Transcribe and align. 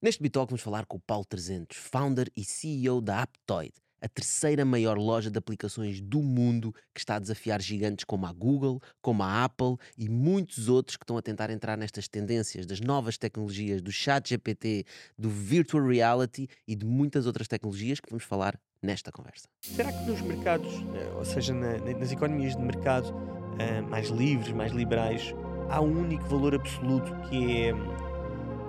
Neste 0.00 0.22
Bitalk 0.22 0.48
vamos 0.48 0.62
falar 0.62 0.86
com 0.86 0.96
o 0.96 1.00
Paulo 1.00 1.24
300, 1.24 1.76
founder 1.76 2.28
e 2.36 2.44
CEO 2.44 3.00
da 3.00 3.22
Aptoid, 3.22 3.72
a 4.00 4.08
terceira 4.08 4.64
maior 4.64 4.96
loja 4.96 5.28
de 5.28 5.36
aplicações 5.36 6.00
do 6.00 6.22
mundo 6.22 6.72
que 6.94 7.00
está 7.00 7.16
a 7.16 7.18
desafiar 7.18 7.60
gigantes 7.60 8.04
como 8.04 8.24
a 8.24 8.32
Google, 8.32 8.80
como 9.02 9.24
a 9.24 9.42
Apple 9.42 9.76
e 9.98 10.08
muitos 10.08 10.68
outros 10.68 10.96
que 10.96 11.02
estão 11.02 11.16
a 11.16 11.22
tentar 11.22 11.50
entrar 11.50 11.76
nestas 11.76 12.06
tendências 12.06 12.64
das 12.64 12.78
novas 12.78 13.18
tecnologias, 13.18 13.82
do 13.82 13.90
chat 13.90 14.28
GPT, 14.28 14.84
do 15.18 15.28
virtual 15.28 15.84
reality 15.84 16.46
e 16.64 16.76
de 16.76 16.86
muitas 16.86 17.26
outras 17.26 17.48
tecnologias 17.48 17.98
que 17.98 18.08
vamos 18.08 18.22
falar 18.22 18.56
nesta 18.80 19.10
conversa. 19.10 19.48
Será 19.62 19.92
que 19.92 20.04
nos 20.08 20.20
mercados, 20.20 20.72
eh, 20.94 21.12
ou 21.16 21.24
seja, 21.24 21.52
na, 21.52 21.76
nas 21.78 22.12
economias 22.12 22.54
de 22.54 22.62
mercado 22.62 23.08
uh, 23.10 23.82
mais 23.90 24.10
livres, 24.10 24.54
mais 24.54 24.70
liberais, 24.70 25.34
há 25.68 25.80
um 25.80 26.02
único 26.02 26.22
valor 26.28 26.54
absoluto 26.54 27.12
que 27.28 27.62
é 27.62 28.07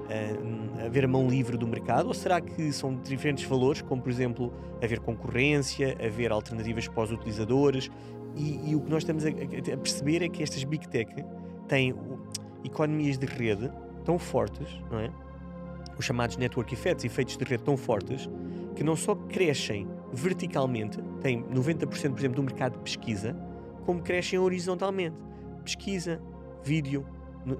uh, 0.09 0.85
haver 0.85 1.05
a 1.05 1.07
mão 1.07 1.27
livre 1.27 1.57
do 1.57 1.67
mercado? 1.67 2.07
Ou 2.07 2.13
será 2.13 2.41
que 2.41 2.71
são 2.71 2.95
diferentes 2.95 3.43
valores, 3.45 3.81
como 3.81 4.01
por 4.01 4.09
exemplo 4.09 4.51
haver 4.83 4.99
concorrência, 4.99 5.95
haver 6.03 6.31
alternativas 6.31 6.87
para 6.87 7.03
os 7.03 7.11
utilizadores? 7.11 7.89
E, 8.35 8.71
e 8.71 8.75
o 8.75 8.81
que 8.81 8.89
nós 8.89 9.03
estamos 9.03 9.25
a, 9.25 9.29
a, 9.29 9.77
perceber 9.77 10.23
é 10.23 10.29
que 10.29 10.43
estas 10.43 10.63
Big 10.63 10.87
Tech 10.87 11.11
têm 11.67 11.95
economias 12.63 13.17
de 13.17 13.25
rede 13.25 13.71
tão 14.03 14.17
fortes, 14.17 14.67
não 14.91 14.99
é? 14.99 15.11
Os 15.97 16.05
chamados 16.05 16.37
network 16.37 16.73
effects, 16.73 17.03
efeitos 17.03 17.35
de 17.35 17.43
rede 17.43 17.63
tão 17.63 17.75
fortes, 17.75 18.29
que 18.75 18.83
não 18.83 18.95
só 18.95 19.15
crescem 19.15 19.87
verticalmente, 20.13 20.97
têm 21.21 21.43
90% 21.43 21.85
por 21.85 21.97
exemplo 22.17 22.35
do 22.35 22.43
mercado 22.43 22.77
de 22.77 22.79
pesquisa, 22.79 23.35
como 23.85 24.01
crescem 24.01 24.39
horizontalmente. 24.39 25.15
Pesquisa, 25.63 26.21
vídeo, 26.63 27.05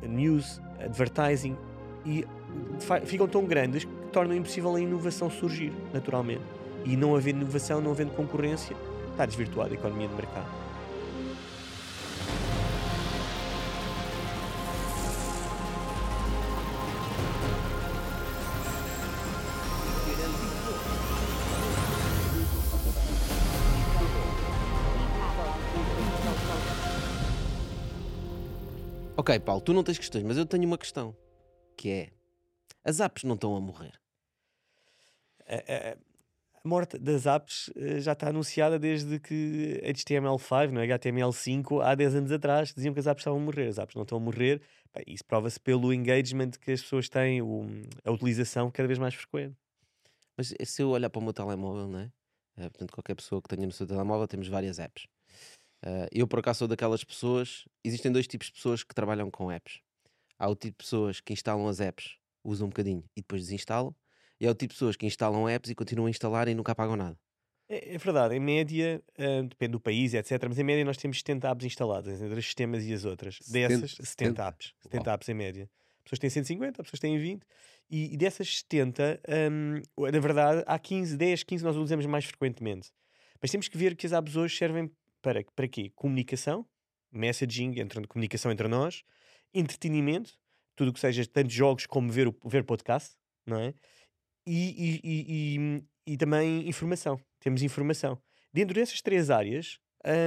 news, 0.08 0.62
advertising, 0.80 1.58
e 2.06 2.26
ficam 3.06 3.28
tão 3.28 3.46
grandes 3.46 3.84
que 3.84 3.92
tornam 4.12 4.36
impossível 4.36 4.76
a 4.76 4.82
inovação 4.82 5.30
surgir 5.30 5.72
naturalmente. 5.94 6.42
E 6.86 6.96
não 6.96 7.16
havendo 7.16 7.42
inovação, 7.42 7.82
não 7.82 7.92
havendo 7.92 8.12
concorrência, 8.12 8.76
está 9.12 9.26
desvirtuada 9.26 9.72
a 9.72 9.74
economia 9.74 10.08
de 10.08 10.16
mercado. 10.16 10.48
Ok, 29.18 29.38
Paulo, 29.42 29.62
tu 29.62 29.74
não 29.74 29.84
tens 29.84 29.98
questões, 29.98 30.24
mas 30.24 30.38
eu 30.38 30.46
tenho 30.46 30.66
uma 30.66 30.78
questão 30.78 31.14
que 31.76 31.90
é 31.90 32.08
as 32.84 33.00
apps 33.00 33.24
não 33.24 33.36
estão 33.36 33.56
a 33.56 33.62
morrer. 33.62 34.00
A, 35.48 35.56
a, 35.56 35.98
a 36.64 36.68
morte 36.68 36.98
das 36.98 37.26
apps 37.26 37.72
eh, 37.76 38.00
já 38.00 38.14
está 38.14 38.30
anunciada 38.30 38.78
desde 38.78 39.20
que 39.20 39.82
HTML5, 39.84 40.72
não 40.72 40.82
é? 40.82 40.88
HTML5, 40.88 41.82
há 41.84 41.96
10 41.96 42.16
anos 42.16 42.32
atrás, 42.32 42.74
diziam 42.74 42.94
que 42.94 43.00
as 43.00 43.08
apps 43.08 43.22
estavam 43.22 43.40
a 43.40 43.44
morrer. 43.44 43.68
As 43.68 43.78
apps 43.78 43.96
não 43.96 44.04
estão 44.04 44.18
a 44.18 44.22
morrer. 44.22 44.62
Bem, 44.94 45.04
isso 45.08 45.24
prova-se 45.26 45.60
pelo 45.60 45.94
engagement 45.94 46.52
que 46.52 46.72
as 46.72 46.82
pessoas 46.82 47.08
têm, 47.08 47.42
o, 47.42 47.66
a 48.04 48.12
utilização 48.12 48.70
cada 48.70 48.88
vez 48.88 49.00
mais 49.00 49.14
frequente. 49.14 49.56
Mas 50.38 50.54
se 50.64 50.82
eu 50.82 50.90
olhar 50.90 51.10
para 51.10 51.20
o 51.20 51.24
meu 51.24 51.34
telemóvel, 51.34 51.88
não 51.88 52.00
é? 52.00 52.12
é 52.58 52.70
portanto, 52.70 52.92
qualquer 52.92 53.16
pessoa 53.16 53.42
que 53.42 53.48
tenha 53.48 53.66
no 53.66 53.72
seu 53.72 53.88
telemóvel, 53.88 54.28
temos 54.28 54.48
várias 54.48 54.80
apps. 54.80 55.06
Uh, 55.84 56.08
eu, 56.12 56.28
por 56.28 56.40
acaso, 56.40 56.60
sou 56.60 56.68
daquelas 56.68 57.04
pessoas. 57.04 57.66
Existem 57.84 58.12
dois 58.12 58.28
tipos 58.28 58.48
de 58.48 58.54
pessoas 58.54 58.84
que 58.84 58.94
trabalham 58.94 59.32
com 59.32 59.52
apps. 59.52 59.80
Há 60.38 60.50
o 60.50 60.56
tipo 60.56 60.78
de 60.78 60.84
pessoas 60.84 61.20
que 61.20 61.34
instalam 61.34 61.68
as 61.68 61.80
apps, 61.80 62.18
usam 62.44 62.68
um 62.68 62.70
bocadinho 62.70 63.04
e 63.16 63.22
depois 63.22 63.44
desinstalam. 63.44 63.96
E 64.40 64.48
há 64.48 64.52
o 64.52 64.56
tipo 64.56 64.74
de 64.74 64.76
pessoas 64.76 64.96
que 64.96 65.06
instalam 65.06 65.50
apps 65.50 65.70
e 65.70 65.76
continuam 65.76 66.08
a 66.08 66.10
instalar 66.10 66.48
e 66.48 66.56
nunca 66.56 66.72
apagam 66.72 66.96
nada. 66.96 67.18
É, 67.68 67.96
é 67.96 67.98
verdade, 67.98 68.36
em 68.36 68.40
média, 68.40 69.02
uh, 69.20 69.44
depende 69.44 69.74
do 69.74 69.80
país, 69.80 70.14
etc. 70.14 70.32
Mas 70.48 70.58
em 70.58 70.64
média 70.64 70.84
nós 70.84 70.98
temos 70.98 71.20
70 71.20 71.52
apps 71.52 71.66
instaladas 71.66 72.22
entre 72.22 72.40
os 72.40 72.46
sistemas 72.46 72.84
e 72.84 72.94
as 72.94 73.06
outras. 73.06 73.38
70, 73.42 73.68
Dessas, 73.68 73.92
70, 73.92 74.08
70 74.08 74.48
apps. 74.48 74.74
70 74.84 75.04
Uau. 75.06 75.16
apps 75.16 75.30
em 75.30 75.34
média. 75.34 75.70
Pessoas 76.04 76.20
têm 76.20 76.30
150, 76.30 76.84
pessoas 76.84 77.00
têm 77.00 77.20
20. 77.20 77.44
E, 77.92 78.14
e 78.14 78.18
dessas 78.18 78.60
70, 78.60 79.20
um, 79.52 79.82
na 80.12 80.20
verdade, 80.20 80.64
há 80.66 80.80
15, 80.80 81.18
10, 81.18 81.44
15 81.44 81.64
nós 81.64 81.76
usamos 81.76 82.06
mais 82.06 82.26
frequentemente. 82.26 82.92
Mas 83.42 83.52
temos 83.52 83.68
que 83.68 83.78
ver 83.78 83.96
que 83.96 84.06
as 84.06 84.14
apps 84.14 84.36
hoje 84.36 84.56
servem 84.56 84.92
para, 85.22 85.44
para 85.56 85.68
quê? 85.68 85.92
Comunicação, 85.96 86.66
messaging, 87.12 87.80
entre, 87.80 88.06
comunicação 88.08 88.52
entre 88.52 88.68
nós, 88.68 89.04
entretenimento, 89.54 90.34
tudo 90.80 90.92
o 90.92 90.94
que 90.94 91.00
seja 91.02 91.26
tanto 91.26 91.50
jogos 91.50 91.86
como 91.86 92.10
ver, 92.10 92.34
ver 92.46 92.64
podcast, 92.64 93.18
não 93.46 93.58
é? 93.60 93.74
E, 94.48 95.02
e, 95.04 95.58
e, 95.58 95.84
e, 96.14 96.18
também 96.18 96.70
informação. 96.70 97.20
Temos 97.38 97.62
informação. 97.62 98.18
Dentro 98.54 98.74
dessas 98.74 99.02
três 99.02 99.30
áreas, 99.30 99.78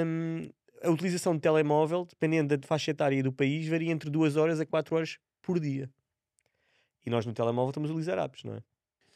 hum, 0.06 0.50
a 0.82 0.90
utilização 0.90 1.34
de 1.34 1.40
telemóvel, 1.40 2.04
dependendo 2.04 2.54
da 2.54 2.66
faixa 2.66 2.90
etária 2.90 3.22
do 3.22 3.32
país, 3.32 3.66
varia 3.66 3.90
entre 3.90 4.10
2 4.10 4.36
horas 4.36 4.60
a 4.60 4.66
4 4.66 4.94
horas 4.94 5.18
por 5.40 5.58
dia. 5.58 5.90
E 7.06 7.08
nós 7.08 7.24
no 7.24 7.32
telemóvel 7.32 7.70
estamos 7.70 7.88
a 7.88 7.94
utilizar 7.94 8.19
apps, 8.19 8.44
não 8.44 8.54
é? 8.54 8.62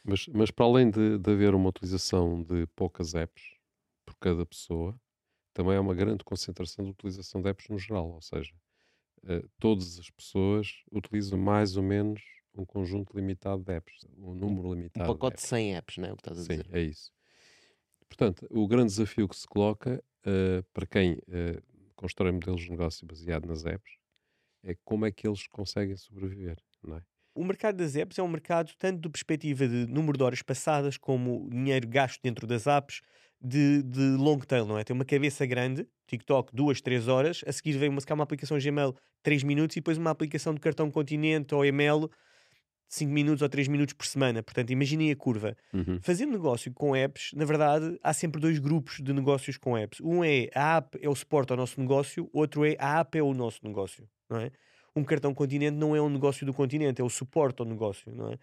Mas, 0.03 0.25
mas 0.29 0.49
para 0.49 0.65
além 0.65 0.89
de, 0.89 1.19
de 1.19 1.31
haver 1.31 1.53
uma 1.53 1.69
utilização 1.69 2.41
de 2.41 2.65
poucas 2.75 3.13
apps 3.13 3.43
por 4.03 4.15
cada 4.15 4.43
pessoa, 4.43 4.99
também 5.53 5.77
há 5.77 5.81
uma 5.81 5.93
grande 5.93 6.23
concentração 6.23 6.83
de 6.83 6.91
utilização 6.91 7.43
de 7.43 7.49
apps 7.49 7.69
no 7.69 7.77
geral, 7.77 8.09
ou 8.09 8.21
seja, 8.21 8.55
uh, 9.29 9.47
todas 9.59 9.99
as 9.99 10.09
pessoas 10.09 10.83
utilizam 10.91 11.37
mais 11.39 11.77
ou 11.77 11.83
menos 11.83 12.21
um 12.53 12.65
conjunto 12.65 13.15
limitado 13.15 13.63
de 13.63 13.73
apps, 13.73 14.05
um 14.17 14.33
número 14.33 14.73
limitado. 14.73 15.11
Um 15.11 15.13
pacote 15.13 15.37
de, 15.37 15.43
de 15.43 15.47
100 15.47 15.75
apps, 15.75 15.97
não 15.97 16.07
é 16.07 16.13
o 16.13 16.15
que 16.15 16.21
estás 16.21 16.39
a 16.39 16.43
Sim, 16.43 16.49
dizer? 16.49 16.67
é 16.71 16.81
isso. 16.81 17.11
Portanto, 18.07 18.47
o 18.49 18.67
grande 18.67 18.87
desafio 18.91 19.27
que 19.27 19.35
se 19.35 19.47
coloca 19.47 20.03
uh, 20.25 20.63
para 20.73 20.87
quem 20.87 21.13
uh, 21.13 21.61
constrói 21.95 22.31
modelos 22.31 22.61
de 22.61 22.71
negócio 22.71 23.05
baseado 23.05 23.45
nas 23.45 23.65
apps 23.65 23.97
é 24.63 24.75
como 24.83 25.05
é 25.05 25.11
que 25.11 25.27
eles 25.27 25.47
conseguem 25.47 25.95
sobreviver, 25.95 26.57
não 26.83 26.97
é? 26.97 27.03
O 27.35 27.43
mercado 27.43 27.77
das 27.77 27.95
apps 27.95 28.17
é 28.17 28.23
um 28.23 28.27
mercado 28.27 28.73
tanto 28.79 28.99
do 28.99 29.11
perspectiva 29.11 29.67
de 29.67 29.85
número 29.85 30.17
de 30.17 30.23
horas 30.23 30.41
passadas 30.41 30.97
como 30.97 31.47
dinheiro 31.51 31.87
gasto 31.87 32.19
dentro 32.23 32.47
das 32.47 32.65
apps, 32.65 33.01
de, 33.41 33.83
de 33.83 34.15
long 34.17 34.39
tail, 34.39 34.65
não 34.65 34.77
é? 34.77 34.83
Tem 34.83 34.93
uma 34.93 35.05
cabeça 35.05 35.45
grande, 35.45 35.87
TikTok, 36.07 36.55
duas, 36.55 36.81
três 36.81 37.07
horas, 37.07 37.43
a 37.45 37.51
seguir 37.51 37.73
vem 37.73 37.89
uma, 37.89 38.01
uma 38.11 38.23
aplicação 38.23 38.57
Gmail, 38.57 38.95
três 39.21 39.43
minutos, 39.43 39.75
e 39.75 39.79
depois 39.79 39.97
uma 39.97 40.09
aplicação 40.09 40.53
de 40.53 40.59
cartão 40.59 40.89
Continente 40.89 41.53
ou 41.53 41.65
email, 41.65 42.09
5 42.87 43.11
minutos 43.11 43.41
ou 43.41 43.49
3 43.49 43.67
minutos 43.67 43.93
por 43.93 44.05
semana. 44.05 44.41
Portanto, 44.41 44.71
imaginem 44.71 45.11
a 45.11 45.15
curva. 45.15 45.55
Uhum. 45.73 45.99
Fazendo 46.01 46.31
negócio 46.31 46.71
com 46.73 46.95
apps, 46.95 47.31
na 47.35 47.45
verdade, 47.45 47.99
há 48.01 48.13
sempre 48.13 48.39
dois 48.39 48.59
grupos 48.59 48.99
de 49.01 49.13
negócios 49.13 49.57
com 49.57 49.77
apps. 49.77 49.99
Um 50.01 50.23
é 50.23 50.49
a 50.55 50.77
app 50.77 50.97
é 51.01 51.09
o 51.09 51.15
suporte 51.15 51.51
ao 51.51 51.57
nosso 51.57 51.79
negócio, 51.79 52.29
outro 52.31 52.65
é 52.65 52.75
a 52.79 52.99
app 52.99 53.17
é 53.17 53.21
o 53.21 53.33
nosso 53.33 53.59
negócio, 53.63 54.07
não 54.29 54.39
é? 54.39 54.51
Um 54.95 55.03
cartão 55.03 55.33
Continente 55.33 55.77
não 55.77 55.95
é 55.95 56.01
um 56.01 56.09
negócio 56.09 56.45
do 56.45 56.53
continente, 56.53 57.01
é 57.01 57.03
o 57.03 57.09
suporte 57.09 57.61
ao 57.61 57.67
negócio, 57.67 58.11
não 58.15 58.31
é? 58.31 58.39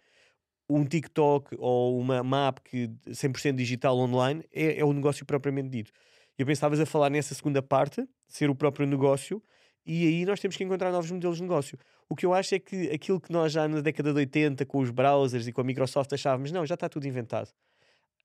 Um 0.68 0.84
TikTok 0.84 1.56
ou 1.58 1.98
uma, 1.98 2.22
uma 2.22 2.48
app 2.48 2.60
que 2.62 2.88
100% 3.08 3.54
digital 3.54 3.98
online 3.98 4.44
é, 4.52 4.78
é 4.78 4.84
o 4.84 4.92
negócio 4.92 5.24
propriamente 5.26 5.68
dito. 5.68 5.92
Eu 6.38 6.46
pensavas 6.46 6.80
a 6.80 6.86
falar 6.86 7.10
nessa 7.10 7.34
segunda 7.34 7.62
parte, 7.62 8.06
ser 8.26 8.50
o 8.50 8.54
próprio 8.54 8.86
negócio, 8.86 9.42
e 9.86 10.06
aí 10.06 10.24
nós 10.24 10.40
temos 10.40 10.56
que 10.56 10.64
encontrar 10.64 10.90
novos 10.90 11.10
modelos 11.10 11.36
de 11.36 11.42
negócio. 11.42 11.78
O 12.08 12.16
que 12.16 12.24
eu 12.24 12.32
acho 12.32 12.54
é 12.54 12.58
que 12.58 12.90
aquilo 12.90 13.20
que 13.20 13.30
nós 13.30 13.52
já 13.52 13.68
na 13.68 13.80
década 13.80 14.12
de 14.12 14.18
80, 14.18 14.64
com 14.66 14.78
os 14.78 14.90
browsers 14.90 15.46
e 15.46 15.52
com 15.52 15.60
a 15.60 15.64
Microsoft, 15.64 16.12
achávamos, 16.12 16.50
não, 16.50 16.64
já 16.64 16.74
está 16.74 16.88
tudo 16.88 17.06
inventado. 17.06 17.50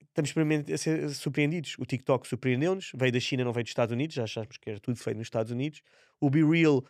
Estamos 0.01 0.33
a 0.73 0.77
ser 0.77 1.09
surpreendidos. 1.09 1.75
O 1.77 1.85
TikTok 1.85 2.27
surpreendeu-nos, 2.27 2.91
veio 2.95 3.11
da 3.11 3.19
China, 3.19 3.43
não 3.43 3.53
veio 3.53 3.63
dos 3.63 3.71
Estados 3.71 3.93
Unidos, 3.93 4.15
já 4.15 4.23
achávamos 4.23 4.57
que 4.57 4.69
era 4.69 4.79
tudo 4.79 4.97
feito 4.97 5.17
nos 5.17 5.27
Estados 5.27 5.51
Unidos. 5.51 5.81
O 6.19 6.29
Be 6.29 6.43
Real 6.43 6.83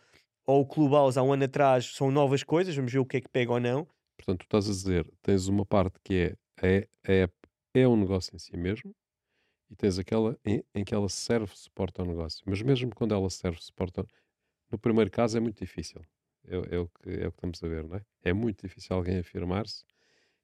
ou 0.46 0.62
o 0.62 0.66
Clubhouse 0.66 1.18
há 1.18 1.22
um 1.22 1.32
ano 1.32 1.44
atrás 1.44 1.92
são 1.94 2.10
novas 2.10 2.42
coisas, 2.42 2.74
vamos 2.74 2.92
ver 2.92 2.98
o 2.98 3.04
que 3.04 3.18
é 3.18 3.20
que 3.20 3.28
pega 3.28 3.52
ou 3.52 3.60
não. 3.60 3.86
Portanto, 4.20 4.40
tu 4.40 4.44
estás 4.44 4.68
a 4.68 4.72
dizer, 4.72 5.10
tens 5.22 5.48
uma 5.48 5.64
parte 5.64 5.98
que 6.04 6.36
é 6.62 6.88
a 7.08 7.12
app 7.12 7.34
é 7.72 7.88
um 7.88 7.96
negócio 7.96 8.36
em 8.36 8.38
si 8.38 8.54
mesmo 8.54 8.94
e 9.70 9.74
tens 9.74 9.98
aquela 9.98 10.38
em, 10.44 10.62
em 10.74 10.84
que 10.84 10.94
ela 10.94 11.08
serve 11.08 11.56
suporte 11.56 12.00
ao 12.00 12.06
negócio. 12.06 12.42
Mas 12.46 12.60
mesmo 12.60 12.94
quando 12.94 13.14
ela 13.14 13.30
serve 13.30 13.58
suporte 13.62 13.98
ao... 13.98 14.06
No 14.70 14.78
primeiro 14.78 15.10
caso 15.10 15.38
é 15.38 15.40
muito 15.40 15.58
difícil. 15.58 16.02
É, 16.44 16.76
é, 16.76 16.78
o 16.78 16.88
que, 16.88 17.10
é 17.10 17.28
o 17.28 17.32
que 17.32 17.38
estamos 17.38 17.62
a 17.62 17.68
ver, 17.68 17.84
não 17.84 17.96
é? 17.96 18.04
É 18.22 18.32
muito 18.34 18.66
difícil 18.66 18.94
alguém 18.94 19.18
afirmar-se 19.18 19.84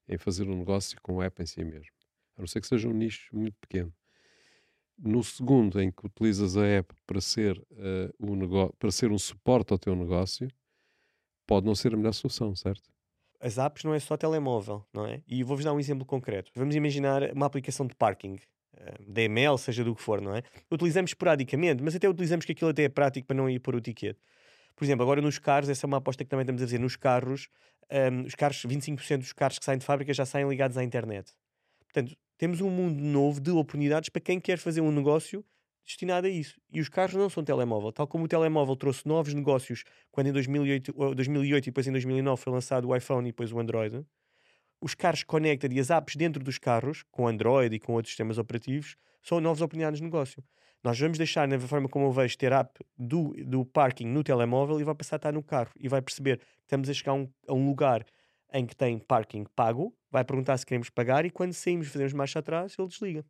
em 0.09 0.17
fazer 0.17 0.49
um 0.49 0.57
negócio 0.57 0.99
com 1.03 1.21
a 1.21 1.27
app 1.27 1.43
em 1.43 1.47
si 1.47 1.63
mesmo. 1.63 1.93
A 2.37 2.41
não 2.41 2.47
ser 2.47 2.63
que 2.63 2.67
seja 2.67 2.89
um 2.89 2.93
nicho 2.95 3.37
muito 3.37 3.57
pequeno. 3.61 3.93
No 4.99 5.23
segundo, 5.23 5.79
em 5.83 5.91
que 5.91 6.07
utilizas 6.07 6.57
a 6.57 6.65
app 6.65 6.95
para 7.07 7.21
ser, 7.21 7.59
uh, 7.59 8.11
um, 8.19 8.71
para 8.79 8.91
ser 8.91 9.11
um 9.11 9.19
suporte 9.19 9.73
ao 9.73 9.79
teu 9.79 9.95
negócio, 9.95 10.49
pode 11.47 11.67
não 11.67 11.75
ser 11.75 11.93
a 11.93 11.97
melhor 11.99 12.13
solução, 12.13 12.55
certo? 12.55 12.96
As 13.41 13.59
apps 13.59 13.85
não 13.85 13.95
é 13.95 14.01
só 14.01 14.17
telemóvel, 14.17 14.85
não 14.93 15.07
é? 15.07 15.23
E 15.27 15.43
vou-vos 15.43 15.65
dar 15.65 15.73
um 15.73 15.81
exemplo 15.81 16.05
concreto. 16.05 16.51
Vamos 16.55 16.75
imaginar 16.75 17.33
uma 17.33 17.47
aplicação 17.47 17.87
de 17.87 17.95
parking, 17.95 18.39
eh, 18.77 18.95
DML, 19.07 19.59
seja 19.59 19.85
do 19.85 19.95
que 19.95 20.03
for, 20.03 20.21
não 20.21 20.35
é? 20.35 20.43
Utilizamos 20.71 21.11
esporadicamente, 21.11 21.83
mas 21.83 21.95
até 21.95 22.09
utilizamos 22.09 22.45
que 22.45 22.53
aquilo 22.53 22.71
até 22.71 22.85
é 22.85 22.89
prático 22.89 23.27
para 23.27 23.37
não 23.37 23.49
ir 23.49 23.59
por 23.61 23.75
o 23.75 23.81
ticket. 23.81 24.17
Por 24.75 24.85
exemplo, 24.85 25.03
agora 25.03 25.23
nos 25.23 25.39
carros, 25.39 25.69
essa 25.69 25.87
é 25.87 25.89
uma 25.89 25.97
aposta 25.97 26.23
que 26.23 26.29
também 26.29 26.43
estamos 26.43 26.63
a 26.63 26.67
fazer. 26.67 26.79
Nos 26.79 26.97
carros, 26.97 27.49
um, 28.13 28.27
os 28.27 28.35
carros, 28.35 28.63
25% 28.65 29.19
dos 29.19 29.33
carros 29.33 29.59
que 29.59 29.65
saem 29.65 29.79
de 29.79 29.85
fábrica 29.85 30.13
já 30.13 30.27
saem 30.27 30.49
ligados 30.49 30.77
à 30.77 30.85
internet. 30.85 31.33
Portanto, 31.85 32.15
temos 32.37 32.61
um 32.61 32.69
mundo 32.69 33.03
novo 33.03 33.41
de 33.41 33.51
oportunidades 33.51 34.11
para 34.11 34.21
quem 34.21 34.39
quer 34.39 34.59
fazer 34.59 34.83
um 34.83 34.93
negócio 34.93 35.45
destinado 35.87 36.27
a 36.27 36.31
isso. 36.31 36.61
E 36.71 36.81
os 36.81 36.89
carros 36.89 37.15
não 37.15 37.31
são 37.31 37.45
telemóvel. 37.45 37.93
Tal 37.93 38.07
como 38.07 38.25
o 38.25 38.29
telemóvel 38.29 38.77
trouxe 38.77 39.07
novos 39.07 39.33
negócios 39.33 39.85
quando 40.11 40.27
em 40.27 40.33
2008, 40.33 40.93
2008 41.15 41.65
e 41.65 41.71
depois 41.71 41.87
em 41.87 41.93
2009 41.93 42.43
foi 42.43 42.53
lançado 42.53 42.89
o 42.89 42.97
iPhone 42.97 43.29
e 43.29 43.33
depois 43.33 43.53
o 43.53 43.59
Android, 43.59 44.05
os 44.81 44.95
carros 44.95 45.23
Connected 45.23 45.75
e 45.75 45.81
as 45.81 45.91
apps 45.91 46.17
dentro 46.17 46.43
dos 46.43 46.59
carros, 46.59 47.03
com 47.11 47.27
Android 47.27 47.75
e 47.75 47.79
com 47.79 47.95
outros 47.95 48.11
sistemas 48.11 48.37
operativos, 48.37 48.97
são 49.23 49.41
novas 49.41 49.63
oportunidades 49.63 49.99
de 49.99 50.05
negócio. 50.05 50.43
Nós 50.85 50.99
vamos 50.99 51.19
deixar, 51.19 51.49
na 51.49 51.59
forma 51.59 51.89
como 51.89 52.07
eu 52.07 52.13
vejo, 52.13 52.37
ter 52.37 52.53
app 52.53 52.79
do, 52.97 53.35
do 53.45 53.65
parking 53.65 54.07
no 54.07 54.23
telemóvel 54.23 54.79
e 54.81 54.85
vai 54.85 54.95
passar 54.95 55.17
a 55.17 55.19
estar 55.19 55.33
no 55.33 55.43
carro 55.43 55.71
e 55.81 55.89
vai 55.89 56.03
perceber 56.03 56.39
que 56.39 56.45
estamos 56.63 56.89
a 56.89 56.95
chegar 56.95 57.13
a 57.13 57.15
um, 57.15 57.29
a 57.49 57.55
um 57.55 57.67
lugar 57.67 58.05
em 58.53 58.67
que 58.67 58.77
tem 58.77 58.99
parking 58.99 59.45
pago, 59.57 59.93
vai 60.11 60.25
perguntar 60.25 60.57
se 60.59 60.65
queremos 60.65 60.91
pagar 60.91 61.25
e 61.25 61.31
quando 61.31 61.53
saímos 61.53 61.89
fazemos 61.89 62.13
marcha 62.13 62.39
atrás, 62.39 62.77
ele 62.79 62.89
desliga. 62.89 63.25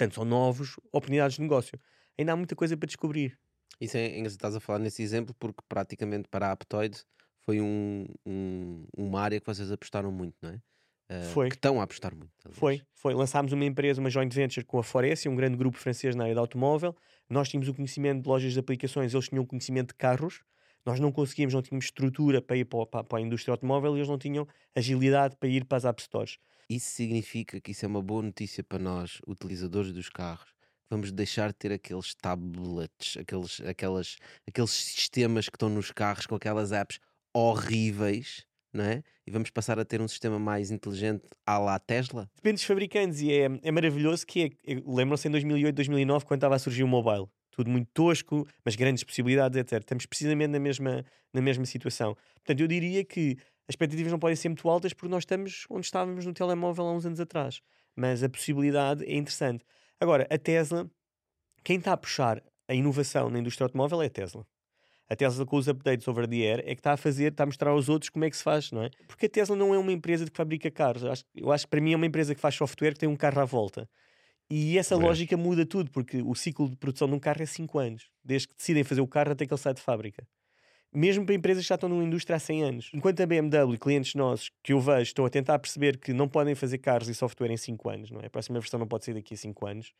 Portanto, 0.00 0.14
são 0.14 0.24
novas 0.24 0.74
oportunidades 0.92 1.36
de 1.36 1.42
negócio. 1.42 1.78
Ainda 2.18 2.32
há 2.32 2.36
muita 2.36 2.54
coisa 2.56 2.76
para 2.76 2.86
descobrir. 2.86 3.38
Isso 3.80 3.96
é 3.96 4.06
engraçado, 4.18 4.36
estás 4.38 4.56
a 4.56 4.60
falar 4.60 4.78
nesse 4.78 5.02
exemplo 5.02 5.34
porque 5.38 5.62
praticamente 5.68 6.28
para 6.28 6.48
a 6.48 6.52
Aptoid 6.52 7.02
foi 7.44 7.60
um, 7.60 8.06
um- 8.26 8.84
uma 8.96 9.20
área 9.20 9.40
que 9.40 9.46
vocês 9.46 9.70
apostaram 9.72 10.12
muito, 10.12 10.34
não 10.42 10.50
é? 10.50 10.60
Ah, 11.08 11.22
Foi. 11.32 11.48
Que 11.48 11.56
estão 11.56 11.80
a 11.80 11.84
apostar 11.84 12.14
muito. 12.14 12.30
aliás. 12.44 12.58
Foi, 12.58 12.82
foi. 12.94 13.14
Lançámos 13.14 13.52
uma 13.52 13.64
empresa, 13.64 14.00
uma 14.00 14.10
joint 14.10 14.32
venture 14.32 14.64
com 14.64 14.78
a 14.78 14.82
Foresia, 14.82 15.30
um 15.30 15.34
grande 15.34 15.56
grupo 15.56 15.76
francês 15.78 16.14
na 16.14 16.24
área 16.24 16.34
de 16.34 16.38
automóvel. 16.40 16.94
Nós 17.28 17.48
tínhamos 17.48 17.68
o 17.68 17.74
conhecimento 17.74 18.22
de 18.22 18.28
lojas 18.28 18.52
de 18.52 18.58
aplicações, 18.60 19.12
eles 19.14 19.28
tinham 19.28 19.42
o 19.42 19.46
conhecimento 19.46 19.88
de 19.88 19.94
carros. 19.94 20.42
Nós 20.86 20.98
não 21.00 21.12
conseguíamos, 21.12 21.54
não 21.54 21.62
tínhamos 21.62 21.84
estrutura 21.86 22.40
para 22.40 22.56
ir 22.56 22.64
para, 22.64 22.86
para- 22.86 23.04
para 23.04 23.18
a 23.18 23.20
indústria 23.22 23.52
automóvel 23.52 23.94
e 23.96 24.00
eles 24.00 24.08
não 24.08 24.18
tinham 24.18 24.46
agilidade 24.74 25.36
para 25.36 25.48
ir 25.48 25.64
para 25.64 25.78
as 25.78 25.84
App 25.84 26.02
Stores. 26.02 26.38
Isso 26.68 26.88
significa 26.90 27.60
que 27.60 27.72
isso 27.72 27.84
é 27.84 27.88
uma 27.88 28.00
boa 28.02 28.22
notícia 28.22 28.62
para 28.64 28.78
nós, 28.78 29.20
utilizadores 29.26 29.92
dos 29.92 30.08
carros. 30.08 30.48
Vamos 30.88 31.12
deixar 31.12 31.48
de 31.48 31.54
ter 31.54 31.72
aqueles 31.72 32.14
tablets, 32.14 33.16
aqueles, 33.16 33.60
aquelas, 33.60 34.16
aqueles 34.48 34.70
sistemas 34.70 35.48
que 35.48 35.56
estão 35.56 35.68
nos 35.68 35.90
carros 35.92 36.26
com 36.26 36.34
aquelas 36.34 36.72
apps 36.72 36.98
horríveis, 37.54 38.44
não 38.72 38.84
é? 38.84 39.02
E 39.26 39.30
vamos 39.30 39.50
passar 39.50 39.78
a 39.78 39.84
ter 39.84 40.00
um 40.00 40.08
sistema 40.08 40.38
mais 40.38 40.70
inteligente 40.70 41.22
à 41.46 41.58
la 41.58 41.78
Tesla. 41.78 42.28
Depende 42.36 42.54
dos 42.56 42.64
fabricantes 42.64 43.20
e 43.20 43.32
é, 43.32 43.48
é 43.62 43.70
maravilhoso 43.70 44.26
que 44.26 44.42
é, 44.66 44.72
é- 44.72 44.82
lembram-se 44.86 45.28
em 45.28 45.30
2008, 45.30 45.74
2009, 45.74 46.24
quando 46.24 46.38
estava 46.38 46.54
a 46.56 46.58
surgir 46.58 46.82
o 46.84 46.88
mobile. 46.88 47.26
Tudo 47.60 47.70
muito 47.70 47.90
tosco, 47.92 48.48
mas 48.64 48.74
grandes 48.74 49.04
possibilidades, 49.04 49.58
etc. 49.58 49.80
Estamos 49.80 50.06
precisamente 50.06 50.48
na 50.48 50.58
mesma, 50.58 51.04
na 51.30 51.42
mesma 51.42 51.66
situação. 51.66 52.16
Portanto, 52.36 52.60
eu 52.60 52.66
diria 52.66 53.04
que 53.04 53.36
as 53.68 53.74
expectativas 53.74 54.10
não 54.10 54.18
podem 54.18 54.34
ser 54.34 54.48
muito 54.48 54.66
altas 54.66 54.94
porque 54.94 55.10
nós 55.10 55.24
estamos 55.24 55.66
onde 55.68 55.84
estávamos 55.84 56.24
no 56.24 56.32
telemóvel 56.32 56.86
há 56.86 56.92
uns 56.94 57.04
anos 57.04 57.20
atrás. 57.20 57.60
Mas 57.94 58.22
a 58.22 58.30
possibilidade 58.30 59.04
é 59.04 59.14
interessante. 59.14 59.62
Agora, 60.00 60.26
a 60.30 60.38
Tesla, 60.38 60.90
quem 61.62 61.76
está 61.76 61.92
a 61.92 61.98
puxar 61.98 62.42
a 62.66 62.74
inovação 62.74 63.28
na 63.28 63.38
indústria 63.38 63.66
automóvel 63.66 64.00
é 64.00 64.06
a 64.06 64.10
Tesla. 64.10 64.46
A 65.06 65.14
Tesla 65.14 65.44
com 65.44 65.56
os 65.56 65.68
updates 65.68 66.08
over 66.08 66.26
the 66.26 66.36
air 66.36 66.60
é 66.60 66.74
que 66.74 66.80
está 66.80 66.94
a 66.94 66.96
fazer, 66.96 67.32
está 67.32 67.42
a 67.42 67.46
mostrar 67.46 67.72
aos 67.72 67.90
outros 67.90 68.08
como 68.08 68.24
é 68.24 68.30
que 68.30 68.38
se 68.38 68.42
faz, 68.42 68.72
não 68.72 68.84
é? 68.84 68.90
Porque 69.06 69.26
a 69.26 69.28
Tesla 69.28 69.54
não 69.54 69.74
é 69.74 69.78
uma 69.78 69.92
empresa 69.92 70.24
que 70.24 70.34
fabrica 70.34 70.70
carros. 70.70 71.02
Eu 71.02 71.12
acho, 71.12 71.24
eu 71.34 71.52
acho 71.52 71.66
que 71.66 71.70
para 71.70 71.80
mim 71.82 71.92
é 71.92 71.96
uma 71.96 72.06
empresa 72.06 72.34
que 72.34 72.40
faz 72.40 72.54
software 72.54 72.94
que 72.94 73.00
tem 73.00 73.08
um 73.08 73.16
carro 73.16 73.38
à 73.38 73.44
volta. 73.44 73.86
E 74.50 74.76
essa 74.78 74.94
É. 74.94 74.98
lógica 74.98 75.36
muda 75.36 75.64
tudo, 75.64 75.90
porque 75.90 76.20
o 76.22 76.34
ciclo 76.34 76.68
de 76.68 76.76
produção 76.76 77.06
de 77.08 77.14
um 77.14 77.18
carro 77.20 77.42
é 77.42 77.46
5 77.46 77.78
anos. 77.78 78.10
Desde 78.24 78.48
que 78.48 78.56
decidem 78.56 78.82
fazer 78.82 79.00
o 79.00 79.06
carro 79.06 79.30
até 79.32 79.46
que 79.46 79.52
ele 79.52 79.60
sai 79.60 79.72
de 79.74 79.80
fábrica. 79.80 80.26
Mesmo 80.92 81.24
para 81.24 81.36
empresas 81.36 81.62
que 81.64 81.68
já 81.68 81.76
estão 81.76 81.88
numa 81.88 82.02
indústria 82.02 82.34
há 82.36 82.40
100 82.40 82.62
anos. 82.64 82.90
Enquanto 82.92 83.20
a 83.20 83.26
BMW, 83.26 83.78
clientes 83.78 84.14
nossos 84.16 84.50
que 84.60 84.72
eu 84.72 84.80
vejo, 84.80 85.02
estão 85.02 85.24
a 85.24 85.30
tentar 85.30 85.56
perceber 85.60 85.96
que 85.98 86.12
não 86.12 86.28
podem 86.28 86.56
fazer 86.56 86.78
carros 86.78 87.08
e 87.08 87.14
software 87.14 87.52
em 87.52 87.56
5 87.56 87.88
anos, 87.88 88.10
não 88.10 88.20
é? 88.20 88.26
A 88.26 88.30
próxima 88.30 88.58
versão 88.58 88.80
não 88.80 88.88
pode 88.88 89.04
sair 89.04 89.14
daqui 89.14 89.34
a 89.34 89.36
5 89.36 89.66
anos. 89.68 89.92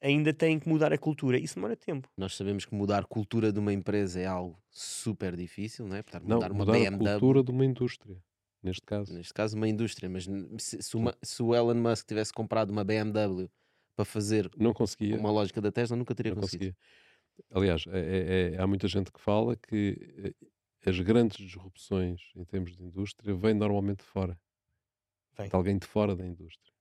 Ainda 0.00 0.32
têm 0.32 0.60
que 0.60 0.68
mudar 0.68 0.92
a 0.92 0.98
cultura. 0.98 1.38
Isso 1.38 1.56
demora 1.56 1.76
tempo. 1.76 2.08
Nós 2.16 2.36
sabemos 2.36 2.64
que 2.64 2.72
mudar 2.74 3.00
a 3.00 3.04
cultura 3.04 3.52
de 3.52 3.58
uma 3.58 3.72
empresa 3.72 4.20
é 4.20 4.26
algo 4.26 4.56
super 4.70 5.36
difícil, 5.36 5.88
não 5.88 5.96
é? 5.96 6.02
Portanto, 6.02 6.24
Não, 6.24 6.36
mudar 6.36 6.52
uma 6.52 6.58
mudar 6.64 6.72
a 6.72 6.76
BMW, 6.90 7.18
cultura 7.18 7.42
de 7.42 7.50
uma 7.50 7.64
indústria, 7.64 8.16
neste 8.62 8.82
caso. 8.86 9.12
neste 9.12 9.34
caso 9.34 9.56
uma 9.56 9.68
indústria, 9.68 10.08
mas 10.08 10.28
se, 10.58 10.80
se 10.82 10.96
uma- 10.96 11.14
se 11.20 11.42
o 11.42 11.52
Elon 11.52 11.74
Musk 11.74 12.06
tivesse 12.06 12.32
comprado 12.32 12.70
uma 12.70 12.84
BMW 12.84 13.48
para 13.94 14.04
fazer 14.04 14.50
Não 14.56 14.72
conseguia. 14.72 15.16
uma 15.18 15.30
lógica 15.30 15.60
da 15.60 15.70
Tesla, 15.72 15.96
nunca 15.96 16.14
teria 16.14 16.34
não 16.34 16.40
conseguido. 16.42 16.74
conseguia. 16.74 17.46
Aliás, 17.50 17.84
é- 17.88 17.98
é- 17.98 18.54
é- 18.54 18.60
há 18.60 18.66
muita 18.66 18.86
gente 18.88 19.10
que 19.12 19.20
fala 19.20 19.56
que 19.56 20.34
eh, 20.84 20.90
as 20.90 20.98
grandes 21.00 21.38
disrupções 21.38 22.20
em 22.36 22.44
termos 22.44 22.76
de 22.76 22.82
indústria 22.82 23.34
vêm 23.34 23.54
normalmente 23.54 23.98
de 23.98 24.04
fora. 24.04 24.38
Vem. 25.38 25.48
De 25.48 25.54
alguém 25.54 25.78
de 25.78 25.86
fora 25.86 26.14
da 26.14 26.26
indústria. 26.26 26.72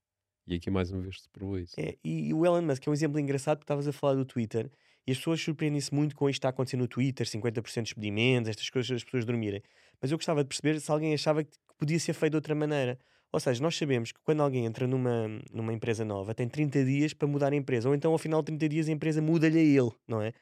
E 0.48 0.56
aqui 0.56 0.70
mais 0.70 0.92
uma 0.92 1.02
vez 1.02 1.22
se 1.22 1.30
provou 1.30 1.58
isso. 1.60 1.74
É, 1.80 1.96
e, 2.04 2.34
o 2.34 2.46
Elon 2.46 2.62
Musk 2.64 2.86
é 2.86 2.90
um 2.90 2.94
exemplo 2.94 3.20
engraçado 3.20 3.58
porque 3.60 3.66
estavas 3.66 3.88
a 3.88 3.94
falar 3.94 4.16
do 4.16 4.26
Twitter 4.26 4.70
e 5.08 5.12
as 5.12 5.18
pessoas 5.18 5.40
surpreendem-se 5.42 5.94
muito 5.94 6.16
com 6.16 6.30
isto 6.30 6.36
que 6.36 6.40
está 6.40 6.50
acontecendo 6.50 6.82
no 6.82 6.88
Twitter, 6.88 7.26
50% 7.28 7.84
de 7.86 7.94
despedimentos, 7.94 8.50
estas 8.50 8.70
coisas 8.70 8.92
as 8.92 9.04
pessoas 9.04 9.24
dormirem. 9.24 9.62
Mas 10.02 10.12
eu 10.12 10.18
gostava 10.18 10.44
de 10.44 10.48
perceber 10.50 10.80
se 10.82 10.92
alguém 10.92 11.14
achava 11.14 11.44
que 11.44 11.52
podia 11.78 12.00
ser 12.00 12.14
feito 12.14 12.32
de 12.32 12.38
outra 12.38 12.56
maneira. 12.56 13.00
Ou 13.32 13.40
seja, 13.40 13.62
nós 13.64 13.78
sabemos 13.78 14.12
que 14.12 14.20
quando 14.24 14.42
alguém 14.42 14.66
entra 14.66 14.86
numa, 14.86 15.28
numa 15.54 15.74
empresa 15.74 16.04
nova, 16.04 16.36
tem 16.36 16.48
30 16.48 16.84
dias 16.84 17.14
para 17.14 17.28
mudar 17.28 17.54
a 17.54 17.56
empresa, 17.56 17.88
ou 17.88 17.96
então 17.96 18.12
ao 18.12 18.18
final 18.18 18.42
de 18.42 18.48
30 18.48 18.70
dias 18.70 18.90
a 18.90 18.92
empresa 18.92 19.22
muda-lhe 19.22 19.58
a 19.58 19.62
ele, 19.62 19.92
não 20.08 20.22
é? 20.22 20.34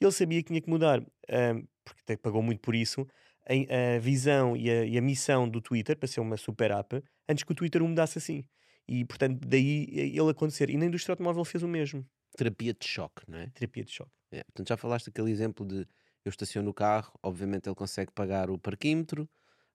Ele 0.00 0.12
sabia 0.12 0.42
que 0.42 0.48
tinha 0.48 0.60
que 0.60 0.70
mudar, 0.70 1.00
ahm, 1.28 1.62
porque 1.84 2.00
até 2.02 2.16
pagou 2.16 2.42
muito 2.42 2.60
por 2.60 2.74
isso, 2.74 3.06
a, 3.46 3.96
a 3.96 3.98
visão 3.98 4.56
e 4.56 4.70
a, 4.70 4.84
e 4.84 4.96
a 4.96 5.02
missão 5.02 5.48
do 5.48 5.60
Twitter 5.60 5.96
para 5.96 6.08
ser 6.08 6.20
uma 6.20 6.36
super 6.36 6.70
app, 6.70 7.02
antes 7.28 7.44
que 7.44 7.52
o 7.52 7.54
Twitter 7.54 7.82
o 7.82 7.88
mudasse 7.88 8.18
assim. 8.18 8.44
E 8.88 9.04
portanto, 9.04 9.46
daí 9.46 9.86
ele 9.92 10.30
acontecer. 10.30 10.70
E 10.70 10.76
na 10.76 10.86
indústria 10.86 11.12
automóvel 11.12 11.44
fez 11.44 11.62
o 11.62 11.68
mesmo. 11.68 12.04
Terapia 12.36 12.72
de 12.72 12.86
choque, 12.86 13.22
não 13.28 13.38
é? 13.38 13.46
Terapia 13.50 13.84
de 13.84 13.92
choque. 13.92 14.10
É, 14.32 14.42
Portanto, 14.44 14.68
já 14.68 14.76
falaste 14.76 15.08
aquele 15.10 15.30
exemplo 15.30 15.66
de 15.66 15.86
eu 16.24 16.30
estaciono 16.30 16.70
o 16.70 16.74
carro, 16.74 17.12
obviamente 17.22 17.68
ele 17.68 17.74
consegue 17.74 18.12
pagar 18.12 18.50
o 18.50 18.58
parquímetro, 18.58 19.28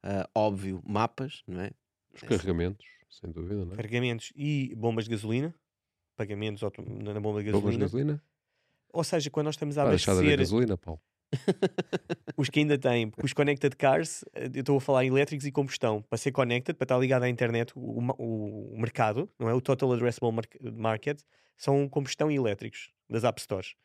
ah, 0.03 0.29
óbvio, 0.35 0.81
mapas, 0.85 1.43
não 1.47 1.61
é? 1.61 1.71
Os 2.15 2.21
carregamentos, 2.21 2.85
sem 3.09 3.31
dúvida, 3.31 3.65
não 3.65 3.73
é? 3.73 3.75
Carregamentos 3.75 4.31
e 4.35 4.73
bombas 4.75 5.05
de 5.05 5.11
gasolina. 5.11 5.53
Pagamentos 6.15 6.61
na 6.61 7.19
bomba 7.19 7.43
de 7.43 7.51
Bombas 7.51 7.75
gasolina. 7.75 7.77
de 7.77 7.79
gasolina? 7.79 8.23
Ou 8.93 9.03
seja, 9.03 9.29
quando 9.29 9.45
nós 9.47 9.55
estamos 9.55 9.77
a 9.77 9.81
Para 9.81 9.89
deixar 9.91 10.13
de 10.13 10.19
haver 10.19 10.33
abastecer 10.35 10.57
gasolina, 10.59 10.77
Paulo. 10.77 11.01
os 12.37 12.49
que 12.49 12.59
ainda 12.59 12.77
têm, 12.77 13.09
porque 13.09 13.25
os 13.25 13.33
connected 13.33 13.75
cars, 13.75 14.23
eh, 14.33 14.49
eu 14.53 14.59
estou 14.61 14.77
a 14.77 14.81
falar 14.81 15.03
elétricos 15.05 15.45
e 15.45 15.51
combustão, 15.51 16.01
para 16.03 16.17
ser 16.17 16.31
connected, 16.31 16.75
para 16.77 16.85
estar 16.85 16.97
ligado 16.97 17.23
à 17.23 17.29
internet, 17.29 17.73
o, 17.75 17.99
o- 18.17 18.73
o 18.73 18.79
mercado, 18.79 19.29
não 19.39 19.49
é? 19.49 19.53
O 19.53 19.59
Total 19.59 19.91
Addressable 19.91 20.31
Mar- 20.31 20.47
Market, 20.73 21.19
são 21.57 21.87
combustão 21.89 22.31
e 22.31 22.35
elétricos 22.35 22.91
das 23.09 23.23
App 23.25 23.41
Stores. 23.41 23.75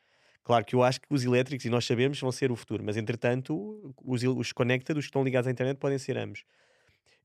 Claro 0.43 0.63
que 0.65 0.75
eu 0.75 0.81
acho 0.83 1.01
que 1.01 1.07
os 1.13 1.23
elétricos, 1.23 1.65
e 1.65 1.69
nós 1.69 1.85
sabemos, 1.85 2.19
vão 2.19 2.31
ser 2.31 2.51
o 2.51 2.55
futuro, 2.55 2.83
mas 2.83 2.95
entretanto, 2.97 3.93
os, 4.03 4.23
os 4.23 4.51
connected, 4.53 4.97
os 4.97 5.05
que 5.05 5.09
estão 5.09 5.23
ligados 5.23 5.47
à 5.47 5.51
internet, 5.51 5.77
podem 5.77 5.97
ser 5.99 6.17
ambos. 6.17 6.43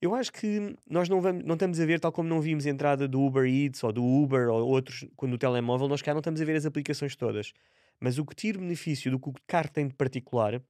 Eu 0.01 0.15
acho 0.15 0.33
que 0.33 0.77
nós 0.89 1.09
não, 1.09 1.21
vamos, 1.21 1.45
não 1.45 1.55
estamos 1.55 1.81
a 1.81 1.87
ver, 1.87 2.01
tal 2.01 2.13
como 2.13 2.29
não 2.29 2.41
vimos 2.41 2.67
a 2.67 2.71
entrada 2.71 3.09
do 3.09 3.21
Uber 3.21 3.47
Eats 3.47 3.83
ou 3.83 3.93
do 3.93 4.05
Uber 4.05 4.49
ou 4.49 4.69
outros 4.69 5.07
quando 5.17 5.35
o 5.35 5.39
telemóvel, 5.39 5.89
nós 5.89 6.03
cá 6.03 6.13
não 6.13 6.21
estamos 6.21 6.41
a 6.41 6.45
ver 6.45 6.57
as 6.57 6.67
aplicações 6.67 7.17
todas. 7.17 7.53
Mas 7.99 8.19
o 8.19 8.25
que 8.27 8.35
tira 8.35 8.59
benefício 8.59 9.11
do 9.11 9.19
que 9.19 9.31
o 9.31 9.35
carro 9.47 9.71
tem 9.71 9.89
de 9.89 9.95
particular, 9.95 10.63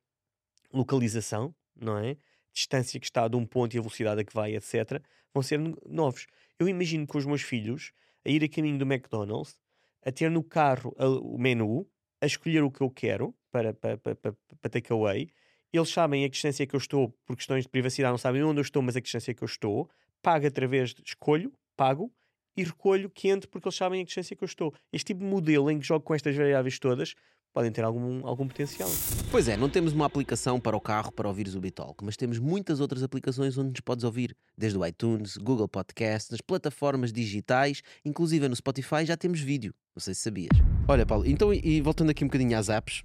localização, 0.73 1.55
não 1.75 1.99
é? 1.99 2.17
Distância 2.53 2.99
que 3.01 3.07
está 3.07 3.29
de 3.29 3.37
um 3.37 3.45
ponto 3.45 3.75
e 3.75 3.79
a 3.79 3.83
velocidade 3.83 4.21
a 4.21 4.25
que 4.25 4.33
vai, 4.33 4.55
etc., 4.55 5.03
vão 5.35 5.43
ser 5.43 5.59
no- 5.59 5.77
novos. 5.87 6.27
Eu 6.59 6.69
imagino 6.69 7.07
com 7.07 7.19
os 7.19 7.27
meus 7.27 7.43
filhos 7.43 7.93
a 8.25 8.31
ir 8.31 8.43
a 8.45 8.49
caminho 8.49 8.79
do 8.79 8.85
McDonald's, 8.85 9.61
a 10.05 10.13
ter 10.13 10.31
no 10.31 10.43
carro 10.43 10.95
o 10.99 11.39
menu, 11.39 11.87
a 12.21 12.27
escolher 12.27 12.63
o 12.63 12.71
que 12.71 12.81
eu 12.81 12.91
quero 12.91 13.35
para, 13.51 13.75
para, 13.75 13.99
para, 13.99 14.15
para, 14.15 14.33
para 14.33 14.71
takeaway. 14.71 15.29
Eles 15.77 15.91
sabem 15.91 16.25
a 16.25 16.29
que 16.29 16.33
distância 16.33 16.67
que 16.67 16.75
eu 16.75 16.79
estou, 16.79 17.15
por 17.27 17.37
questões 17.37 17.65
de 17.65 17.69
privacidade, 17.69 18.11
não 18.11 18.19
sabem 18.19 18.43
onde 18.43 18.59
eu 18.59 18.63
estou, 18.63 18.83
mas 18.83 18.97
a 18.97 19.01
que 19.01 19.05
distância 19.05 19.35
que 19.35 19.43
eu 19.43 19.47
estou. 19.47 19.89
Pago 20.23 20.47
através 20.47 20.95
de 20.95 21.03
escolho, 21.05 21.53
pago 21.77 22.13
e 22.57 22.65
recolho 22.65 23.11
quente 23.11 23.47
porque 23.47 23.69
eles 23.69 23.77
sabem 23.77 24.01
a 24.01 24.03
que 24.03 24.09
distância 24.09 24.35
que 24.35 24.43
eu 24.43 24.47
estou. 24.47 24.75
Este 24.93 25.09
tipo 25.09 25.21
de 25.21 25.27
modelo 25.27 25.71
em 25.71 25.79
que 25.79 25.87
jogo 25.87 26.05
com 26.05 26.15
estas 26.15 26.35
variáveis 26.35 26.79
todas 26.79 27.15
podem 27.53 27.73
ter 27.73 27.85
algum, 27.85 28.27
algum 28.27 28.47
potencial. 28.47 28.89
Pois 29.31 29.49
é, 29.49 29.57
não 29.57 29.71
temos 29.71 29.95
uma 29.95 30.05
aplicação 30.05 30.61
para 30.61 30.77
o 30.77 30.81
carro 30.81 31.11
para 31.11 31.27
ouvires 31.27 31.55
o 31.55 31.61
Bitalk, 31.61 32.05
mas 32.05 32.15
temos 32.15 32.39
muitas 32.39 32.81
outras 32.81 33.03
aplicações 33.03 33.57
onde 33.57 33.71
nos 33.71 33.81
podes 33.81 34.05
ouvir, 34.05 34.37
desde 34.57 34.79
o 34.79 34.85
iTunes, 34.85 35.39
Google 35.39 35.67
Podcasts, 35.67 36.31
nas 36.31 36.43
plataformas 36.43 37.13
digitais, 37.13 37.83
inclusive 38.05 38.47
no 38.47 38.55
Spotify 38.55 39.07
já 39.07 39.17
temos 39.17 39.41
vídeo. 39.41 39.75
Não 39.95 40.01
sei 40.01 40.13
se 40.13 40.21
sabias. 40.21 40.51
Olha, 40.87 41.07
Paulo, 41.07 41.27
então 41.27 41.53
e 41.53 41.81
voltando 41.81 42.11
aqui 42.11 42.25
um 42.25 42.29
bocadinho 42.29 42.59
às 42.59 42.69
apps, 42.69 43.03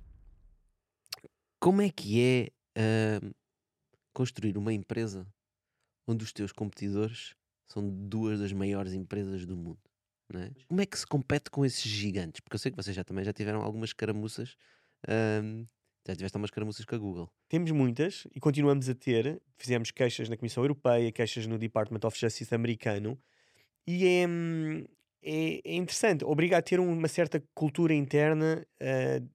como 1.57 1.81
é 1.81 1.89
que 1.89 2.21
é 2.21 2.49
ah, 2.77 3.33
construir 4.13 4.57
uma 4.57 4.73
empresa 4.73 5.27
onde 6.07 6.23
os 6.23 6.33
teus 6.33 6.51
competidores 6.51 7.35
são 7.67 7.87
duas 7.89 8.39
das 8.39 8.51
maiores 8.51 8.93
empresas 8.93 9.45
do 9.45 9.55
mundo? 9.55 9.79
não 10.31 10.41
é? 10.41 10.51
Como 10.67 10.81
é 10.81 10.85
que 10.85 10.97
se 10.97 11.05
compete 11.05 11.49
com 11.49 11.65
esses 11.65 11.83
gigantes? 11.83 12.39
Porque 12.39 12.55
eu 12.55 12.59
sei 12.59 12.71
que 12.71 12.77
vocês 12.77 12.95
já 12.95 13.03
também 13.03 13.23
já 13.23 13.33
tiveram 13.33 13.61
algumas 13.61 13.93
caramuças. 13.93 14.55
ah, 15.07 15.65
já 16.07 16.15
tiveste 16.15 16.35
algumas 16.35 16.49
caramuças 16.49 16.83
com 16.83 16.95
a 16.95 16.97
Google. 16.97 17.31
Temos 17.47 17.69
muitas 17.71 18.25
e 18.33 18.39
continuamos 18.39 18.89
a 18.89 18.95
ter. 18.95 19.39
Fizemos 19.57 19.91
queixas 19.91 20.29
na 20.29 20.37
Comissão 20.37 20.63
Europeia, 20.63 21.11
queixas 21.11 21.45
no 21.45 21.59
Department 21.59 21.99
of 22.03 22.17
Justice 22.17 22.53
americano. 22.55 23.19
E 23.85 24.07
é, 24.07 24.27
hum, 24.27 24.83
é, 25.21 25.61
é 25.63 25.75
interessante. 25.75 26.25
Obriga 26.25 26.57
a 26.57 26.61
ter 26.61 26.79
uma 26.79 27.07
certa 27.07 27.43
cultura 27.53 27.93
interna 27.93 28.65
uh, 28.81 29.29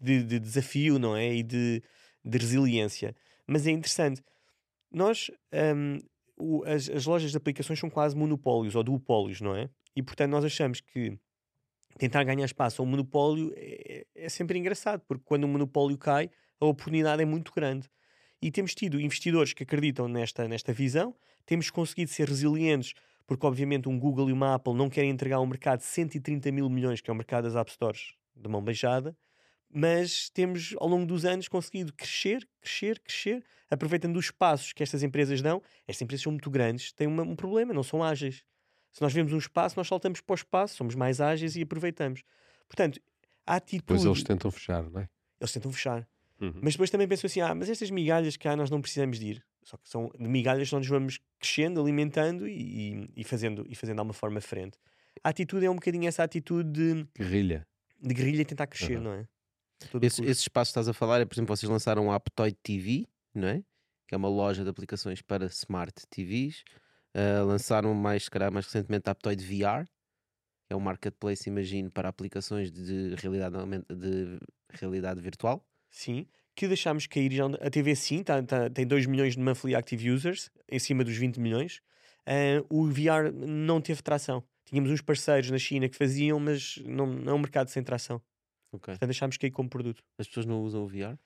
de, 0.00 0.22
de, 0.22 0.38
desafio, 0.38 0.98
não 0.98 1.16
é? 1.16 1.34
E 1.34 1.42
de, 1.42 1.82
de 2.26 2.38
resiliência. 2.38 3.14
Mas 3.46 3.66
é 3.66 3.70
interessante. 3.70 4.22
Nós, 4.90 5.30
um, 5.76 5.98
o, 6.36 6.64
as, 6.64 6.88
as 6.90 7.06
lojas 7.06 7.30
de 7.30 7.36
aplicações 7.36 7.78
são 7.78 7.88
quase 7.88 8.16
monopólios 8.16 8.74
ou 8.74 8.82
duopólios, 8.82 9.40
não 9.40 9.54
é? 9.54 9.70
E 9.94 10.02
portanto 10.02 10.30
nós 10.30 10.44
achamos 10.44 10.80
que 10.80 11.18
tentar 11.96 12.24
ganhar 12.24 12.44
espaço 12.44 12.82
ao 12.82 12.86
monopólio 12.86 13.52
é, 13.56 14.06
é 14.14 14.28
sempre 14.28 14.58
engraçado, 14.58 15.02
porque 15.06 15.24
quando 15.24 15.44
o 15.44 15.48
monopólio 15.48 15.96
cai, 15.96 16.30
a 16.60 16.66
oportunidade 16.66 17.22
é 17.22 17.24
muito 17.24 17.52
grande. 17.54 17.88
E 18.42 18.50
temos 18.50 18.74
tido 18.74 19.00
investidores 19.00 19.54
que 19.54 19.62
acreditam 19.62 20.08
nesta, 20.08 20.46
nesta 20.46 20.72
visão, 20.72 21.14
temos 21.46 21.70
conseguido 21.70 22.10
ser 22.10 22.28
resilientes, 22.28 22.92
porque 23.26 23.46
obviamente 23.46 23.88
um 23.88 23.98
Google 23.98 24.28
e 24.28 24.32
uma 24.32 24.54
Apple 24.54 24.74
não 24.74 24.90
querem 24.90 25.10
entregar 25.10 25.36
ao 25.36 25.46
mercado 25.46 25.80
130 25.80 26.52
mil 26.52 26.68
milhões, 26.68 27.00
que 27.00 27.08
é 27.08 27.12
o 27.12 27.16
mercado 27.16 27.44
das 27.44 27.56
App 27.56 27.70
Stores, 27.72 28.14
de 28.34 28.48
mão 28.48 28.62
beijada, 28.62 29.16
mas 29.78 30.30
temos 30.30 30.74
ao 30.78 30.88
longo 30.88 31.04
dos 31.04 31.26
anos 31.26 31.48
conseguido 31.48 31.92
crescer, 31.92 32.48
crescer, 32.62 32.98
crescer, 32.98 33.44
aproveitando 33.70 34.16
os 34.16 34.30
passos 34.30 34.72
que 34.72 34.82
estas 34.82 35.02
empresas 35.02 35.42
dão. 35.42 35.62
Estas 35.86 36.00
empresas 36.00 36.22
são 36.22 36.32
muito 36.32 36.48
grandes, 36.48 36.92
têm 36.92 37.06
uma, 37.06 37.22
um 37.22 37.36
problema, 37.36 37.74
não 37.74 37.82
são 37.82 38.02
ágeis. 38.02 38.42
Se 38.90 39.02
nós 39.02 39.12
vemos 39.12 39.34
um 39.34 39.36
espaço, 39.36 39.76
nós 39.76 39.86
saltamos 39.86 40.22
para 40.22 40.32
o 40.32 40.34
espaço, 40.34 40.76
somos 40.76 40.94
mais 40.94 41.20
ágeis 41.20 41.56
e 41.56 41.62
aproveitamos. 41.62 42.22
Portanto, 42.66 42.98
a 43.46 43.56
atitude. 43.56 43.82
Depois 43.82 44.04
eles 44.06 44.22
tentam 44.22 44.50
fechar, 44.50 44.82
não 44.88 45.02
é? 45.02 45.10
Eles 45.38 45.52
tentam 45.52 45.70
fechar. 45.70 46.08
Uhum. 46.40 46.58
Mas 46.62 46.72
depois 46.72 46.88
também 46.88 47.06
pensam 47.06 47.28
assim: 47.28 47.42
ah, 47.42 47.54
mas 47.54 47.68
estas 47.68 47.90
migalhas 47.90 48.34
cá 48.38 48.56
nós 48.56 48.70
não 48.70 48.80
precisamos 48.80 49.18
de 49.18 49.26
ir. 49.26 49.46
Só 49.62 49.76
que 49.76 49.90
são 49.90 50.10
de 50.18 50.26
migalhas 50.26 50.70
que 50.70 50.74
nós 50.74 50.86
vamos 50.86 51.20
crescendo, 51.38 51.82
alimentando 51.82 52.48
e, 52.48 53.10
e, 53.14 53.24
fazendo, 53.24 53.66
e 53.68 53.74
fazendo 53.74 53.96
de 53.96 54.00
alguma 54.00 54.14
forma 54.14 54.40
frente. 54.40 54.78
A 55.22 55.28
atitude 55.28 55.66
é 55.66 55.70
um 55.70 55.74
bocadinho 55.74 56.08
essa 56.08 56.22
atitude 56.22 56.70
de 56.70 57.06
guerrilha. 57.14 57.66
De 58.00 58.14
guerrilha 58.14 58.40
e 58.40 58.44
tentar 58.46 58.68
crescer, 58.68 58.96
uhum. 58.96 59.02
não 59.02 59.12
é? 59.12 59.28
Esse, 60.02 60.22
esse, 60.22 60.40
espaço 60.42 60.70
que 60.70 60.72
estás 60.72 60.88
a 60.88 60.92
falar 60.92 61.20
é, 61.20 61.24
por 61.24 61.34
exemplo, 61.34 61.54
vocês 61.54 61.68
lançaram 61.68 62.08
o 62.08 62.12
Aptoid 62.12 62.56
TV, 62.62 63.06
não 63.34 63.48
é? 63.48 63.62
Que 64.08 64.14
é 64.14 64.16
uma 64.16 64.28
loja 64.28 64.64
de 64.64 64.70
aplicações 64.70 65.20
para 65.20 65.46
smart 65.46 65.94
TVs. 66.08 66.64
Uh, 67.14 67.44
lançaram 67.46 67.94
mais, 67.94 68.24
se 68.24 68.30
calhar, 68.30 68.52
mais 68.52 68.66
recentemente 68.66 69.08
a 69.08 69.12
Aptoid 69.12 69.42
VR, 69.42 69.84
que 70.66 70.72
é 70.72 70.76
um 70.76 70.80
marketplace, 70.80 71.48
imagino, 71.48 71.90
para 71.90 72.08
aplicações 72.08 72.70
de 72.70 73.14
realidade, 73.16 73.56
de 73.88 74.38
realidade 74.70 75.20
virtual. 75.20 75.64
Sim, 75.90 76.26
que 76.54 76.66
deixámos 76.66 77.06
cair 77.06 77.32
já. 77.32 77.46
A 77.46 77.70
TV 77.70 77.94
sim, 77.94 78.22
tá, 78.22 78.42
tá, 78.42 78.68
tem 78.68 78.86
2 78.86 79.06
milhões 79.06 79.34
de 79.34 79.40
monthly 79.40 79.74
active 79.74 80.10
users, 80.10 80.50
em 80.68 80.78
cima 80.78 81.04
dos 81.04 81.16
20 81.16 81.38
milhões. 81.38 81.80
Uh, 82.26 82.66
o 82.68 82.86
VR 82.86 83.32
não 83.32 83.80
teve 83.80 84.02
tração. 84.02 84.42
Tínhamos 84.64 84.90
uns 84.90 85.00
parceiros 85.00 85.50
na 85.50 85.58
China 85.58 85.88
que 85.88 85.96
faziam, 85.96 86.40
mas 86.40 86.78
não, 86.84 87.06
não 87.06 87.32
é 87.32 87.34
um 87.34 87.38
mercado 87.38 87.68
sem 87.68 87.82
tração. 87.82 88.20
Okay. 88.76 88.92
Portanto, 88.92 89.08
deixámos 89.08 89.36
cair 89.36 89.50
como 89.50 89.68
produto. 89.68 90.02
As 90.18 90.26
pessoas 90.26 90.46
não 90.46 90.62
usam 90.62 90.82
o 90.82 90.88
VR? 90.88 91.16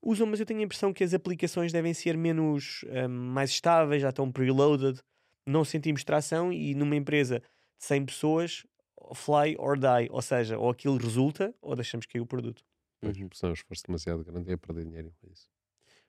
Usam, 0.00 0.26
mas 0.26 0.40
eu 0.40 0.46
tenho 0.46 0.60
a 0.60 0.62
impressão 0.62 0.92
que 0.92 1.02
as 1.02 1.12
aplicações 1.12 1.72
devem 1.72 1.92
ser 1.92 2.16
menos 2.16 2.84
um, 2.84 3.08
mais 3.08 3.50
estáveis, 3.50 4.02
já 4.02 4.10
estão 4.10 4.30
preloaded, 4.30 5.00
não 5.46 5.64
sentimos 5.64 6.04
tração 6.04 6.52
e 6.52 6.74
numa 6.74 6.94
empresa 6.94 7.40
de 7.40 7.84
100 7.84 8.06
pessoas, 8.06 8.66
fly 9.14 9.56
or 9.58 9.76
die, 9.76 10.08
ou 10.10 10.22
seja, 10.22 10.58
ou 10.58 10.70
aquilo 10.70 10.96
resulta 10.96 11.54
ou 11.60 11.74
deixamos 11.74 12.06
cair 12.06 12.20
o 12.20 12.26
produto. 12.26 12.62
Uhum. 13.02 13.28
Se 13.32 13.44
é 13.44 13.48
um 13.48 13.52
esforço 13.52 13.84
demasiado 13.86 14.24
grande, 14.24 14.52
é 14.52 14.56
perder 14.56 14.84
dinheiro 14.84 15.12
com 15.20 15.30
isso. 15.30 15.48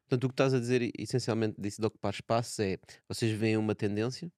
Portanto, 0.07 0.23
o 0.23 0.27
que 0.27 0.33
estás 0.33 0.53
a 0.53 0.59
dizer 0.59 0.91
essencialmente 0.97 1.59
disso 1.59 1.79
de 1.79 1.85
ocupar 1.85 2.11
espaço 2.11 2.61
é 2.61 2.77
vocês 3.07 3.31
veem 3.31 3.57
uma 3.57 3.75
tendência, 3.75 4.31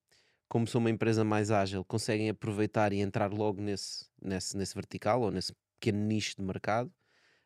como 0.50 0.68
são 0.68 0.80
uma 0.80 0.90
empresa 0.90 1.24
mais 1.24 1.50
ágil, 1.50 1.86
conseguem 1.86 2.30
aproveitar 2.30 2.92
e 2.92 3.00
entrar 3.00 3.32
logo 3.32 3.62
nesse, 3.62 4.06
nesse, 4.22 4.58
nesse 4.58 4.76
vertical 4.76 5.22
ou 5.22 5.32
nesse 5.32 5.54
pequeno 5.82 6.06
nicho 6.06 6.36
de 6.38 6.44
mercado. 6.44 6.94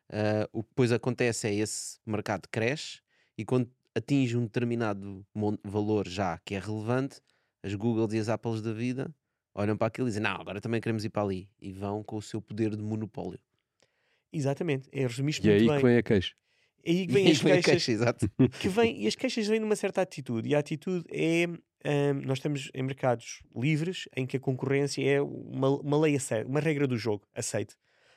Uh, 0.08 0.46
o 0.52 0.62
que 0.62 0.68
depois 0.68 0.92
acontece 0.92 1.48
é 1.48 1.54
esse 1.54 1.98
mercado 2.06 2.46
cresce 2.48 3.00
e 3.36 3.44
quando 3.44 3.68
atinge 3.94 4.36
um 4.36 4.42
determinado 4.42 5.26
valor 5.64 6.06
já 6.06 6.38
que 6.44 6.54
é 6.54 6.60
relevante, 6.60 7.20
as 7.62 7.74
Googles 7.74 8.12
e 8.12 8.18
as 8.18 8.28
Apples 8.28 8.60
da 8.60 8.72
vida 8.72 9.12
olham 9.54 9.76
para 9.76 9.88
aquilo 9.88 10.06
e 10.06 10.10
dizem: 10.10 10.22
Não, 10.22 10.38
agora 10.40 10.60
também 10.60 10.80
queremos 10.80 11.04
ir 11.04 11.08
para 11.08 11.22
ali 11.22 11.48
e 11.60 11.72
vão 11.72 12.04
com 12.04 12.16
o 12.16 12.22
seu 12.22 12.40
poder 12.40 12.76
de 12.76 12.82
monopólio. 12.82 13.40
Exatamente, 14.32 14.88
é 14.92 15.02
resumir 15.02 15.40
E 15.42 15.48
é 15.48 15.54
aí 15.54 15.66
bem. 15.66 15.76
que 15.78 15.82
vem 15.82 15.96
a 15.96 16.02
queixa. 16.02 16.34
É 16.84 16.90
aí 16.90 17.06
que 17.06 17.12
vêm 17.14 17.30
as 17.32 17.40
queixas. 17.40 17.64
Queixa, 17.64 17.92
exato. 17.92 18.30
que 18.60 18.68
vem, 18.68 19.02
e 19.02 19.06
as 19.06 19.16
queixas 19.16 19.46
vêm 19.46 19.58
de 19.58 19.64
uma 19.64 19.76
certa 19.76 20.02
atitude. 20.02 20.48
E 20.48 20.54
a 20.54 20.58
atitude 20.58 21.04
é. 21.10 21.46
Um, 21.84 22.14
nós 22.22 22.38
estamos 22.38 22.68
em 22.74 22.82
mercados 22.82 23.42
livres 23.54 24.08
em 24.16 24.26
que 24.26 24.36
a 24.36 24.40
concorrência 24.40 25.08
é 25.08 25.22
uma, 25.22 25.68
uma 25.68 26.00
lei 26.00 26.16
aceita, 26.16 26.48
uma 26.48 26.58
regra 26.58 26.84
do 26.86 26.96
jogo 26.96 27.24
aceite. 27.32 27.76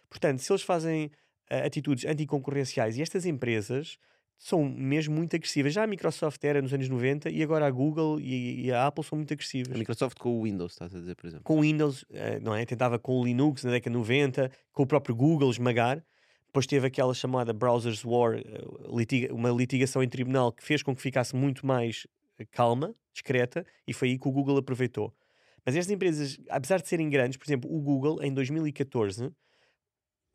Portanto, 0.09 0.39
se 0.39 0.51
eles 0.51 0.61
fazem 0.61 1.07
uh, 1.51 1.65
atitudes 1.65 2.05
anticoncorrenciais 2.05 2.97
e 2.97 3.01
estas 3.01 3.25
empresas 3.25 3.97
são 4.37 4.63
mesmo 4.63 5.13
muito 5.15 5.35
agressivas. 5.35 5.73
Já 5.73 5.83
a 5.83 5.87
Microsoft 5.87 6.41
era 6.45 6.61
nos 6.61 6.73
anos 6.73 6.87
90 6.87 7.29
e 7.29 7.43
agora 7.43 7.67
a 7.67 7.71
Google 7.71 8.21
e, 8.21 8.67
e 8.67 8.71
a 8.71 8.87
Apple 8.87 9.03
são 9.03 9.17
muito 9.17 9.33
agressivas. 9.33 9.75
A 9.75 9.77
Microsoft 9.77 10.17
com 10.17 10.39
o 10.39 10.43
Windows, 10.43 10.71
estás 10.71 10.95
a 10.95 10.99
dizer, 10.99 11.15
por 11.15 11.27
exemplo. 11.27 11.43
Com 11.43 11.57
o 11.57 11.61
Windows, 11.61 12.03
uh, 12.03 12.39
não 12.41 12.55
é? 12.55 12.65
Tentava 12.65 12.97
com 12.97 13.19
o 13.19 13.25
Linux 13.25 13.65
na 13.65 13.71
década 13.71 13.91
de 13.91 13.97
90, 13.97 14.51
com 14.71 14.83
o 14.83 14.87
próprio 14.87 15.13
Google 15.13 15.51
esmagar. 15.51 16.03
Depois 16.45 16.65
teve 16.65 16.87
aquela 16.87 17.13
chamada 17.13 17.53
Browsers 17.53 18.03
War, 18.03 18.41
litiga 18.91 19.31
uma 19.31 19.51
litigação 19.51 20.01
em 20.01 20.09
tribunal 20.09 20.51
que 20.51 20.63
fez 20.63 20.81
com 20.81 20.95
que 20.95 21.01
ficasse 21.01 21.35
muito 21.35 21.63
mais 21.63 22.07
calma, 22.49 22.95
discreta, 23.13 23.63
e 23.87 23.93
foi 23.93 24.09
aí 24.09 24.17
que 24.17 24.27
o 24.27 24.31
Google 24.31 24.57
aproveitou. 24.57 25.13
Mas 25.63 25.75
estas 25.75 25.91
empresas, 25.91 26.39
apesar 26.49 26.81
de 26.81 26.87
serem 26.87 27.07
grandes, 27.07 27.37
por 27.37 27.45
exemplo, 27.45 27.71
o 27.71 27.79
Google 27.79 28.23
em 28.23 28.33
2014 28.33 29.31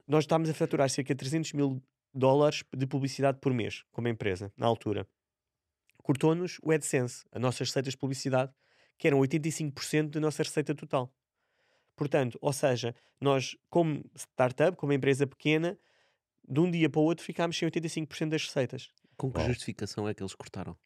nós 0.06 0.24
estávamos 0.24 0.50
a 0.50 0.54
faturar 0.54 0.88
cerca 0.88 1.14
de 1.14 1.18
300 1.18 1.52
mil 1.52 1.82
dólares 2.12 2.62
de 2.76 2.86
publicidade 2.86 3.38
por 3.40 3.52
mês, 3.52 3.84
como 3.90 4.08
empresa, 4.08 4.52
na 4.56 4.66
altura. 4.66 5.06
Cortou-nos 6.02 6.58
o 6.62 6.70
AdSense, 6.70 7.24
as 7.32 7.40
nossas 7.40 7.68
receitas 7.68 7.92
de 7.92 7.98
publicidade, 7.98 8.52
que 8.98 9.08
eram 9.08 9.18
85% 9.20 10.10
da 10.10 10.20
nossa 10.20 10.42
receita 10.42 10.74
total. 10.74 11.12
Portanto, 11.96 12.38
ou 12.40 12.52
seja, 12.52 12.94
nós, 13.20 13.56
como 13.70 14.04
startup, 14.14 14.76
como 14.76 14.92
empresa 14.92 15.26
pequena, 15.26 15.78
de 16.46 16.60
um 16.60 16.70
dia 16.70 16.90
para 16.90 17.00
o 17.00 17.04
outro 17.04 17.24
ficámos 17.24 17.56
sem 17.56 17.68
85% 17.68 18.28
das 18.28 18.44
receitas. 18.44 18.90
Com 19.16 19.32
que 19.32 19.40
justificação 19.46 20.08
é 20.08 20.14
que 20.14 20.22
eles 20.22 20.34
cortaram? 20.34 20.76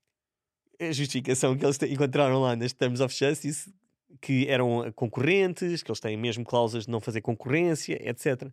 A 0.80 0.92
justificação 0.92 1.56
que 1.56 1.64
eles 1.64 1.80
encontraram 1.82 2.40
lá 2.40 2.54
nas 2.54 2.72
Terms 2.72 3.00
of 3.00 3.14
Justice, 3.14 3.72
que 4.20 4.46
eram 4.48 4.90
concorrentes, 4.92 5.82
que 5.82 5.90
eles 5.90 6.00
têm 6.00 6.16
mesmo 6.16 6.44
cláusulas 6.44 6.84
de 6.84 6.90
não 6.90 7.00
fazer 7.00 7.20
concorrência, 7.20 7.98
etc. 8.08 8.52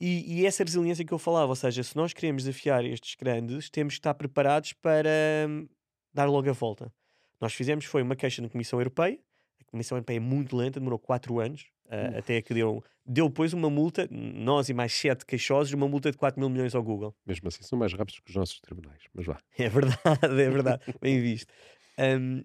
E, 0.00 0.40
e, 0.40 0.46
essa 0.46 0.64
resiliência 0.64 1.04
que 1.04 1.14
eu 1.14 1.18
falava, 1.18 1.48
ou 1.48 1.56
seja, 1.56 1.82
se 1.82 1.96
nós 1.96 2.12
queremos 2.12 2.44
desafiar 2.44 2.84
estes 2.84 3.14
grandes, 3.14 3.70
temos 3.70 3.94
que 3.94 4.00
estar 4.00 4.14
preparados 4.14 4.72
para 4.72 5.08
hum, 5.48 5.68
dar 6.12 6.26
logo 6.26 6.48
a 6.48 6.52
volta. 6.52 6.92
Nós 7.40 7.54
fizemos 7.54 7.84
foi 7.84 8.02
uma 8.02 8.16
queixa 8.16 8.42
na 8.42 8.48
Comissão 8.48 8.80
Europeia, 8.80 9.18
a 9.60 9.70
Comissão 9.70 9.96
Europeia 9.96 10.16
é 10.16 10.20
muito 10.20 10.56
lenta, 10.56 10.80
demorou 10.80 10.98
4 10.98 11.40
anos, 11.40 11.66
uh, 11.86 12.18
até 12.18 12.42
que 12.42 12.52
deu, 12.52 12.82
deu 13.06 13.28
depois 13.28 13.52
uma 13.52 13.70
multa, 13.70 14.08
nós 14.10 14.68
e 14.68 14.74
mais 14.74 14.92
7 14.92 15.24
queixosos, 15.24 15.72
uma 15.72 15.88
multa 15.88 16.10
de 16.10 16.16
4 16.16 16.40
mil 16.40 16.48
milhões 16.48 16.74
ao 16.74 16.82
Google. 16.82 17.14
Mesmo 17.26 17.48
assim 17.48 17.62
são 17.62 17.78
mais 17.78 17.92
rápidos 17.92 18.20
que 18.20 18.30
os 18.30 18.36
nossos 18.36 18.60
tribunais, 18.60 19.02
mas 19.12 19.26
vá. 19.26 19.38
É 19.58 19.68
verdade, 19.68 19.98
é 20.22 20.50
verdade, 20.50 20.82
bem 21.00 21.20
visto. 21.20 21.52
Um, 21.98 22.42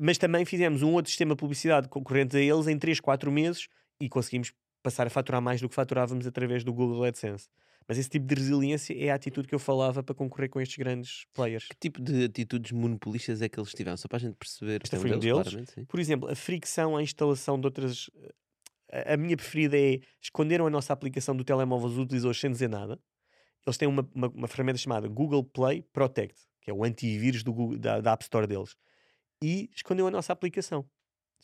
mas 0.00 0.18
também 0.18 0.44
fizemos 0.44 0.82
um 0.82 0.92
outro 0.92 1.10
sistema 1.10 1.34
de 1.34 1.38
publicidade 1.38 1.88
concorrente 1.88 2.36
a 2.36 2.40
eles 2.40 2.66
em 2.66 2.78
3, 2.78 3.00
4 3.00 3.30
meses 3.30 3.68
e 4.00 4.08
conseguimos 4.08 4.52
passar 4.82 5.06
a 5.06 5.10
faturar 5.10 5.40
mais 5.40 5.60
do 5.60 5.68
que 5.68 5.74
faturávamos 5.74 6.26
através 6.26 6.64
do 6.64 6.72
Google 6.72 7.04
AdSense. 7.04 7.48
Mas 7.86 7.98
esse 7.98 8.08
tipo 8.08 8.26
de 8.26 8.34
resiliência 8.34 8.94
é 8.96 9.10
a 9.10 9.14
atitude 9.14 9.48
que 9.48 9.54
eu 9.54 9.58
falava 9.58 10.02
para 10.02 10.14
concorrer 10.14 10.48
com 10.48 10.60
estes 10.60 10.76
grandes 10.76 11.26
players. 11.34 11.66
Que 11.66 11.76
tipo 11.76 12.00
de 12.00 12.24
atitudes 12.24 12.72
monopolistas 12.72 13.42
é 13.42 13.48
que 13.48 13.58
eles 13.58 13.72
tiveram? 13.72 13.96
Só 13.96 14.08
para 14.08 14.18
a 14.18 14.20
gente 14.20 14.36
perceber. 14.36 14.80
Esta 14.82 14.98
foi 14.98 15.12
um 15.12 15.18
deles. 15.18 15.52
deles. 15.52 15.74
Por 15.88 15.98
exemplo, 15.98 16.30
a 16.30 16.34
fricção 16.34 16.96
à 16.96 17.02
instalação 17.02 17.58
de 17.58 17.66
outras. 17.66 18.10
A, 18.90 19.16
minha 19.16 19.36
preferida 19.36 19.76
é 19.78 20.00
esconderam 20.20 20.66
a 20.66 20.70
nossa 20.70 20.92
aplicação 20.92 21.34
do 21.34 21.44
telemóvel 21.44 21.88
dos 21.88 21.98
utilizadores 21.98 22.40
sem 22.40 22.50
dizer 22.50 22.68
nada. 22.68 23.00
Eles 23.66 23.76
têm 23.76 23.88
uma, 23.88 24.08
uma, 24.14 24.28
uma 24.28 24.48
ferramenta 24.48 24.78
chamada 24.78 25.08
Google 25.08 25.44
Play 25.44 25.82
Protect, 25.92 26.38
que 26.60 26.70
é 26.70 26.74
o 26.74 26.84
antivírus 26.84 27.42
do 27.42 27.52
Google, 27.52 27.78
da, 27.78 28.00
da 28.00 28.12
App 28.12 28.22
Store 28.22 28.46
deles. 28.46 28.76
E 29.42 29.70
escondeu 29.74 30.06
a 30.06 30.10
nossa 30.10 30.32
aplicação. 30.32 30.88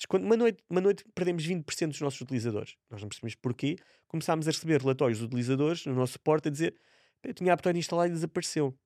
Quando 0.07 0.25
uma 0.25 0.37
noite, 0.37 0.62
uma 0.69 0.81
noite 0.81 1.05
perdemos 1.14 1.47
20% 1.47 1.88
dos 1.88 2.00
nossos 2.00 2.21
utilizadores. 2.21 2.76
Nós 2.90 3.00
não 3.00 3.09
percebemos 3.09 3.35
porquê. 3.35 3.76
Começámos 4.07 4.47
a 4.47 4.50
receber 4.50 4.81
relatórios 4.81 5.19
de 5.19 5.25
utilizadores 5.25 5.85
no 5.87 5.95
nosso 5.95 6.14
suporte 6.14 6.49
a 6.49 6.50
dizer 6.50 6.75
eu 7.23 7.35
tinha 7.35 7.52
a 7.52 7.55
Aptoid 7.55 7.78
instalado 7.78 8.11
e 8.11 8.12
desapareceu. 8.12 8.76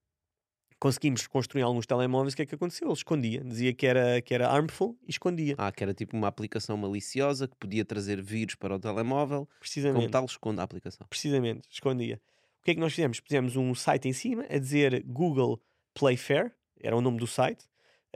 Conseguimos 0.78 1.28
construir 1.28 1.62
alguns 1.62 1.86
telemóveis, 1.86 2.32
o 2.32 2.36
que 2.36 2.42
é 2.42 2.46
que 2.46 2.54
aconteceu? 2.56 2.88
Ele 2.88 2.94
escondia, 2.94 3.44
dizia 3.44 3.72
que 3.72 3.86
era, 3.86 4.20
que 4.20 4.34
era 4.34 4.48
harmful 4.48 4.98
e 5.06 5.10
escondia. 5.10 5.54
Ah, 5.56 5.70
que 5.70 5.82
era 5.82 5.94
tipo 5.94 6.16
uma 6.16 6.26
aplicação 6.26 6.76
maliciosa 6.76 7.46
que 7.46 7.54
podia 7.56 7.84
trazer 7.84 8.20
vírus 8.20 8.56
para 8.56 8.74
o 8.74 8.80
telemóvel. 8.80 9.48
Precisamente. 9.60 10.00
Como 10.00 10.10
tal, 10.10 10.24
esconde 10.24 10.60
a 10.60 10.64
aplicação. 10.64 11.06
Precisamente, 11.08 11.68
escondia. 11.70 12.20
O 12.60 12.64
que 12.64 12.72
é 12.72 12.74
que 12.74 12.80
nós 12.80 12.92
fizemos? 12.92 13.20
Pusemos 13.20 13.54
um 13.54 13.74
site 13.76 14.08
em 14.08 14.12
cima 14.12 14.44
a 14.50 14.58
dizer 14.58 15.04
Google 15.04 15.62
Playfair, 15.94 16.52
era 16.80 16.96
o 16.96 17.00
nome 17.00 17.18
do 17.18 17.28
site, 17.28 17.64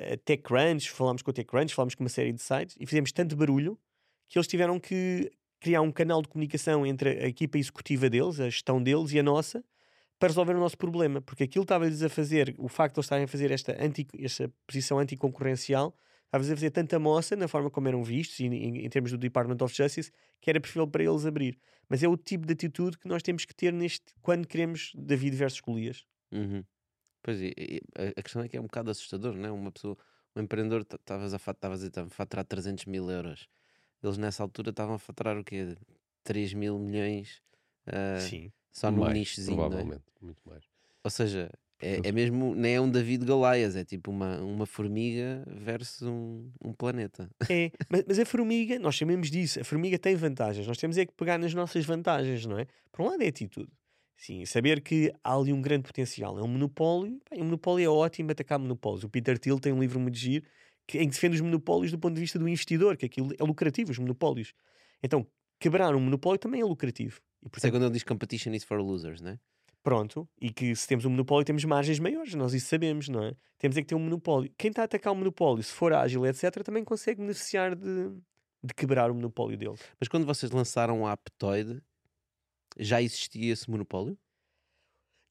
uh, 0.01 0.17
TechCrunch, 0.25 0.91
falámos 0.91 1.23
com 1.23 1.31
o 1.31 1.35
TechCrunch, 1.35 1.75
falámos 1.75 1.95
com 1.95 2.05
uma 2.05 2.11
série 2.11 2.33
de 2.33 2.43
sites 2.43 2.77
e 2.79 2.87
fizemos 2.87 3.13
tanto 3.13 3.37
barulho 3.37 3.79
que 4.29 4.39
eles 4.39 4.47
tiveram 4.47 4.79
que 4.79 5.31
criar 5.61 5.81
um 5.81 5.91
canal 5.91 6.23
de 6.23 6.29
comunicação 6.29 6.87
entre 6.87 7.11
a 7.11 7.27
equipa 7.27 7.59
executiva 7.59 8.11
deles, 8.11 8.41
a 8.41 8.45
gestão 8.45 8.83
deles 8.83 9.13
e 9.13 9.19
a 9.19 9.23
nossa, 9.23 9.65
para 10.19 10.29
resolver 10.29 10.55
o 10.55 10.61
nosso 10.61 10.79
problema, 10.79 11.21
porque 11.21 11.45
aquilo 11.45 11.63
estava-lhes 11.63 12.03
a 12.03 12.09
fazer, 12.09 12.55
o 12.59 12.69
facto 12.69 12.95
de 12.95 12.99
eles 13.01 13.07
estarem 13.07 13.25
a 13.25 13.29
fazer 13.29 13.51
esta, 13.51 13.77
anti, 13.83 14.07
esta 14.19 14.51
posição 14.67 14.99
anticoncorrencial, 14.99 15.95
estava-lhes 16.25 16.51
a 16.51 16.57
fazer 16.57 16.71
tanta 16.71 16.99
moça 16.99 17.37
na 17.37 17.49
forma 17.49 17.71
como 17.71 17.89
eram 17.89 18.03
vistos, 18.03 18.41
e, 18.41 18.47
em, 18.47 18.85
em, 18.85 18.89
termos 18.89 19.11
do 19.11 19.19
Department 19.19 19.63
of 19.63 19.75
Justice, 19.75 20.11
que 20.41 20.49
era 20.49 20.61
preferível 20.61 20.89
para 20.89 21.05
eles 21.05 21.27
abrir. 21.27 21.59
Mas 21.89 22.03
é 22.03 22.09
o 22.09 22.17
tipo 22.17 22.47
de 22.47 22.53
atitude 22.55 22.99
que 22.99 23.07
nós 23.07 23.23
temos 23.23 23.45
que 23.45 23.55
ter 23.55 23.73
neste 23.73 24.07
quando 24.23 24.47
queremos 24.47 24.93
David 24.95 25.37
versus 25.37 25.61
Golias. 25.61 26.05
Uhum. 26.33 26.65
Pois 27.27 27.43
é, 27.43 27.51
a 28.17 28.23
questão 28.23 28.41
é 28.41 28.49
que 28.49 28.57
é 28.57 28.61
um 28.61 28.67
bocado 28.67 28.89
assustador, 28.89 29.35
não 29.35 29.49
é? 29.49 29.51
Uma 29.51 29.73
pessoa, 29.73 29.99
um 30.37 30.43
empreendedor, 30.43 30.83
estavas 30.83 31.35
a, 31.35 31.39
a 31.39 32.09
faturar 32.09 32.45
300 32.45 32.85
mil 32.85 33.11
euros. 33.11 33.49
Eles 34.01 34.17
nessa 34.17 34.45
altura 34.45 34.71
estavam 34.71 34.95
a 34.95 34.99
faturar 35.01 35.37
o 35.37 35.43
quê? 35.43 35.75
3 36.23 36.55
mil 36.55 36.79
milhões 36.79 37.43
uh, 37.89 38.21
Sim. 38.21 38.53
só 38.71 38.93
num 38.93 39.11
nichozinho. 39.11 39.55
É? 39.55 39.57
Provavelmente, 39.57 40.05
é? 40.23 40.25
muito 40.25 40.41
mais. 40.49 40.63
Ou 41.03 41.11
seja, 41.11 41.51
é, 41.83 42.01
é 42.05 42.13
mesmo, 42.13 42.55
nem 42.55 42.77
é 42.77 42.81
um 42.81 42.89
David 42.89 43.25
Golias, 43.25 43.75
é 43.75 43.85
tipo 43.85 44.13
uma, 44.13 44.39
uma 44.39 44.65
formiga 44.65 45.43
versus 45.49 46.03
um, 46.03 46.49
um 46.65 46.73
planeta. 46.73 47.29
É, 47.51 47.73
mas, 47.91 48.05
mas, 48.07 48.19
a 48.21 48.25
formiga, 48.25 48.79
nós 48.79 48.95
chamamos 48.95 49.33
disso, 49.33 49.61
a 49.61 49.65
formiga 49.65 49.99
tem 49.99 50.15
vantagens, 50.15 50.65
nós 50.65 50.79
temos 50.79 50.97
é 50.97 51.05
que 51.05 51.13
pegar 51.13 51.39
nas 51.39 51.53
nossas 51.53 51.85
vantagens, 51.85 52.47
não 52.47 52.57
é? 52.57 52.69
Por 52.93 53.03
um 53.03 53.09
lado 53.09 53.21
é 53.21 53.27
atitude. 53.27 53.73
Sim, 54.17 54.45
saber 54.47 54.81
que 54.81 55.13
há 55.23 55.35
ali 55.35 55.53
um 55.53 55.61
grande 55.61 55.85
potencial. 55.85 56.39
É 56.39 56.43
um 56.43 56.49
monopólio, 56.49 57.21
bem, 57.31 57.43
um 57.43 57.45
monopólio 57.45 57.85
é 57.85 57.89
ótimo 57.89 58.31
atacar 58.31 58.59
monopólios. 58.59 59.05
O 59.05 59.09
Peter 59.09 59.39
Thiel 59.39 59.61
tem 59.61 59.73
um 59.73 59.81
livro 59.81 60.01
muito 60.01 60.17
giro 60.17 60.45
que, 60.87 60.99
em 60.99 61.09
que 61.09 61.15
defende 61.15 61.37
os 61.37 61.41
monopólios 61.43 61.93
do 61.93 61.99
ponto 61.99 62.15
de 62.15 62.21
vista 62.21 62.39
do 62.39 62.49
investidor, 62.49 62.97
que 62.97 63.05
aquilo 63.05 63.33
é 63.39 63.45
lucrativo, 63.45 63.91
os 63.91 63.99
monopólios. 63.99 64.55
Então, 65.03 65.27
quebrar 65.59 65.95
um 65.95 66.01
monopólio 66.01 66.39
também 66.39 66.61
é 66.61 66.65
lucrativo. 66.65 67.21
E, 67.43 67.49
portanto, 67.49 67.69
é 67.69 67.71
quando 67.71 67.85
ele 67.85 67.93
diz 67.93 68.03
competition 68.03 68.53
is 68.53 68.65
for 68.65 68.81
losers, 68.81 69.21
não 69.21 69.33
é? 69.33 69.39
Pronto, 69.83 70.29
e 70.41 70.51
que 70.51 70.75
se 70.75 70.89
temos 70.89 71.05
um 71.05 71.11
monopólio 71.11 71.45
temos 71.45 71.65
margens 71.65 72.01
maiores, 72.01 72.35
nós 72.35 72.53
isso 72.53 72.67
sabemos, 72.67 73.09
não 73.09 73.23
é? 73.23 73.37
Temos 73.57 73.77
é 73.77 73.83
que 73.83 73.87
ter 73.87 73.95
um 73.95 74.01
monopólio. 74.01 74.51
Quem 74.59 74.71
está 74.71 74.83
a 74.83 74.85
atacar 74.85 75.13
um 75.13 75.17
monopólio, 75.17 75.63
se 75.63 75.73
for 75.73 75.93
ágil, 75.93 76.27
etc., 76.27 76.65
também 76.65 76.83
consegue 76.83 77.21
beneficiar 77.21 77.77
de, 77.77 78.11
de 78.65 78.75
quebrar 78.75 79.11
o 79.11 79.15
monopólio 79.15 79.57
dele. 79.57 79.77
Mas 80.01 80.09
quando 80.09 80.27
vocês 80.27 80.51
lançaram 80.51 81.07
a 81.07 81.13
Aptoid, 81.13 81.81
já 82.79 83.01
existia 83.01 83.53
esse 83.53 83.71
monopólio? 83.71 84.17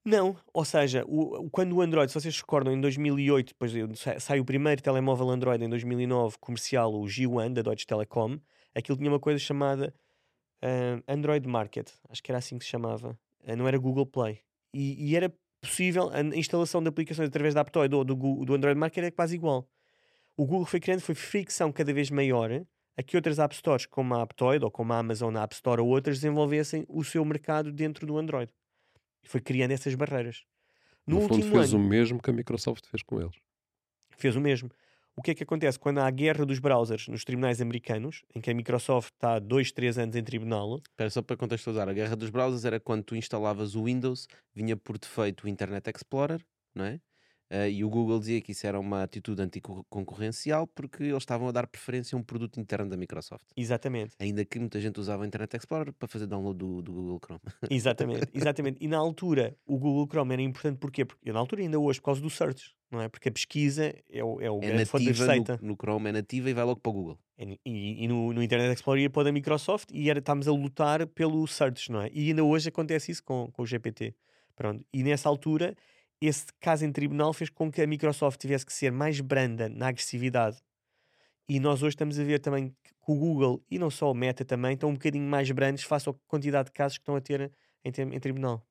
Não, 0.06 0.38
ou 0.54 0.64
seja, 0.64 1.04
o, 1.08 1.50
quando 1.50 1.76
o 1.76 1.82
Android, 1.82 2.12
se 2.12 2.20
vocês 2.20 2.40
recordam, 2.40 2.72
em 2.72 2.80
2008, 2.80 3.48
depois 3.48 3.74
sai 4.20 4.40
o 4.40 4.46
primeiro 4.46 4.82
telemóvel 4.82 5.32
Android 5.32 5.64
em 5.66 5.70
2009 5.70 6.38
comercial, 6.40 6.94
o 6.94 7.06
G1 7.06 7.54
da 7.54 7.64
Deutsche 7.64 7.88
Telekom, 7.88 8.40
aquilo 8.76 8.98
tinha 9.00 9.10
uma 9.10 9.20
coisa 9.20 9.40
chamada 9.40 9.92
uh, 10.64 11.04
Android 11.08 11.48
Market, 11.48 11.90
acho 12.08 12.22
que 12.22 12.30
era 12.32 12.38
assim 12.38 12.60
que 12.60 12.66
se 12.66 12.70
chamava, 12.70 13.18
uh, 13.48 13.56
não 13.56 13.68
era 13.68 13.80
Google 13.80 14.06
Play, 14.06 14.42
e, 14.72 15.10
e, 15.10 15.16
era 15.16 15.34
possível 15.60 16.12
a 16.12 16.22
instalação 16.22 16.84
de 16.84 16.90
aplicações 16.90 17.30
através 17.30 17.56
da 17.56 17.62
Aptoid 17.62 17.96
ou 17.96 18.04
do, 18.04 18.16
do 18.46 18.54
Android 18.54 18.78
Market 18.80 19.00
era 19.00 19.12
quase 19.12 19.34
igual. 19.34 19.68
O 20.38 20.46
Google 20.46 20.66
foi 20.66 20.80
criando, 20.80 21.00
foi 21.00 21.16
fricção 21.16 21.72
cada 21.72 21.92
vez 21.92 22.12
maior 22.12 22.52
a 22.98 23.04
que 23.04 23.16
outras 23.16 23.40
App 23.40 23.56
Stores, 23.56 23.86
como 23.86 24.16
a 24.16 24.22
Aptoid 24.22 24.64
ou 24.64 24.72
como 24.72 24.94
a 24.94 25.00
Amazon 25.00 25.36
App 25.36 25.54
Store 25.54 25.82
ou 25.82 25.88
outras, 25.88 26.18
desenvolvessem 26.18 26.86
o 26.88 27.04
seu 27.04 27.24
mercado 27.26 27.72
dentro 27.72 28.06
do 28.08 28.18
Android. 28.18 28.52
E 29.24 29.28
foi 29.28 29.42
criando 29.42 29.72
essas 29.72 29.96
barreiras. 29.96 30.44
No, 31.06 31.18
no 31.18 31.22
último 31.24 31.44
fundo, 31.44 31.58
fez 31.58 31.74
ano, 31.74 31.84
o 31.84 31.88
mesmo 31.88 32.22
que 32.22 32.30
a 32.30 32.34
Microsoft 32.34 32.86
fez 32.88 33.04
com 33.04 33.22
eles. 33.22 33.36
Fez 34.18 34.36
o 34.36 34.42
mesmo. 34.42 34.70
O 35.18 35.22
que 35.22 35.32
é 35.32 35.36
que 35.36 35.44
acontece 35.44 35.80
quando 35.80 36.00
há 36.00 36.08
a 36.08 36.12
guerra 36.12 36.46
dos 36.46 36.60
browsers 36.60 37.08
nos 37.08 37.24
tribunais 37.24 37.62
americanos, 37.62 38.24
em 38.36 38.42
que 38.42 38.52
a 38.52 38.54
Microsoft 38.54 39.14
está 39.14 39.36
há 39.36 39.40
dois, 39.40 39.72
três 39.72 39.98
anos 39.98 40.16
em 40.16 40.24
tribunal? 40.24 40.78
Espera, 40.78 41.10
só 41.10 41.22
para 41.22 41.38
contextualizar, 41.38 41.88
a 41.88 41.94
guerra 41.94 42.16
dos 42.18 42.30
browsers 42.30 42.66
era 42.66 42.82
quando 42.82 43.04
tu 43.04 43.16
instalavas 43.16 43.76
o 43.76 43.86
Windows, 43.86 44.28
vinha 44.54 44.76
por 44.76 44.98
defeito 44.98 45.46
o 45.46 45.48
Internet 45.48 45.90
Explorer, 45.90 46.46
não 46.74 46.84
é? 46.84 47.00
Uh, 47.52 47.70
e 47.70 47.84
o 47.84 47.90
Google 47.90 48.20
dizia 48.20 48.42
que 48.42 48.54
isso 48.54 48.66
era 48.66 48.80
uma 48.80 49.04
atitude 49.04 49.40
anticoncorrencial 49.42 50.66
porque 50.66 51.04
eles 51.04 51.18
estavam 51.18 51.48
a 51.48 51.52
dar 51.52 51.68
preferência 51.68 52.16
a 52.16 52.20
um 52.20 52.24
produto 52.24 52.60
interno 52.60 52.90
da 52.90 52.98
Microsoft. 52.98 53.46
Exatamente. 53.56 54.16
Ainda 54.20 54.44
que 54.44 54.60
muita 54.60 54.82
gente 54.82 55.00
usava 55.00 55.22
o 55.22 55.26
Internet 55.26 55.56
Explorer 55.56 55.94
para 55.94 56.08
fazer 56.08 56.26
download 56.26 56.58
do, 56.58 56.82
do 56.82 56.92
Google 56.92 57.20
Chrome. 57.24 57.42
Exatamente, 57.70 58.28
exatamente. 58.34 58.78
E 58.82 58.88
na 58.88 58.98
altura 58.98 59.56
o 59.66 59.78
Google 59.78 60.08
Chrome 60.08 60.34
era 60.34 60.42
importante 60.42 60.80
porquê? 60.80 61.06
Porque 61.06 61.32
na 61.32 61.40
altura 61.40 61.62
ainda 61.62 61.80
hoje 61.80 62.00
por 62.00 62.06
causa 62.06 62.22
do 62.22 62.30
search, 62.32 62.74
não 62.90 63.00
é? 63.00 63.08
Porque 63.08 63.30
a 63.30 63.32
pesquisa 63.32 63.94
é 64.10 64.24
o, 64.24 64.42
é 64.42 64.50
o 64.50 64.58
é 64.58 64.68
grande 64.68 64.86
fonte 64.86 65.04
de 65.04 65.12
receita. 65.12 65.60
No, 65.62 65.70
no, 65.70 65.76
Chrome 65.76 66.10
é 66.10 66.12
nativa 66.14 66.50
e 66.50 66.54
vai 66.54 66.64
logo 66.64 66.80
para 66.80 66.90
o 66.90 66.94
Google. 66.94 67.20
E, 67.38 67.60
e, 67.64 68.04
e 68.06 68.08
no, 68.08 68.34
no, 68.34 68.42
Internet 68.42 68.74
Explorer 68.76 69.04
ia 69.04 69.10
para 69.10 69.30
a 69.30 69.32
Microsoft 69.32 69.90
e 69.94 70.10
era, 70.10 70.18
estávamos 70.18 70.48
a 70.48 70.52
lutar 70.52 71.06
pelo 71.08 71.46
search, 71.46 71.92
não 71.92 72.02
é? 72.02 72.10
E 72.12 72.30
ainda 72.30 72.44
hoje 72.44 72.70
acontece 72.70 73.12
isso 73.12 73.24
com, 73.24 73.52
com 73.52 73.62
o 73.62 73.66
GPT. 73.68 74.16
Pronto. 74.56 74.84
E 74.92 75.04
nessa 75.04 75.30
altura 75.30 75.76
esse 76.28 76.46
caso 76.60 76.86
em 76.86 76.92
tribunal 76.92 77.34
fez 77.34 77.50
com 77.50 77.72
que 77.72 77.82
a 77.82 77.88
Microsoft 77.88 78.40
tivesse 78.40 78.66
que 78.66 78.74
ser 78.74 78.92
mais 78.92 79.20
branda 79.20 79.70
na 79.70 79.88
agressividade. 79.88 80.58
E 81.48 81.60
nós 81.60 81.84
hoje 81.84 81.96
estamos 81.96 82.20
a 82.20 82.24
ver 82.24 82.40
também 82.40 82.70
que 82.70 82.94
o 83.08 83.16
Google 83.16 83.64
e 83.70 83.78
não 83.78 83.90
só 83.92 84.10
o 84.10 84.14
Meta 84.16 84.44
também 84.44 84.74
estão 84.74 84.90
um 84.90 84.94
bocadinho 84.94 85.28
mais 85.28 85.50
brandos 85.52 85.84
face 85.84 86.10
à 86.10 86.14
quantidade 86.28 86.68
de 86.68 86.72
casos 86.72 86.98
que 86.98 87.02
estão 87.04 87.16
a 87.16 87.22
ter 87.22 87.52
em, 87.84 87.92
em 88.16 88.20
tribunal. 88.20 88.66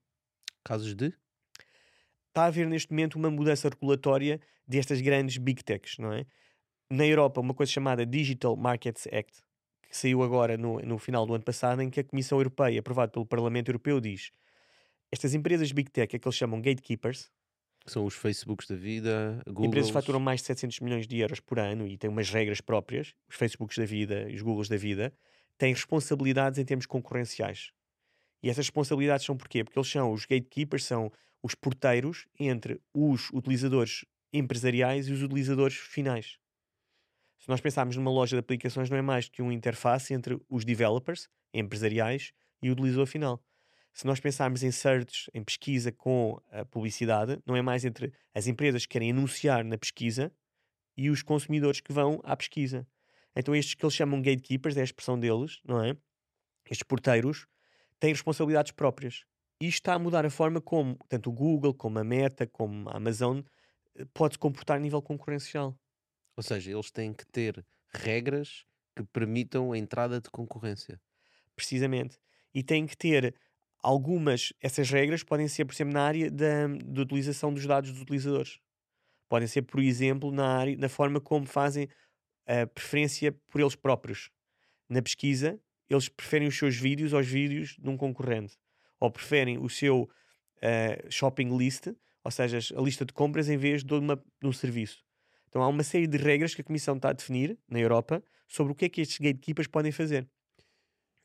Casos 0.65 0.95
de? 0.95 1.15
Está 2.29 2.45
a 2.45 2.47
haver 2.47 2.67
neste 2.67 2.91
momento 2.91 3.15
uma 3.15 3.31
mudança 3.31 3.69
regulatória 3.69 4.41
destas 4.67 5.01
grandes 5.01 5.37
big 5.37 5.63
techs, 5.63 5.99
não 5.99 6.13
é? 6.13 6.27
Na 6.91 7.07
Europa, 7.07 7.41
uma 7.41 7.55
coisa 7.55 7.71
chamada 7.71 8.05
Digital 8.05 8.57
Markets 8.57 9.07
Act, 9.07 9.41
que 9.89 9.97
saiu 9.97 10.23
agora 10.23 10.57
no, 10.57 10.81
no 10.81 10.99
final 10.99 11.27
do 11.27 11.35
ano 11.35 11.45
passado, 11.45 11.81
em 11.81 11.89
que 11.89 12.01
a 12.01 12.05
Comissão 12.05 12.39
Europeia, 12.39 12.81
aprovada 12.81 13.13
pelo 13.13 13.25
Parlamento 13.25 13.69
Europeu, 13.69 14.01
diz 14.01 14.33
estas 15.13 15.33
empresas 15.33 15.71
Big 15.71 15.91
Tech, 15.93 16.15
é 16.15 16.19
que 16.19 16.27
eles 16.27 16.37
chamam 16.37 16.61
gatekeepers, 16.61 17.31
são 17.87 18.05
os 18.05 18.15
Facebooks 18.15 18.67
da 18.67 18.77
vida, 18.77 19.43
Google. 19.47 19.67
Empresas 19.67 19.91
faturam 19.91 20.19
mais 20.19 20.41
de 20.41 20.47
700 20.47 20.81
milhões 20.81 21.07
de 21.07 21.19
euros 21.19 21.41
por 21.41 21.59
ano 21.59 21.87
e 21.87 21.99
têm 21.99 22.09
umas 22.09 22.31
regras 22.31 22.61
próprias, 22.61 23.15
os 23.29 23.37
Facebooks 23.37 23.77
da 23.77 23.85
vida 23.85 24.29
e 24.31 24.35
os 24.35 24.43
Googles 24.43 24.69
da 24.69 24.77
vida, 24.77 25.13
têm 25.59 25.73
responsabilidades 25.73 26.59
em 26.59 26.65
termos 26.65 26.87
concorrenciais. 26.87 27.73
E 28.43 28.51
essas 28.51 28.67
responsabilidades 28.67 29.25
são 29.25 29.37
porquê? 29.37 29.63
Porque 29.65 29.79
eles 29.79 29.91
são 29.91 30.13
os 30.13 30.25
gatekeepers, 30.25 30.85
são 30.85 31.11
os 31.43 31.55
porteiros 31.55 32.27
entre 32.39 32.81
os 32.93 33.31
utilizadores 33.33 34.05
empresariais 34.33 35.09
e 35.09 35.13
os 35.13 35.23
utilizadores 35.23 35.77
finais. 35.77 36.39
Se 37.39 37.49
nós 37.49 37.61
pensarmos 37.61 37.97
numa 37.97 38.11
loja 38.11 38.37
de 38.37 38.41
aplicações, 38.41 38.89
não 38.89 38.97
é 38.97 39.03
mais 39.03 39.29
que 39.29 39.43
uma 39.43 39.53
interface 39.53 40.15
entre 40.15 40.41
os 40.49 40.65
developers 40.65 41.29
empresariais 41.53 42.33
e 42.63 42.71
o 42.71 42.73
utilizador 42.73 43.07
final 43.07 43.43
se 43.95 44.07
nós 44.07 44.19
pensarmos 44.19 44.65
em 44.65 44.73
search, 44.73 45.31
em 45.33 45.43
pesquisa 45.43 45.93
com 45.93 46.41
a 46.51 46.65
publicidade, 46.65 47.41
não 47.47 47.55
é 47.55 47.63
mais 47.63 47.85
entre 47.85 48.13
as 48.35 48.49
empresas 48.49 48.85
que 48.85 48.93
querem 48.93 49.13
anunciar 49.13 49.65
na 49.65 49.79
pesquisa 49.79 50.33
e 50.97 51.09
os 51.09 51.23
consumidores 51.23 51.81
que 51.81 51.93
vão 51.93 52.21
à 52.25 52.37
pesquisa. 52.37 52.87
Então 53.37 53.55
estes 53.55 53.75
que 53.75 53.85
eles 53.85 53.95
chamam 53.95 54.21
gatekeepers, 54.21 54.77
é 54.77 54.81
a 54.81 54.85
expressão 54.85 55.19
deles, 55.19 55.61
não 55.65 55.83
é? 55.83 55.97
Estes 56.69 56.83
porteiros 56.83 57.47
têm 58.01 58.11
responsabilidades 58.11 58.73
próprias. 58.73 59.25
E 59.61 59.69
isto 59.69 59.79
está 59.79 59.95
a 59.95 59.99
mudar 59.99 60.27
a 60.27 60.31
forma 60.31 60.61
como 60.61 60.99
tanto 61.09 61.31
o 61.31 61.33
Google, 61.33 61.73
como 61.73 61.99
a 61.99 62.05
Meta, 62.05 62.49
como 62.49 62.89
a 62.89 62.97
Amazon 62.97 63.43
eh, 63.95 64.05
pode 64.13 64.35
se 64.35 64.39
comportar 64.39 64.77
a 64.77 64.81
nível 64.81 65.01
concorrencial. 65.01 65.79
Ou 66.37 66.43
seja, 66.43 66.73
eles 66.73 66.91
têm 66.91 67.13
que 67.13 67.25
ter 67.27 67.65
regras 67.93 68.65
que 68.97 69.05
permitam 69.05 69.73
a 69.73 69.79
entrada 69.79 70.21
de 70.21 70.29
concorrência. 70.31 71.01
Precisamente. 71.55 72.19
E 72.53 72.63
têm 72.63 72.87
que 72.87 72.97
ter 72.97 73.35
algumas, 73.85 74.51
essas 74.63 74.89
regras 74.91 75.23
podem 75.23 75.47
ser, 75.47 75.67
por 75.67 75.75
exemplo, 75.75 75.93
na 75.93 76.03
área 76.03 76.31
da, 76.31 76.67
da 76.67 77.03
utilização 77.03 77.53
dos 77.53 77.67
dados 77.67 77.93
dos 77.93 78.01
utilizadores. 78.01 78.59
Podem 79.29 79.47
ser, 79.47 79.63
por 79.63 79.81
exemplo, 79.81 80.33
na, 80.33 80.47
área, 80.59 80.77
na 80.77 80.89
forma 80.89 81.21
como 81.21 81.45
fazem 81.45 81.87
a 82.47 82.67
preferência 82.67 83.31
por 83.51 83.61
eles 83.61 83.77
próprios. 83.77 84.31
Na 84.89 85.03
pesquisa, 85.03 85.61
eles 85.89 86.09
preferem 86.09 86.49
os 86.49 86.57
seus 86.57 86.77
vídeos 86.77 87.13
aos 87.13 87.27
vídeos 87.27 87.77
de 87.79 87.89
um 87.91 87.97
concorrente. 87.97 88.57
Ou 88.99 89.11
preferem 89.11 89.59
o 89.59 89.69
seu 89.69 90.03
uh, 90.03 91.11
shopping 91.11 91.55
list, 91.57 91.89
ou 92.23 92.31
seja, 92.31 92.59
a 92.75 92.81
lista 92.81 93.05
de 93.05 93.13
compras, 93.13 93.51
em 93.51 93.59
vez 93.59 93.85
de, 93.85 93.93
uma, 93.93 94.17
de 94.17 94.49
um 94.49 94.53
serviço. 94.53 95.05
Então 95.49 95.63
há 95.63 95.69
uma 95.69 95.83
série 95.83 96.07
de 96.07 96.17
regras 96.17 96.55
que 96.55 96.63
a 96.63 96.65
Comissão 96.65 96.97
está 96.97 97.11
a 97.11 97.13
definir 97.13 97.59
na 97.69 97.79
Europa 97.79 98.23
sobre 98.49 98.73
o 98.73 98.75
que 98.75 98.87
é 98.87 98.89
que 98.89 99.03
estes 99.03 99.19
gatekeepers 99.19 99.69
podem 99.69 99.93
fazer. 99.93 100.27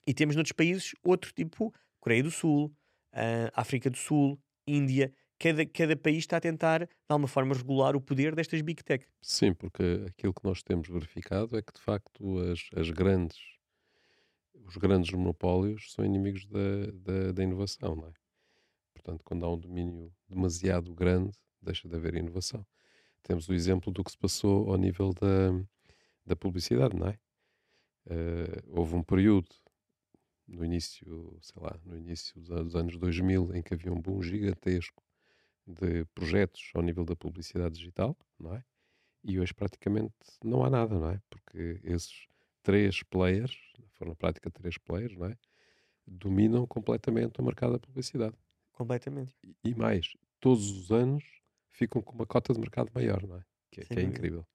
E 0.05 0.13
temos 0.13 0.35
noutros 0.35 0.51
países 0.51 0.93
outro 1.03 1.31
tipo 1.31 1.73
Coreia 1.99 2.23
do 2.23 2.31
Sul, 2.31 2.73
uh, 3.13 3.51
África 3.53 3.89
do 3.89 3.97
Sul, 3.97 4.39
Índia. 4.67 5.13
Cada, 5.37 5.65
cada 5.65 5.95
país 5.95 6.19
está 6.19 6.37
a 6.37 6.41
tentar, 6.41 6.79
de 6.85 6.89
alguma 7.07 7.27
forma, 7.27 7.55
regular 7.55 7.95
o 7.95 8.01
poder 8.01 8.35
destas 8.35 8.61
big 8.61 8.83
tech. 8.83 9.05
Sim, 9.21 9.53
porque 9.53 10.05
aquilo 10.07 10.33
que 10.33 10.43
nós 10.43 10.61
temos 10.61 10.89
verificado 10.89 11.57
é 11.57 11.61
que, 11.61 11.73
de 11.73 11.79
facto, 11.79 12.39
as, 12.39 12.69
as 12.75 12.89
grandes, 12.89 13.37
os 14.65 14.75
grandes 14.75 15.11
monopólios 15.11 15.93
são 15.93 16.03
inimigos 16.03 16.45
da, 16.45 16.91
da, 16.93 17.31
da 17.31 17.43
inovação, 17.43 17.95
não 17.95 18.07
é? 18.07 18.13
Portanto, 18.93 19.23
quando 19.23 19.45
há 19.45 19.53
um 19.53 19.57
domínio 19.57 20.11
demasiado 20.27 20.93
grande, 20.93 21.31
deixa 21.61 21.87
de 21.87 21.95
haver 21.95 22.15
inovação. 22.15 22.65
Temos 23.23 23.47
o 23.47 23.53
exemplo 23.53 23.93
do 23.93 24.03
que 24.03 24.11
se 24.11 24.17
passou 24.17 24.69
ao 24.69 24.77
nível 24.77 25.13
da, 25.13 25.65
da 26.25 26.35
publicidade, 26.35 26.95
não 26.97 27.07
é? 27.07 27.17
Uh, 28.07 28.79
houve 28.79 28.95
um 28.95 29.03
período 29.03 29.47
no 30.49 30.65
início, 30.65 31.37
sei 31.41 31.61
lá, 31.61 31.79
no 31.85 31.97
início 31.97 32.41
dos 32.41 32.75
anos 32.75 32.97
2000 32.97 33.55
em 33.55 33.61
que 33.61 33.73
havia 33.73 33.91
um 33.91 34.01
boom 34.01 34.21
gigantesco 34.21 35.03
de 35.65 36.05
projetos 36.15 36.71
ao 36.73 36.81
nível 36.81 37.05
da 37.05 37.15
publicidade 37.15 37.75
digital, 37.75 38.17
não 38.39 38.55
é? 38.55 38.63
E 39.23 39.39
hoje 39.39 39.53
praticamente 39.53 40.13
não 40.43 40.63
há 40.63 40.69
nada, 40.69 40.97
não 40.97 41.09
é? 41.09 41.21
Porque 41.29 41.79
esses 41.83 42.27
três 42.63 43.03
players, 43.03 43.55
foram 43.93 44.11
na 44.11 44.15
prática 44.15 44.49
três 44.49 44.77
players, 44.77 45.15
não 45.15 45.27
é? 45.27 45.37
Dominam 46.07 46.65
completamente 46.65 47.39
o 47.39 47.43
mercado 47.43 47.73
da 47.73 47.79
publicidade. 47.79 48.35
Completamente. 48.71 49.35
E, 49.43 49.55
e 49.63 49.75
mais, 49.75 50.13
todos 50.39 50.69
os 50.71 50.91
anos 50.91 51.23
ficam 51.71 52.01
com 52.01 52.13
uma 52.13 52.25
cota 52.25 52.53
de 52.53 52.59
mercado 52.59 52.89
maior, 52.93 53.21
não 53.27 53.37
é? 53.37 53.43
Que, 53.71 53.81
é, 53.81 53.85
que 53.85 53.99
é 53.99 54.03
incrível. 54.03 54.45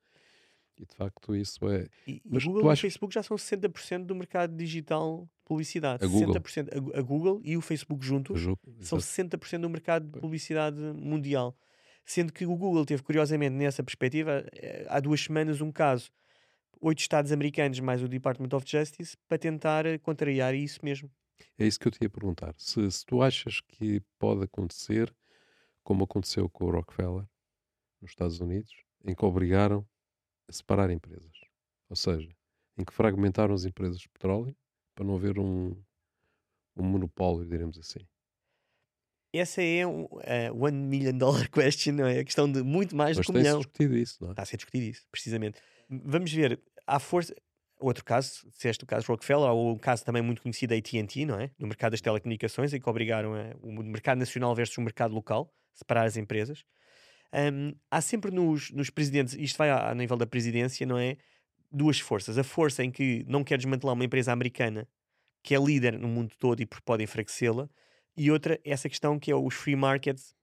E 0.78 0.84
de 0.84 0.94
facto 0.94 1.34
isso 1.36 1.68
é. 1.68 1.86
E, 2.06 2.20
Mas 2.24 2.42
e 2.42 2.46
Google 2.46 2.72
e 2.72 2.76
Facebook 2.76 3.14
já 3.14 3.22
são 3.22 3.36
60% 3.36 4.04
do 4.04 4.14
mercado 4.14 4.56
digital 4.56 5.22
de 5.22 5.44
publicidade. 5.44 6.04
A 6.04 6.08
Google. 6.08 6.34
60%. 6.34 6.68
A, 6.94 6.98
a 6.98 7.02
Google 7.02 7.40
e 7.44 7.56
o 7.56 7.60
Facebook 7.60 8.04
juntos 8.04 8.42
são 8.80 8.98
60% 8.98 9.60
do 9.60 9.70
mercado 9.70 10.06
de 10.06 10.20
publicidade 10.20 10.76
mundial. 10.76 11.56
Sendo 12.04 12.32
que 12.32 12.44
o 12.44 12.54
Google 12.54 12.84
teve, 12.84 13.02
curiosamente, 13.02 13.54
nessa 13.54 13.82
perspectiva, 13.82 14.44
eh, 14.52 14.84
há 14.90 15.00
duas 15.00 15.22
semanas, 15.22 15.62
um 15.62 15.72
caso, 15.72 16.10
oito 16.78 16.98
Estados 16.98 17.32
americanos 17.32 17.80
mais 17.80 18.02
o 18.02 18.08
Department 18.08 18.54
of 18.54 18.66
Justice, 18.68 19.16
para 19.26 19.38
tentar 19.38 19.86
eh, 19.86 19.96
contrariar 19.96 20.54
isso 20.54 20.80
mesmo. 20.82 21.10
É 21.58 21.66
isso 21.66 21.80
que 21.80 21.88
eu 21.88 21.92
te 21.92 22.02
ia 22.02 22.10
perguntar. 22.10 22.54
Se, 22.58 22.90
se 22.90 23.06
tu 23.06 23.22
achas 23.22 23.60
que 23.60 24.02
pode 24.18 24.44
acontecer, 24.44 25.14
como 25.82 26.04
aconteceu 26.04 26.48
com 26.48 26.66
o 26.66 26.70
Rockefeller 26.70 27.26
nos 28.02 28.10
Estados 28.10 28.38
Unidos, 28.40 28.70
em 29.02 29.14
que 29.14 29.24
obrigaram 29.24 29.86
separar 30.50 30.90
empresas. 30.90 31.32
Ou 31.88 31.96
seja, 31.96 32.28
em 32.76 32.84
que 32.84 32.92
fragmentaram 32.92 33.54
as 33.54 33.64
empresas 33.64 33.98
de 33.98 34.08
petróleo 34.08 34.54
para 34.94 35.04
não 35.04 35.16
haver 35.16 35.38
um, 35.38 35.76
um 36.76 36.82
monopólio, 36.82 37.46
diremos 37.48 37.78
assim. 37.78 38.00
Essa 39.32 39.62
é 39.62 39.84
um 39.84 40.04
uh, 40.04 40.64
one 40.64 40.76
million 40.76 41.16
dollar 41.16 41.48
question, 41.50 41.92
não 41.94 42.06
é? 42.06 42.20
A 42.20 42.24
questão 42.24 42.50
de 42.50 42.62
muito 42.62 42.94
mais 42.94 43.16
Mas 43.16 43.26
do 43.26 43.32
que 43.32 43.36
um 43.36 43.40
milhão. 43.40 43.58
discutido 43.58 43.96
isso, 43.96 44.18
não 44.20 44.28
é? 44.28 44.32
Está 44.32 44.42
a 44.42 44.46
ser 44.46 44.56
discutido 44.56 44.84
isso, 44.84 45.02
precisamente. 45.10 45.60
Vamos 45.88 46.32
ver, 46.32 46.60
há 46.86 46.98
força. 46.98 47.34
Outro 47.80 48.04
caso, 48.04 48.48
disseste 48.48 48.84
o 48.84 48.86
caso 48.86 49.06
Rockefeller, 49.08 49.50
ou 49.50 49.72
um 49.72 49.78
caso 49.78 50.04
também 50.04 50.22
muito 50.22 50.40
conhecido 50.40 50.70
da 50.70 50.76
AT&T, 50.76 51.26
não 51.26 51.38
é? 51.38 51.50
No 51.58 51.66
mercado 51.66 51.90
das 51.90 52.00
telecomunicações, 52.00 52.72
em 52.72 52.80
que 52.80 52.88
obrigaram 52.88 53.34
a, 53.34 53.52
o 53.60 53.82
mercado 53.82 54.18
nacional 54.18 54.54
versus 54.54 54.78
o 54.78 54.80
mercado 54.80 55.12
local, 55.12 55.52
separar 55.72 56.04
as 56.04 56.16
empresas. 56.16 56.64
Um, 57.34 57.74
há 57.90 58.00
sempre 58.00 58.30
nos, 58.30 58.70
nos 58.70 58.90
presidentes, 58.90 59.34
isto 59.34 59.56
vai 59.58 59.68
a, 59.68 59.92
nível 59.92 60.16
da 60.16 60.26
presidência, 60.26 60.86
não 60.86 60.96
é? 60.96 61.16
Duas 61.70 61.98
forças. 61.98 62.38
A 62.38 62.44
força 62.44 62.84
em 62.84 62.90
que 62.92 63.24
não 63.26 63.42
quer 63.42 63.56
desmantelar 63.56 63.94
uma 63.94 64.04
empresa 64.04 64.32
americana 64.32 64.86
que 65.42 65.54
é 65.54 65.58
líder 65.58 65.98
no 65.98 66.08
mundo 66.08 66.32
todo 66.38 66.60
e 66.62 66.66
pode 66.66 67.02
enfraquecê-la, 67.02 67.68
e 68.16 68.30
outra, 68.30 68.58
essa 68.64 68.88
questão 68.88 69.18
que 69.18 69.30
é 69.30 69.34
os 69.34 69.52
free 69.52 69.76
markets 69.76 70.34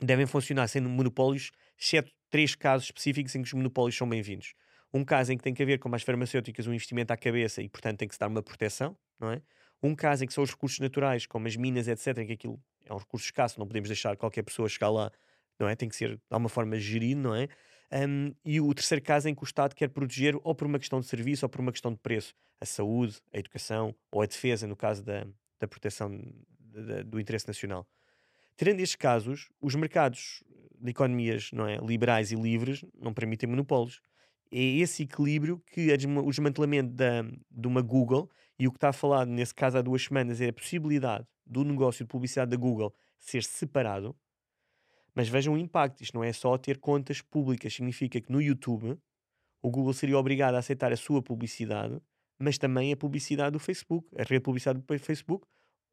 devem 0.00 0.26
funcionar 0.26 0.66
sendo 0.68 0.88
monopólios, 0.88 1.52
exceto 1.78 2.10
três 2.30 2.54
casos 2.54 2.86
específicos 2.86 3.34
em 3.34 3.42
que 3.42 3.48
os 3.48 3.52
monopólios 3.52 3.96
são 3.96 4.08
bem-vindos. 4.08 4.54
Um 4.92 5.04
caso 5.04 5.32
em 5.32 5.36
que 5.36 5.44
tem 5.44 5.52
que 5.52 5.62
haver, 5.62 5.78
como 5.78 5.94
as 5.94 6.02
farmacêuticas, 6.02 6.66
um 6.66 6.72
investimento 6.72 7.12
à 7.12 7.16
cabeça 7.16 7.62
e, 7.62 7.68
portanto, 7.68 7.98
tem 7.98 8.08
que 8.08 8.14
se 8.14 8.18
dar 8.18 8.28
uma 8.28 8.42
proteção, 8.42 8.96
não 9.20 9.30
é? 9.30 9.42
Um 9.82 9.94
caso 9.94 10.24
em 10.24 10.26
que 10.26 10.32
são 10.32 10.42
os 10.42 10.50
recursos 10.50 10.80
naturais, 10.80 11.26
como 11.26 11.46
as 11.46 11.54
minas, 11.54 11.86
etc., 11.86 12.18
em 12.18 12.26
que 12.26 12.32
aquilo 12.32 12.58
é 12.84 12.94
um 12.94 12.96
recurso 12.96 13.26
escasso, 13.26 13.58
não 13.58 13.66
podemos 13.66 13.88
deixar 13.88 14.16
qualquer 14.16 14.42
pessoa 14.42 14.68
chegar 14.68 14.88
lá 14.88 15.12
não 15.58 15.68
é? 15.68 15.76
Tem 15.76 15.88
que 15.88 15.96
ser 15.96 16.16
de 16.16 16.22
alguma 16.30 16.48
forma 16.48 16.78
gerido, 16.78 17.20
não 17.20 17.34
é? 17.34 17.48
Um, 17.92 18.34
e 18.44 18.60
o 18.60 18.74
terceiro 18.74 19.02
caso 19.02 19.28
em 19.28 19.34
que 19.34 19.42
o 19.42 19.44
Estado 19.44 19.74
quer 19.74 19.88
proteger, 19.88 20.36
ou 20.42 20.54
por 20.54 20.66
uma 20.66 20.78
questão 20.78 21.00
de 21.00 21.06
serviço, 21.06 21.44
ou 21.44 21.48
por 21.48 21.60
uma 21.60 21.70
questão 21.70 21.92
de 21.92 21.98
preço, 21.98 22.34
a 22.60 22.66
saúde, 22.66 23.20
a 23.32 23.38
educação 23.38 23.94
ou 24.10 24.22
a 24.22 24.26
defesa, 24.26 24.66
no 24.66 24.76
caso 24.76 25.04
da, 25.04 25.26
da 25.60 25.68
proteção 25.68 26.10
de, 26.10 26.82
de, 26.82 27.04
do 27.04 27.20
interesse 27.20 27.46
nacional. 27.46 27.86
Tirando 28.56 28.80
estes 28.80 28.96
casos, 28.96 29.48
os 29.60 29.74
mercados 29.74 30.42
de 30.80 30.90
economias 30.90 31.50
não 31.52 31.66
é, 31.66 31.76
liberais 31.78 32.32
e 32.32 32.36
livres 32.36 32.84
não 32.98 33.12
permitem 33.12 33.48
monopólios. 33.48 34.00
É 34.50 34.58
esse 34.58 35.02
equilíbrio 35.02 35.62
que 35.66 35.92
o 35.92 36.30
desmantelamento 36.30 36.92
da, 36.92 37.22
de 37.22 37.68
uma 37.68 37.82
Google, 37.82 38.30
e 38.58 38.66
o 38.66 38.70
que 38.70 38.78
está 38.78 38.92
falado 38.92 39.28
nesse 39.28 39.54
caso 39.54 39.76
há 39.76 39.82
duas 39.82 40.02
semanas 40.02 40.40
é 40.40 40.48
a 40.48 40.52
possibilidade 40.52 41.26
do 41.44 41.62
negócio 41.64 42.04
de 42.04 42.08
publicidade 42.08 42.50
da 42.50 42.56
Google 42.56 42.94
ser 43.18 43.42
separado 43.42 44.16
mas 45.16 45.28
vejam 45.28 45.54
o 45.54 45.58
impacto. 45.58 46.02
Isto 46.02 46.14
não 46.14 46.22
é 46.22 46.32
só 46.32 46.56
ter 46.58 46.78
contas 46.78 47.22
públicas. 47.22 47.74
Significa 47.74 48.20
que 48.20 48.30
no 48.30 48.40
YouTube 48.40 48.98
o 49.62 49.70
Google 49.70 49.94
seria 49.94 50.18
obrigado 50.18 50.54
a 50.54 50.58
aceitar 50.58 50.92
a 50.92 50.96
sua 50.96 51.22
publicidade, 51.22 51.98
mas 52.38 52.58
também 52.58 52.92
a 52.92 52.96
publicidade 52.96 53.52
do 53.52 53.58
Facebook, 53.58 54.06
a 54.14 54.18
rede 54.18 54.34
de 54.34 54.40
publicidade 54.40 54.78
do 54.78 54.98
Facebook 54.98 55.46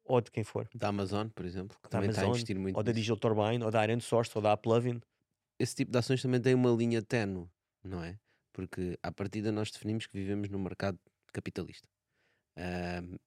ou 0.04 0.20
de 0.20 0.30
quem 0.30 0.44
for. 0.44 0.68
Da 0.74 0.88
Amazon, 0.88 1.28
por 1.28 1.46
exemplo, 1.46 1.76
que 1.82 1.84
da 1.84 1.88
também 1.88 2.10
Amazon, 2.10 2.22
está 2.22 2.26
a 2.26 2.30
investir 2.30 2.58
muito. 2.58 2.76
Ou 2.76 2.82
da 2.82 2.92
Digital 2.92 3.16
Turbine, 3.16 3.64
ou 3.64 3.70
da 3.70 3.82
Iron 3.84 4.00
Source, 4.00 4.30
ou 4.34 4.42
da 4.42 4.52
Applevin. 4.52 5.00
Esse 5.58 5.74
tipo 5.74 5.90
de 5.90 5.98
ações 5.98 6.20
também 6.20 6.40
tem 6.40 6.54
uma 6.54 6.70
linha 6.70 7.00
tenue, 7.00 7.48
não 7.82 8.04
é? 8.04 8.18
Porque 8.52 8.98
à 9.02 9.10
partida 9.10 9.50
nós 9.50 9.70
definimos 9.70 10.06
que 10.06 10.12
vivemos 10.12 10.50
num 10.50 10.58
mercado 10.58 10.98
capitalista. 11.32 11.88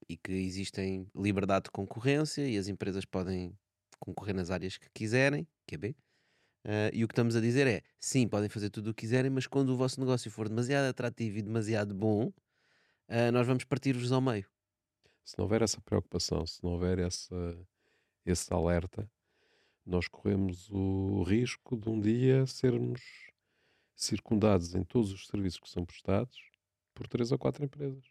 E 0.08 0.16
que 0.16 0.32
existem 0.32 1.08
liberdade 1.14 1.64
de 1.64 1.70
concorrência 1.70 2.48
e 2.48 2.56
as 2.56 2.68
empresas 2.68 3.04
podem 3.04 3.52
concorrer 3.98 4.34
nas 4.36 4.50
áreas 4.50 4.78
que 4.78 4.88
quiserem, 4.94 5.46
QB. 5.68 5.94
Uh, 6.64 6.90
e 6.92 7.04
o 7.04 7.08
que 7.08 7.12
estamos 7.12 7.36
a 7.36 7.40
dizer 7.40 7.66
é: 7.66 7.82
sim, 8.00 8.26
podem 8.26 8.48
fazer 8.48 8.70
tudo 8.70 8.90
o 8.90 8.94
que 8.94 9.02
quiserem, 9.02 9.30
mas 9.30 9.46
quando 9.46 9.70
o 9.70 9.76
vosso 9.76 10.00
negócio 10.00 10.30
for 10.30 10.48
demasiado 10.48 10.86
atrativo 10.86 11.38
e 11.38 11.42
demasiado 11.42 11.94
bom, 11.94 12.26
uh, 12.26 13.32
nós 13.32 13.46
vamos 13.46 13.64
partir-vos 13.64 14.10
ao 14.12 14.20
meio. 14.20 14.46
Se 15.24 15.36
não 15.38 15.44
houver 15.44 15.62
essa 15.62 15.80
preocupação, 15.80 16.46
se 16.46 16.62
não 16.64 16.72
houver 16.72 16.98
essa, 16.98 17.58
esse 18.24 18.52
alerta, 18.52 19.08
nós 19.84 20.08
corremos 20.08 20.70
o 20.70 21.22
risco 21.22 21.76
de 21.76 21.88
um 21.88 22.00
dia 22.00 22.46
sermos 22.46 23.00
circundados 23.94 24.74
em 24.74 24.84
todos 24.84 25.12
os 25.12 25.26
serviços 25.26 25.60
que 25.60 25.68
são 25.68 25.84
prestados 25.84 26.38
por 26.94 27.06
três 27.06 27.32
ou 27.32 27.38
quatro 27.38 27.64
empresas, 27.64 28.04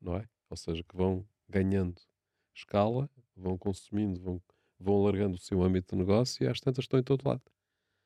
não 0.00 0.16
é? 0.16 0.28
Ou 0.48 0.56
seja, 0.56 0.82
que 0.82 0.96
vão 0.96 1.26
ganhando 1.48 2.00
escala, 2.54 3.10
vão 3.36 3.58
consumindo, 3.58 4.20
vão 4.20 4.40
vão 4.78 4.96
alargando 5.00 5.36
o 5.36 5.40
seu 5.40 5.62
âmbito 5.62 5.94
de 5.94 5.98
negócio 5.98 6.44
e 6.44 6.48
às 6.48 6.60
tantas 6.60 6.84
estão 6.84 6.98
em 6.98 7.02
todo 7.02 7.26
lado. 7.26 7.42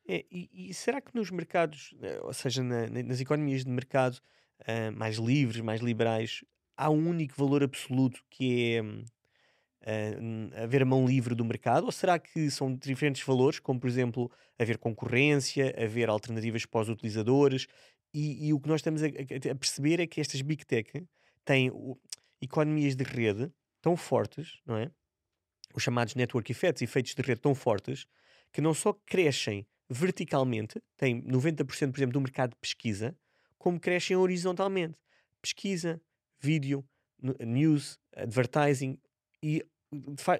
É, 0.09 0.25
e, 0.31 0.71
e, 0.71 0.75
será 0.75 1.01
que 1.01 1.15
nos 1.15 1.31
mercados, 1.31 1.95
eh, 2.03 2.19
ou 2.23 2.33
seja, 2.33 2.63
na, 2.63 2.89
nas 2.89 3.21
economias 3.21 3.65
de 3.65 3.71
mercado 3.71 4.19
uh, 4.63 4.93
mais 4.97 5.17
livres, 5.17 5.61
mais 5.61 5.81
liberais, 5.81 6.43
há 6.77 6.91
um 6.91 7.09
único 7.09 7.35
valor 7.37 7.63
absoluto 7.63 8.21
que 8.29 8.75
é 8.75 8.83
uh, 8.83 10.63
haver 10.65 10.83
a 10.83 10.87
mão 10.87 11.07
livre 11.07 11.35
do 11.35 11.45
mercado? 11.45 11.85
Ou 11.85 11.93
será 11.93 12.19
que 12.19 12.51
são 12.51 12.75
diferentes 12.75 13.23
valores, 13.23 13.61
como 13.61 13.79
por 13.79 13.89
exemplo 13.89 14.31
haver 14.59 14.79
concorrência, 14.79 15.75
haver 15.79 16.09
alternativas 16.09 16.67
para 16.67 16.81
os 16.81 16.89
utilizadores? 16.89 17.67
E, 18.13 18.49
e 18.49 18.53
o 18.53 18.59
que 18.59 18.69
nós 18.69 18.81
estamos 18.81 19.03
a, 19.03 19.07
a, 19.07 19.55
perceber 19.55 20.01
é 20.01 20.07
que 20.07 20.21
estas 20.21 20.43
big 20.43 20.67
tech 20.67 20.91
têm 21.45 21.71
economias 22.41 22.97
de 22.97 23.05
rede 23.05 23.53
tão 23.81 23.97
fortes, 23.97 24.61
não 24.67 24.77
é? 24.77 24.91
Os 25.75 25.83
chamados 25.83 26.15
network 26.15 26.51
effects, 26.51 26.83
efeitos 26.83 27.15
de 27.15 27.23
rede 27.23 27.41
tão 27.41 27.55
fortes, 27.55 28.07
que 28.53 28.61
não 28.61 28.75
só 28.75 28.93
crescem 29.07 29.67
verticalmente, 29.89 30.81
têm 30.97 31.23
90%, 31.23 31.65
por 31.65 31.75
exemplo, 31.75 32.13
do 32.13 32.21
mercado 32.21 32.51
de 32.51 32.57
pesquisa, 32.57 33.17
como 33.59 33.79
crescem 33.79 34.17
horizontalmente. 34.17 34.97
Pesquisa, 35.43 36.01
vídeo, 36.39 36.85
news, 37.41 37.99
advertising, 38.17 38.99
e 39.43 39.65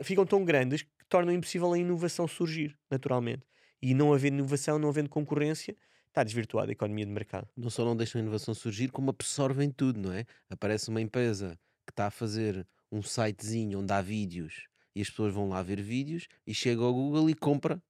ficam 0.03 0.25
tão 0.25 0.45
grandes 0.45 0.83
que 0.83 1.07
tornam 1.09 1.33
impossível 1.33 1.73
a 1.73 1.79
inovação 1.79 2.29
surgir, 2.29 2.79
naturalmente. 2.91 3.43
E 3.83 3.95
não 3.95 4.13
havendo 4.13 4.39
inovação, 4.39 4.79
não 4.79 4.89
havendo 4.89 5.09
concorrência, 5.09 5.77
está 6.09 6.23
desvirtuada 6.23 6.71
a 6.71 6.73
economia 6.73 7.07
de 7.07 7.13
mercado. 7.13 7.49
Não 7.57 7.71
só 7.71 7.85
não 7.85 7.97
deixam 7.97 8.21
a 8.21 8.23
inovação 8.23 8.55
surgir, 8.55 8.91
como 8.91 9.11
absorvem 9.11 9.71
tudo, 9.71 9.99
não 9.99 10.13
é? 10.13 10.25
Aparece 10.49 10.91
uma 10.91 11.01
empresa 11.01 11.59
que 11.87 11.93
está 11.93 12.07
a 12.07 12.11
fazer 12.11 12.67
um 12.93 13.03
sitezinho 13.03 13.81
onde 13.81 13.93
há 13.93 14.01
vídeos 14.01 14.70
e 14.95 15.03
as 15.03 15.11
pessoas 15.11 15.33
vão 15.33 15.49
lá 15.49 15.63
ver 15.63 15.81
vídeos 15.81 16.27
e 16.47 16.55
chega 16.55 16.83
ao 16.83 16.93
Google 16.93 17.31
e 17.31 17.35
compra 17.35 17.83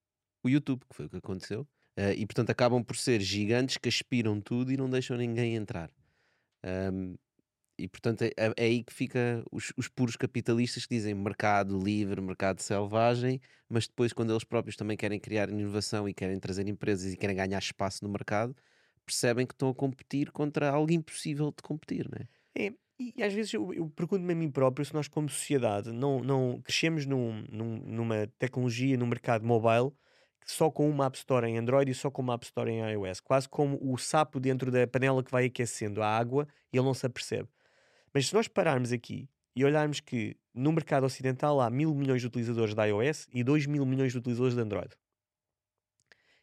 o 0.42 0.48
YouTube, 0.48 0.82
que 0.88 0.96
foi 0.96 1.06
o 1.06 1.10
que 1.10 1.16
aconteceu. 1.16 1.62
Uh, 1.98 2.12
e 2.16 2.24
portanto 2.26 2.50
acabam 2.50 2.82
por 2.82 2.96
ser 2.96 3.20
gigantes 3.20 3.76
que 3.76 3.88
aspiram 3.88 4.40
tudo 4.40 4.72
e 4.72 4.76
não 4.76 4.88
deixam 4.88 5.16
ninguém 5.16 5.56
entrar. 5.56 5.90
Um, 6.64 7.16
e 7.78 7.88
portanto 7.88 8.22
é, 8.22 8.32
é, 8.36 8.52
aí 8.58 8.84
que 8.84 8.92
fica 8.92 9.42
os, 9.50 9.72
os, 9.76 9.88
puros 9.88 10.14
capitalistas 10.14 10.84
que 10.84 10.94
dizem 10.94 11.14
mercado 11.14 11.78
livre, 11.78 12.20
mercado 12.20 12.60
selvagem, 12.60 13.40
mas 13.68 13.86
depois, 13.86 14.12
quando 14.12 14.32
eles 14.32 14.44
próprios 14.44 14.76
também 14.76 14.96
querem 14.96 15.18
criar 15.18 15.48
inovação 15.48 16.08
e 16.08 16.12
querem 16.12 16.38
trazer 16.38 16.68
empresas 16.68 17.12
e 17.12 17.16
querem 17.16 17.36
ganhar 17.36 17.58
espaço 17.58 18.04
no 18.04 18.10
mercado, 18.10 18.54
percebem 19.06 19.46
que 19.46 19.54
estão 19.54 19.70
a 19.70 19.74
competir 19.74 20.30
contra 20.30 20.70
algo 20.70 20.92
impossível 20.92 21.46
de 21.56 21.62
competir, 21.62 22.08
não 22.10 22.18
é? 22.20 22.66
É, 22.66 22.72
e 23.16 23.22
às 23.22 23.32
vezes 23.32 23.52
eu, 23.54 23.72
eu 23.72 23.88
pergunto-me 23.88 24.32
a 24.32 24.36
mim 24.36 24.50
próprio 24.50 24.84
se 24.84 24.92
nós, 24.94 25.08
como 25.08 25.28
sociedade, 25.28 25.90
não, 25.92 26.20
não 26.20 26.60
crescemos 26.62 27.06
num, 27.06 27.44
num- 27.50 27.78
numa 27.86 28.26
tecnologia, 28.38 28.96
num 28.96 29.06
mercado 29.06 29.44
mobile, 29.46 29.92
só 30.44 30.70
com 30.70 30.88
uma 30.88 31.06
App 31.06 31.16
Store 31.16 31.46
em 31.46 31.56
Android 31.58 31.90
e 31.90 31.94
só 31.94 32.10
com 32.10 32.22
uma 32.22 32.34
App 32.34 32.44
Store 32.44 32.70
em 32.70 32.80
iOS. 32.92 33.20
Quase 33.20 33.48
como 33.48 33.78
o 33.80 33.96
sapo 33.96 34.38
dentro 34.40 34.70
da 34.70 34.86
panela 34.86 35.22
que 35.22 35.30
vai 35.30 35.46
aquecendo 35.46 36.02
a 36.02 36.06
água 36.08 36.46
e 36.72 36.76
ele 36.76 36.84
não 36.84 36.94
se 36.94 37.06
apercebe. 37.06 37.48
Mas 38.12 38.26
se 38.28 38.34
nós 38.34 38.48
pararmos 38.48 38.92
aqui 38.92 39.28
e 39.54 39.64
olharmos 39.64 40.00
que 40.00 40.36
no 40.54 40.72
mercado 40.72 41.04
ocidental 41.04 41.60
há 41.60 41.70
mil 41.70 41.94
milhões 41.94 42.20
de 42.20 42.26
utilizadores 42.26 42.74
de 42.74 42.82
iOS 42.86 43.28
e 43.32 43.44
2 43.44 43.66
mil 43.66 43.86
milhões 43.86 44.12
de 44.12 44.18
utilizadores 44.18 44.54
de 44.54 44.60
Android. 44.60 44.90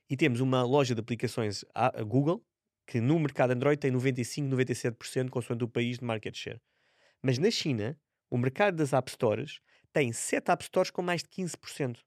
E 0.09 0.15
temos 0.15 0.39
uma 0.39 0.63
loja 0.63 0.95
de 0.95 1.01
aplicações 1.01 1.65
a 1.75 2.01
Google, 2.03 2.41
que 2.87 3.01
no 3.01 3.19
mercado 3.19 3.51
Android 3.51 3.77
tem 3.77 3.91
95, 3.91 4.47
97% 4.47 5.29
consoante 5.29 5.63
o 5.63 5.67
país 5.67 5.99
de 5.99 6.05
market 6.05 6.35
share. 6.35 6.61
Mas 7.21 7.37
na 7.37 7.51
China, 7.51 7.99
o 8.31 8.37
mercado 8.37 8.77
das 8.77 8.93
App 8.93 9.11
Stores 9.11 9.59
tem 9.91 10.13
7 10.13 10.49
App 10.49 10.63
Stores 10.63 10.89
com 10.89 11.01
mais 11.01 11.21
de 11.21 11.29
15%. 11.29 11.97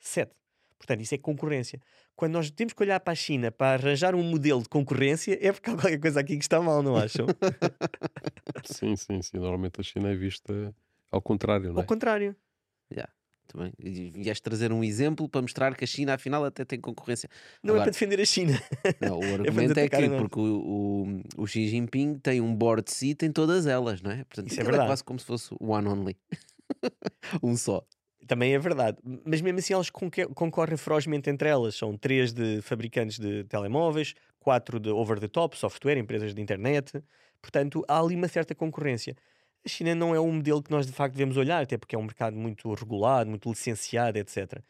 7. 0.00 0.32
Portanto, 0.78 1.00
isso 1.00 1.14
é 1.14 1.18
concorrência. 1.18 1.80
Quando 2.16 2.32
nós 2.32 2.50
temos 2.50 2.72
que 2.72 2.82
olhar 2.82 3.00
para 3.00 3.12
a 3.12 3.16
China 3.16 3.50
para 3.50 3.74
arranjar 3.74 4.14
um 4.14 4.22
modelo 4.22 4.62
de 4.62 4.68
concorrência, 4.68 5.38
é 5.40 5.52
porque 5.52 5.70
há 5.70 5.74
qualquer 5.74 5.98
coisa 5.98 6.20
aqui 6.20 6.36
que 6.36 6.44
está 6.44 6.60
mal, 6.60 6.82
não 6.82 6.96
acham? 6.96 7.26
Sim, 8.64 8.96
sim, 8.96 9.20
sim. 9.20 9.38
Normalmente 9.38 9.80
a 9.80 9.84
China 9.84 10.10
é 10.10 10.14
vista 10.14 10.74
ao 11.10 11.20
contrário, 11.20 11.68
não 11.68 11.76
Ao 11.76 11.82
é? 11.82 11.86
contrário. 11.86 12.34
Também. 13.46 13.72
E 13.78 14.10
vieste 14.10 14.42
trazer 14.42 14.72
um 14.72 14.82
exemplo 14.82 15.28
para 15.28 15.42
mostrar 15.42 15.74
que 15.76 15.84
a 15.84 15.86
China, 15.86 16.14
afinal, 16.14 16.44
até 16.44 16.64
tem 16.64 16.80
concorrência. 16.80 17.28
Não 17.62 17.74
é 17.74 17.76
Agora- 17.76 17.84
para 17.84 17.92
defender 17.92 18.20
a 18.20 18.24
China. 18.24 18.60
Não, 19.00 19.18
o 19.18 19.20
nos 19.22 19.32
argumento 19.32 19.78
é 19.78 19.82
atacar 19.84 20.02
que 20.02 20.16
porque 20.16 20.40
o, 20.40 21.22
o, 21.36 21.42
o 21.42 21.46
Xi 21.46 21.68
Jinping 21.68 22.18
tem 22.18 22.40
um 22.40 22.54
board 22.54 22.90
seat 22.90 23.24
em 23.24 23.30
todas 23.32 23.66
elas, 23.66 24.00
não 24.02 24.10
é? 24.10 24.24
Portanto, 24.24 24.46
Isso 24.48 24.54
é 24.54 24.62
aquilo 24.62 24.70
verdade. 24.72 24.88
quase 24.88 25.04
como 25.04 25.18
se 25.20 25.26
fosse 25.26 25.54
one 25.60 25.86
only. 25.88 26.16
um 27.42 27.56
só. 27.56 27.84
Também 28.26 28.54
é 28.54 28.58
verdade. 28.58 28.96
Mas 29.24 29.40
mesmo 29.42 29.58
assim 29.58 29.74
elas 29.74 29.90
concorrem 29.90 30.76
ferozmente 30.76 31.28
entre 31.28 31.48
elas. 31.48 31.74
São 31.76 31.96
três 31.96 32.32
de 32.32 32.62
fabricantes 32.62 33.18
de 33.18 33.44
telemóveis, 33.44 34.14
quatro 34.40 34.80
de 34.80 34.88
over-the-top, 34.88 35.56
software, 35.58 35.98
empresas 35.98 36.34
de 36.34 36.40
internet. 36.40 37.02
Portanto, 37.42 37.84
há 37.86 38.00
ali 38.00 38.14
uma 38.16 38.28
certa 38.28 38.54
concorrência. 38.54 39.14
A 39.64 39.68
China 39.68 39.94
não 39.94 40.14
é 40.14 40.20
um 40.20 40.32
modelo 40.32 40.62
que 40.62 40.70
nós 40.70 40.86
de 40.86 40.92
facto 40.92 41.14
devemos 41.14 41.36
olhar, 41.36 41.62
até 41.62 41.78
porque 41.78 41.96
é 41.96 41.98
um 41.98 42.02
mercado 42.02 42.36
muito 42.36 42.72
regulado, 42.74 43.30
muito 43.30 43.48
licenciado, 43.48 44.18
etc. 44.18 44.60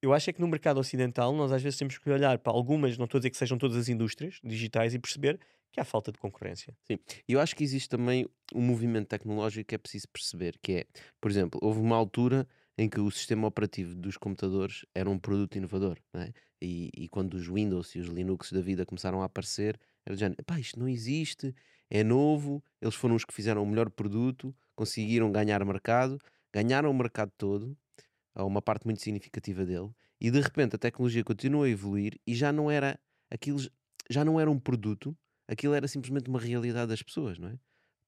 Eu 0.00 0.12
acho 0.12 0.30
é 0.30 0.32
que 0.32 0.40
no 0.40 0.46
mercado 0.46 0.78
ocidental 0.78 1.32
nós 1.34 1.50
às 1.50 1.62
vezes 1.62 1.78
temos 1.78 1.98
que 1.98 2.08
olhar 2.08 2.38
para 2.38 2.52
algumas, 2.52 2.96
não 2.96 3.06
estou 3.06 3.18
a 3.18 3.20
dizer 3.20 3.30
que 3.30 3.36
sejam 3.36 3.58
todas 3.58 3.76
as 3.76 3.88
indústrias 3.88 4.38
digitais, 4.44 4.94
e 4.94 4.98
perceber 4.98 5.40
que 5.72 5.80
há 5.80 5.84
falta 5.84 6.12
de 6.12 6.18
concorrência. 6.18 6.74
E 6.88 7.32
eu 7.32 7.40
acho 7.40 7.56
que 7.56 7.64
existe 7.64 7.88
também 7.88 8.26
um 8.54 8.62
movimento 8.62 9.08
tecnológico 9.08 9.66
que 9.68 9.74
é 9.74 9.78
preciso 9.78 10.08
perceber, 10.08 10.56
que 10.62 10.72
é, 10.72 10.86
por 11.20 11.30
exemplo, 11.30 11.58
houve 11.62 11.80
uma 11.80 11.96
altura 11.96 12.46
em 12.78 12.88
que 12.88 13.00
o 13.00 13.10
sistema 13.10 13.48
operativo 13.48 13.94
dos 13.94 14.16
computadores 14.16 14.84
era 14.94 15.08
um 15.08 15.18
produto 15.18 15.56
inovador, 15.56 15.98
é? 16.14 16.32
E, 16.62 16.90
e 16.96 17.08
quando 17.08 17.34
os 17.34 17.46
Windows 17.48 17.94
e 17.94 17.98
os 17.98 18.08
Linux 18.08 18.52
da 18.52 18.60
vida 18.60 18.86
começaram 18.86 19.20
a 19.20 19.26
aparecer, 19.26 19.78
era 20.04 20.14
de 20.14 20.20
género, 20.20 20.42
pá, 20.44 20.58
isto 20.58 20.78
não 20.78 20.88
existe, 20.88 21.54
é 21.90 22.02
novo, 22.04 22.62
eles 22.80 22.94
foram 22.94 23.14
os 23.14 23.24
que 23.24 23.32
fizeram 23.34 23.62
o 23.62 23.66
melhor 23.66 23.90
produto, 23.90 24.54
conseguiram 24.74 25.30
ganhar 25.32 25.64
mercado, 25.64 26.18
ganharam 26.52 26.90
o 26.90 26.94
mercado 26.94 27.32
todo, 27.36 27.76
uma 28.34 28.60
parte 28.60 28.84
muito 28.86 29.00
significativa 29.02 29.64
dele, 29.64 29.90
e 30.20 30.30
de 30.30 30.40
repente 30.40 30.76
a 30.76 30.78
tecnologia 30.78 31.24
continua 31.24 31.66
a 31.66 31.68
evoluir 31.68 32.18
e 32.26 32.34
já 32.34 32.52
não 32.52 32.70
era 32.70 32.98
aquilo, 33.30 33.58
já 34.10 34.24
não 34.24 34.38
era 34.38 34.50
um 34.50 34.58
produto, 34.58 35.16
aquilo 35.48 35.74
era 35.74 35.88
simplesmente 35.88 36.28
uma 36.28 36.40
realidade 36.40 36.88
das 36.88 37.02
pessoas, 37.02 37.38
não 37.38 37.48
é? 37.48 37.58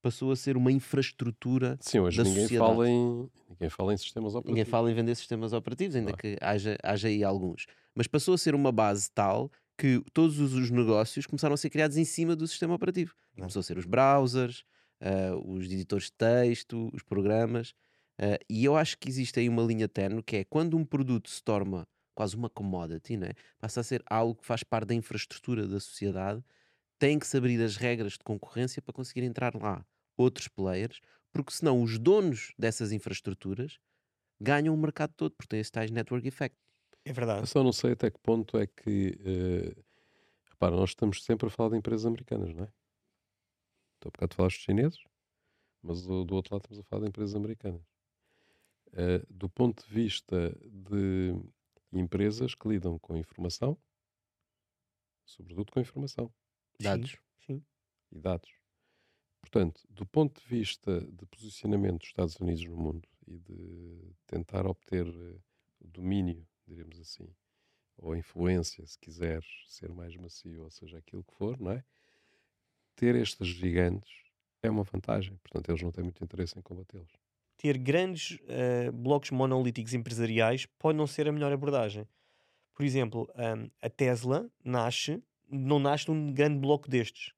Passou 0.01 0.31
a 0.31 0.37
ser 0.37 0.57
uma 0.57 0.71
infraestrutura. 0.71 1.77
Sim, 1.81 1.99
hoje 1.99 2.19
da 2.19 2.25
ninguém 2.25 2.43
sociedade. 2.43 2.71
fala, 2.73 2.89
em, 2.89 3.29
ninguém 3.49 3.69
fala 3.69 3.93
em 3.95 3.97
sistemas 3.97 4.35
operativos. 4.35 4.51
Ninguém 4.51 4.65
fala 4.65 4.91
em 4.91 4.95
vender 4.95 5.15
sistemas 5.17 5.53
operativos, 5.53 5.97
ainda 5.97 6.13
Claro. 6.13 6.19
que 6.23 6.37
haja, 6.41 6.77
haja 6.85 7.09
aí 7.09 7.25
alguns. 7.25 7.67
Mas 7.97 8.07
passou 8.07 8.35
a 8.35 8.39
ser 8.39 8.55
uma 8.55 8.71
base 8.71 9.11
tal 9.13 9.51
que 9.79 10.03
todos 10.13 10.41
os, 10.41 10.55
os 10.55 10.71
negócios 10.71 11.25
começaram 11.25 11.55
a 11.55 11.57
ser 11.57 11.71
criados 11.71 11.97
em 11.97 12.05
cima 12.05 12.35
do 12.35 12.47
sistema 12.49 12.75
operativo. 12.75 13.15
E 13.35 13.37
Não. 13.37 13.43
Começou 13.45 13.61
a 13.61 13.63
ser 13.63 13.79
os 13.79 13.87
browsers, 13.87 14.65
ah, 15.01 15.37
os 15.45 15.67
editores 15.67 16.07
de 16.07 16.13
texto, 16.13 16.91
os 16.93 17.03
programas. 17.03 17.73
ah, 18.19 18.39
e 18.51 18.65
eu 18.65 18.77
acho 18.77 18.99
que 18.99 19.09
existe 19.09 19.39
aí 19.39 19.49
uma 19.49 19.63
linha 19.63 19.89
tenue 19.89 20.23
que 20.23 20.37
é 20.39 20.45
quando 20.45 20.77
um 20.77 20.85
produto 20.85 21.31
se 21.31 21.43
torna 21.43 21.87
quase 22.15 22.35
uma 22.35 22.51
commodity, 22.51 23.17
né? 23.17 23.31
passa 23.61 23.81
a 23.81 23.85
ser 23.85 24.03
algo 24.11 24.35
que 24.35 24.45
faz 24.45 24.65
parte 24.65 24.89
da 24.89 24.95
infraestrutura 24.95 25.69
da 25.69 25.79
sociedade, 25.79 26.43
tem 26.99 27.17
que 27.17 27.27
se 27.27 27.37
abrir 27.37 27.63
as 27.63 27.77
regras 27.77 28.15
de 28.15 28.25
concorrência 28.25 28.83
para 28.83 28.93
conseguir 28.93 29.23
entrar 29.23 29.55
lá 29.55 29.87
outros 30.17 30.49
players, 30.49 31.01
porque 31.33 31.53
senão 31.53 31.81
os 31.81 31.97
donos 31.97 32.53
dessas 32.59 32.91
infraestruturas 32.91 33.79
ganham 34.41 34.75
o 34.75 34.77
mercado 34.77 35.13
todo, 35.17 35.33
porque 35.37 35.49
tem 35.49 35.61
esse 35.61 35.71
tais 35.71 35.93
network 35.93 36.27
effect. 36.27 36.57
É 37.09 37.11
Eu 37.11 37.15
verdade. 37.15 37.47
só 37.49 37.63
não 37.65 37.73
sei 37.73 37.93
até 37.93 38.11
que 38.11 38.19
ponto 38.19 38.59
é 38.59 38.67
que. 38.67 39.19
eh, 39.25 39.83
repara, 40.51 40.77
nós 40.77 40.91
estamos 40.91 41.25
sempre 41.25 41.47
a 41.47 41.51
falar 41.51 41.71
de 41.71 41.77
empresas 41.79 42.05
americanas, 42.05 42.53
não 42.55 42.65
é? 42.65 42.73
Estou 43.95 44.11
a 44.11 44.13
bocado 44.13 44.33
a 44.35 44.37
falar 44.37 44.49
dos 44.49 44.57
chineses, 44.59 45.03
mas 45.83 46.03
do, 46.03 46.25
do 46.25 46.35
outro 46.35 46.55
lado 46.55 46.63
estamos 46.65 46.79
a 46.81 46.83
falar 46.89 47.03
de 47.03 47.09
empresas 47.09 47.35
americanas. 47.35 47.83
Eh, 48.93 49.25
do 49.31 49.49
ponto 49.49 49.87
de 49.87 49.91
vista 49.93 50.51
de 50.67 51.35
empresas 51.93 52.55
que 52.55 52.69
lidam 52.69 52.99
com 52.99 53.17
informação, 53.17 53.77
sobretudo 55.25 55.73
com 55.73 55.81
informação 55.81 56.33
Dados. 56.79 57.17
Sim. 57.47 57.65
e 58.13 58.19
dados. 58.19 58.51
Portanto, 59.41 59.81
do 59.89 60.05
ponto 60.05 60.41
de 60.41 60.47
vista 60.47 61.01
de 61.01 61.25
posicionamento 61.27 62.01
dos 62.01 62.09
Estados 62.09 62.37
Unidos 62.37 62.65
no 62.67 62.77
mundo 62.77 63.09
e 63.27 63.39
de 63.39 64.15
tentar 64.27 64.67
obter 64.67 65.07
eh, 65.07 65.39
domínio, 65.81 66.47
diremos 66.69 67.01
assim, 67.01 67.29
ou 67.97 68.15
influência, 68.17 68.87
se 68.87 68.99
quiseres 68.99 69.47
ser 69.67 69.93
mais 69.93 70.15
macio, 70.17 70.63
ou 70.63 70.71
seja, 70.71 70.99
aquilo 70.99 71.25
que 71.25 71.35
for, 71.35 71.59
não 71.61 71.73
é? 71.73 71.85
Ter 72.95 73.15
estes 73.17 73.49
gigantes 73.49 74.13
é 74.63 74.71
uma 74.71 74.85
vantagem. 74.85 75.37
Portanto, 75.39 75.69
eles 75.71 75.83
não 75.83 75.91
têm 75.93 76.05
muito 76.05 76.23
interesse 76.23 76.59
em 76.59 76.63
combatê-los. 76.63 77.11
ter 77.57 77.77
grandes 77.79 78.39
eh, 78.49 78.91
blocos 78.93 79.31
monolíticos 79.31 79.93
empresariais 79.95 80.67
pode 80.79 80.97
não 80.97 81.07
ser 81.07 81.27
a 81.29 81.33
melhor 81.33 81.53
abordagem. 81.53 82.07
Por 82.75 82.85
exemplo, 82.85 83.29
ahm, 83.35 83.69
a 83.83 83.91
Tesla 83.91 84.49
nasce, 84.65 85.21
não 85.51 85.81
nasce 85.81 86.09
num 86.09 86.33
grande 86.33 86.61
bloco 86.61 86.89
destes. 86.89 87.33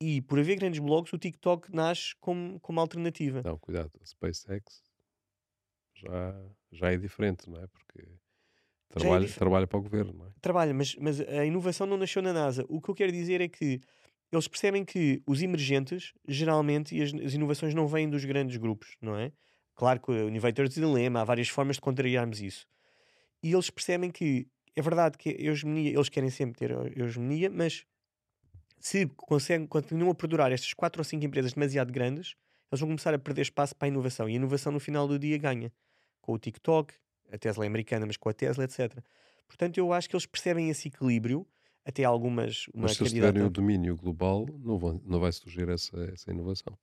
E 0.00 0.20
por 0.22 0.38
haver 0.38 0.56
grandes 0.58 0.78
blocos, 0.78 1.12
o 1.12 1.18
TikTok 1.18 1.74
nasce 1.74 2.14
como, 2.20 2.60
como 2.60 2.78
alternativa. 2.80 3.42
Não, 3.44 3.58
cuidado, 3.58 3.90
a 4.00 4.06
SpaceX 4.06 4.84
já, 5.94 6.40
já 6.70 6.92
é 6.92 6.96
diferente, 6.96 7.50
não 7.50 7.60
é? 7.60 7.66
Porque 7.66 8.06
trabalha, 8.88 9.26
dif- 9.26 9.38
trabalha 9.38 9.66
para 9.66 9.78
o 9.78 9.82
governo, 9.82 10.12
não 10.12 10.26
é? 10.26 10.28
Trabalha, 10.40 10.74
mas, 10.74 10.94
mas 10.96 11.20
a 11.20 11.44
inovação 11.44 11.86
não 11.86 11.96
nasceu 11.96 12.22
na 12.22 12.32
NASA. 12.32 12.64
O 12.68 12.80
que 12.80 12.88
eu 12.88 12.94
quero 12.94 13.12
dizer 13.12 13.40
é 13.40 13.48
que 13.48 13.80
eles 14.30 14.46
percebem 14.46 14.84
que 14.84 15.22
os 15.26 15.42
emergentes, 15.42 16.12
geralmente, 16.26 16.94
e 16.96 17.02
as, 17.02 17.14
as 17.14 17.34
inovações 17.34 17.74
não 17.74 17.86
vêm 17.86 18.08
dos 18.08 18.24
grandes 18.24 18.56
grupos, 18.56 18.96
não 19.00 19.16
é? 19.16 19.32
Claro 19.74 20.00
que 20.00 20.10
o 20.10 20.28
Innovators 20.28 20.74
Dilemma, 20.74 21.20
há 21.20 21.24
várias 21.24 21.48
formas 21.48 21.76
de 21.76 21.82
contrariarmos 21.82 22.40
isso. 22.40 22.66
E 23.42 23.52
eles 23.52 23.70
percebem 23.70 24.10
que 24.10 24.48
é 24.74 24.82
verdade 24.82 25.16
que 25.16 25.30
a 25.30 25.50
hegemonia, 25.50 25.92
eles 25.92 26.08
querem 26.08 26.30
sempre 26.30 26.58
ter 26.58 26.72
a 26.72 26.86
hegemonia, 27.04 27.48
mas 27.48 27.84
se 28.80 29.06
conseguem, 29.16 29.66
continuam 29.66 30.10
a 30.10 30.14
perdurar 30.14 30.52
estas 30.52 30.74
quatro 30.74 31.00
ou 31.00 31.04
cinco 31.04 31.24
empresas 31.24 31.52
demasiado 31.52 31.92
grandes, 31.92 32.34
eles 32.70 32.80
vão 32.80 32.88
começar 32.88 33.14
a 33.14 33.18
perder 33.18 33.42
espaço 33.42 33.74
para 33.74 33.86
a 33.86 33.88
inovação. 33.88 34.28
E 34.28 34.32
a 34.32 34.36
inovação 34.36 34.72
no 34.72 34.80
final 34.80 35.08
do 35.08 35.18
dia 35.18 35.38
ganha. 35.38 35.72
Com 36.20 36.32
o 36.32 36.38
TikTok, 36.38 36.94
a 37.32 37.38
Tesla 37.38 37.64
é 37.64 37.68
americana, 37.68 38.06
mas 38.06 38.16
com 38.16 38.28
a 38.28 38.32
Tesla, 38.34 38.64
etc. 38.64 39.04
Portanto, 39.46 39.78
eu 39.78 39.92
acho 39.92 40.08
que 40.08 40.16
eles 40.16 40.26
percebem 40.26 40.70
esse 40.70 40.88
equilíbrio, 40.88 41.46
até 41.84 42.04
algumas 42.04 42.66
uma 42.74 42.78
Mas 42.80 42.94
se 42.94 43.02
eles 43.02 43.12
candidata. 43.12 43.12
tiverem 43.12 43.42
o 43.44 43.50
domínio 43.50 43.94
global, 43.96 44.46
não, 44.58 44.78
vão, 44.78 45.00
não 45.04 45.20
vai 45.20 45.30
surgir 45.32 45.68
essa, 45.68 45.96
essa 46.04 46.30
inovação. 46.30 46.78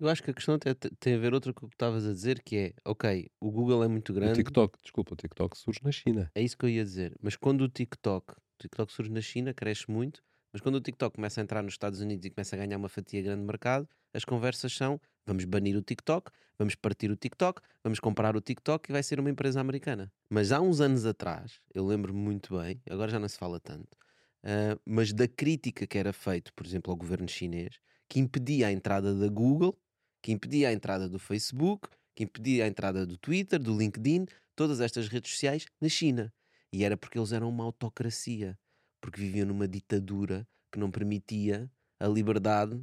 Eu 0.00 0.08
acho 0.08 0.22
que 0.22 0.30
a 0.30 0.34
questão 0.34 0.54
até 0.56 0.74
te- 0.74 0.90
tem 0.96 1.14
a 1.14 1.18
ver 1.18 1.32
outra 1.34 1.52
com 1.54 1.66
o 1.66 1.68
que 1.68 1.74
estavas 1.74 2.04
a 2.06 2.12
dizer, 2.12 2.42
que 2.42 2.56
é, 2.56 2.74
ok, 2.84 3.30
o 3.40 3.50
Google 3.52 3.84
é 3.84 3.88
muito 3.88 4.12
O 4.22 4.30
grande, 4.30 4.30
TikTok, 4.30 4.78
desculpa, 4.82 5.12
o 5.12 5.16
TikTok 5.16 5.58
surge 5.58 5.80
na 5.82 5.92
China. 5.92 6.32
é 6.34 6.42
isso 6.42 6.56
que 6.56 6.64
eu 6.64 6.68
ia 6.68 6.84
dizer, 6.84 7.16
mas 7.22 7.36
quando 7.36 7.62
o 7.62 7.68
TikTok, 7.68 8.32
o 8.32 8.36
TikTok 8.58 8.92
surge 8.92 9.10
na 9.10 9.20
China, 9.20 9.54
cresce 9.54 9.90
muito, 9.90 10.22
mas 10.52 10.60
quando 10.60 10.76
o 10.76 10.80
TikTok 10.80 11.16
começa 11.16 11.40
a 11.40 11.42
entrar 11.42 11.62
nos 11.62 11.74
Estados 11.74 12.00
Unidos 12.00 12.24
e 12.26 12.30
começa 12.30 12.56
a 12.56 12.58
ganhar 12.58 12.76
uma 12.76 12.88
fatia 12.88 13.22
grande 13.22 13.40
de 13.40 13.46
mercado, 13.46 13.88
as 14.12 14.24
conversas 14.24 14.72
são, 14.72 15.00
vamos 15.26 15.44
banir 15.44 15.76
o 15.76 15.82
TikTok, 15.82 16.30
vamos 16.58 16.74
partir 16.74 17.10
o 17.10 17.16
TikTok, 17.16 17.60
vamos 17.82 18.00
comprar 18.00 18.36
o 18.36 18.40
TikTok 18.40 18.90
e 18.90 18.92
vai 18.92 19.02
ser 19.02 19.20
uma 19.20 19.30
empresa 19.30 19.60
americana. 19.60 20.12
Mas 20.28 20.52
há 20.52 20.60
uns 20.60 20.80
anos 20.80 21.06
atrás, 21.06 21.60
eu 21.74 21.86
lembro-me 21.86 22.20
muito 22.20 22.58
bem, 22.58 22.80
agora 22.90 23.10
já 23.10 23.18
não 23.18 23.28
se 23.28 23.38
fala 23.38 23.60
tanto, 23.60 23.96
ah, 24.42 24.78
mas 24.84 25.12
da 25.12 25.28
crítica 25.28 25.86
que 25.86 25.98
era 25.98 26.12
feito, 26.12 26.52
por 26.54 26.66
exemplo, 26.66 26.90
ao 26.90 26.96
governo 26.96 27.28
chinês, 27.28 27.78
que 28.08 28.18
impedia 28.18 28.66
a 28.66 28.72
entrada 28.72 29.14
da 29.14 29.28
Google, 29.28 29.78
que 30.22 30.32
impedia 30.32 30.68
a 30.68 30.72
entrada 30.72 31.08
do 31.08 31.18
Facebook, 31.18 31.88
que 32.14 32.24
impedia 32.24 32.64
a 32.64 32.68
entrada 32.68 33.06
do 33.06 33.16
Twitter, 33.16 33.58
do 33.58 33.76
LinkedIn, 33.76 34.26
todas 34.56 34.80
estas 34.80 35.08
redes 35.08 35.32
sociais 35.32 35.66
na 35.80 35.88
China. 35.88 36.32
E 36.72 36.84
era 36.84 36.96
porque 36.96 37.18
eles 37.18 37.32
eram 37.32 37.48
uma 37.48 37.64
autocracia, 37.64 38.58
porque 39.00 39.20
viviam 39.20 39.46
numa 39.46 39.66
ditadura 39.66 40.46
que 40.70 40.78
não 40.78 40.90
permitia 40.90 41.70
a 41.98 42.06
liberdade 42.06 42.80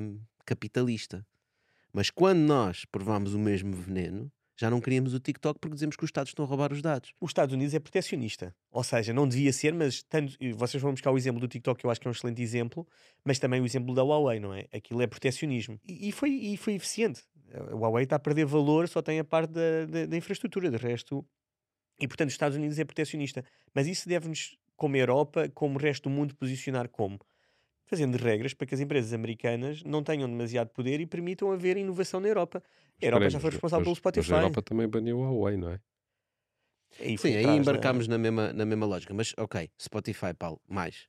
hum, 0.00 0.20
capitalista. 0.44 1.26
Mas 1.92 2.10
quando 2.10 2.40
nós 2.40 2.84
provamos 2.84 3.34
o 3.34 3.38
mesmo 3.38 3.74
veneno, 3.76 4.30
já 4.56 4.70
não 4.70 4.80
queríamos 4.80 5.14
o 5.14 5.20
TikTok 5.20 5.58
porque 5.58 5.74
dizemos 5.74 5.96
que 5.96 6.04
os 6.04 6.08
Estados 6.08 6.30
estão 6.30 6.44
a 6.44 6.48
roubar 6.48 6.72
os 6.72 6.80
dados. 6.80 7.12
Os 7.20 7.30
Estados 7.30 7.52
Unidos 7.52 7.74
é 7.74 7.80
protecionista. 7.80 8.54
Ou 8.70 8.84
seja, 8.84 9.12
não 9.12 9.28
devia 9.28 9.52
ser, 9.52 9.74
mas 9.74 10.02
tanto, 10.02 10.36
vocês 10.56 10.80
vão 10.80 10.92
buscar 10.92 11.10
o 11.10 11.16
exemplo 11.16 11.40
do 11.40 11.48
TikTok, 11.48 11.80
que 11.80 11.86
eu 11.86 11.90
acho 11.90 12.00
que 12.00 12.06
é 12.06 12.10
um 12.10 12.12
excelente 12.12 12.40
exemplo, 12.40 12.86
mas 13.24 13.38
também 13.38 13.60
o 13.60 13.66
exemplo 13.66 13.94
da 13.94 14.02
Huawei, 14.02 14.38
não 14.38 14.54
é? 14.54 14.66
Aquilo 14.72 15.02
é 15.02 15.06
protecionismo. 15.06 15.80
E, 15.84 16.08
e 16.08 16.12
foi, 16.12 16.30
e 16.30 16.56
foi 16.56 16.74
eficiente. 16.74 17.22
A 17.52 17.74
Huawei 17.74 18.04
está 18.04 18.16
a 18.16 18.18
perder 18.18 18.46
valor, 18.46 18.88
só 18.88 19.02
tem 19.02 19.18
a 19.18 19.24
parte 19.24 19.50
da, 19.52 19.86
da, 19.86 20.06
da 20.06 20.16
infraestrutura, 20.16 20.70
de 20.70 20.76
resto. 20.76 21.26
E 22.00 22.06
portanto, 22.06 22.28
os 22.28 22.34
Estados 22.34 22.56
Unidos 22.56 22.78
é 22.78 22.84
protecionista. 22.84 23.44
Mas 23.74 23.88
isso 23.88 24.08
deve-nos, 24.08 24.56
como 24.76 24.96
a 24.96 24.98
Europa, 24.98 25.48
como 25.54 25.76
o 25.76 25.80
resto 25.80 26.04
do 26.08 26.10
mundo, 26.10 26.34
posicionar 26.36 26.88
como? 26.88 27.18
Fazendo 27.86 28.16
regras 28.16 28.54
para 28.54 28.66
que 28.66 28.74
as 28.74 28.80
empresas 28.80 29.12
americanas 29.12 29.82
não 29.84 30.02
tenham 30.02 30.28
demasiado 30.28 30.68
poder 30.70 31.00
e 31.00 31.06
permitam 31.06 31.52
haver 31.52 31.76
inovação 31.76 32.18
na 32.20 32.28
Europa. 32.28 32.62
A 33.00 33.04
Europa 33.04 33.24
aí, 33.26 33.30
já 33.30 33.38
foi 33.40 33.48
mas- 33.48 33.54
responsável 33.54 33.84
pelo 33.84 33.90
mas- 33.92 33.98
Spotify. 33.98 34.30
Mas 34.30 34.38
a 34.38 34.42
Europa 34.42 34.62
também 34.62 34.88
baniu 34.88 35.22
a 35.22 35.30
Huawei, 35.30 35.56
não 35.56 35.70
é? 35.70 35.80
Aí 37.00 37.16
foi 37.16 37.30
Sim, 37.32 37.36
aí 37.38 37.44
da- 37.44 37.54
embarcámos 37.54 38.08
na, 38.08 38.16
mesma, 38.16 38.52
na 38.52 38.64
mesma 38.64 38.86
lógica. 38.86 39.12
Mas 39.12 39.34
ok, 39.36 39.68
Spotify, 39.80 40.32
Paulo, 40.38 40.60
mais. 40.68 41.08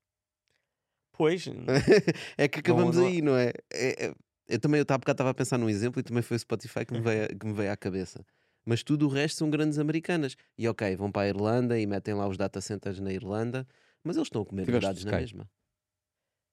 Pois, 1.13 1.45
é 2.38 2.47
que 2.47 2.60
acabamos 2.60 2.97
não- 2.97 3.06
aí, 3.08 3.21
não 3.21 3.38
é? 3.38 3.51
É- 3.71 4.08
é- 4.08 4.13
eu 4.47 4.60
também, 4.60 4.80
eu 4.80 4.86
há 4.88 4.97
bocado 4.97 5.12
estava 5.15 5.30
a 5.30 5.34
pensar 5.34 5.58
num 5.58 5.69
exemplo 5.69 5.99
e 5.99 6.04
também 6.04 6.21
foi 6.21 6.36
o 6.36 6.39
Spotify 6.39 6.86
que 6.86 6.93
me 6.93 6.99
veio, 7.01 7.28
que 7.39 7.45
me 7.45 7.54
veio 7.54 7.71
à 7.71 7.78
cabeça. 7.78 8.25
Mas 8.65 8.84
tudo 8.84 9.06
o 9.06 9.10
resto 9.10 9.38
são 9.38 9.49
grandes 9.49 9.78
americanas. 9.78 10.36
E 10.58 10.67
ok, 10.67 10.95
vão 10.95 11.12
para 11.12 11.23
a 11.23 11.28
Irlanda 11.28 11.80
e 11.80 11.86
metem 11.86 12.13
lá 12.13 12.28
os 12.28 12.38
data 12.38 12.60
centers 12.60 12.99
na 12.99 13.13
Irlanda, 13.13 13.67
mas 14.04 14.15
eles 14.15 14.28
estão 14.28 14.41
a 14.41 14.45
comer 14.45 14.63
os 14.63 14.65
Tiveste 14.67 14.88
dados 14.88 15.06
na 15.06 15.12
mesma. 15.17 15.49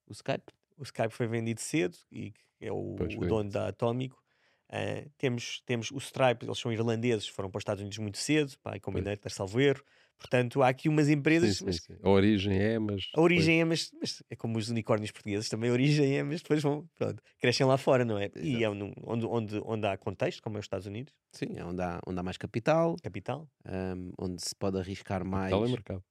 O 0.07 0.11
Skype? 0.11 0.53
o 0.77 0.83
Skype 0.83 1.13
foi 1.13 1.27
vendido 1.27 1.61
cedo 1.61 1.97
e 2.11 2.33
é 2.59 2.71
o, 2.71 2.95
o 2.95 3.25
dono 3.25 3.49
da 3.49 3.67
Atómico. 3.67 4.21
Ah, 4.69 5.07
temos, 5.17 5.61
temos 5.65 5.91
o 5.91 5.97
Stripe, 5.97 6.45
eles 6.45 6.57
são 6.57 6.71
irlandeses, 6.71 7.27
foram 7.27 7.49
para 7.49 7.59
os 7.59 7.61
Estados 7.61 7.81
Unidos 7.81 7.97
muito 7.99 8.17
cedo, 8.17 8.57
pá, 8.59 8.75
e 8.75 8.79
Combinator, 8.79 9.31
salvo 9.31 9.59
erro. 9.59 9.83
Portanto, 10.23 10.61
há 10.63 10.69
aqui 10.69 10.89
umas 10.89 11.09
empresas. 11.09 11.51
Sim, 11.51 11.77
sim, 11.77 11.77
sim. 11.77 11.97
A 12.03 12.09
origem 12.09 12.57
é, 12.59 12.79
mas. 12.79 13.03
A 13.15 13.21
origem 13.21 13.61
é, 13.61 13.65
mas, 13.65 13.91
mas 13.99 14.23
é 14.29 14.35
como 14.35 14.57
os 14.57 14.69
unicórnios 14.69 15.11
portugueses, 15.11 15.49
também 15.49 15.69
a 15.69 15.73
origem 15.73 16.17
é, 16.17 16.23
mas 16.23 16.41
depois 16.41 16.61
vão, 16.63 16.87
pronto, 16.95 17.21
crescem 17.39 17.65
lá 17.65 17.77
fora, 17.77 18.03
não 18.03 18.17
é? 18.17 18.29
E 18.35 18.63
é 18.63 18.69
um- 18.69 18.91
onde, 19.03 19.25
onde, 19.25 19.61
onde 19.63 19.87
há 19.87 19.97
contexto, 19.97 20.41
como 20.41 20.57
é 20.57 20.59
os 20.59 20.65
Estados 20.65 20.87
Unidos, 20.87 21.13
Sim, 21.31 21.55
é 21.57 21.65
onde 21.65 21.81
há, 21.81 21.99
onde 22.07 22.19
há 22.19 22.23
mais 22.23 22.37
capital, 22.37 22.95
capital. 23.01 23.49
ahm, 23.65 24.11
onde 24.19 24.41
se 24.43 24.55
pode 24.55 24.79
arriscar 24.79 25.25
mais. 25.25 25.59
Capital 25.59 25.65
é 25.65 25.67
mercado. 25.67 26.03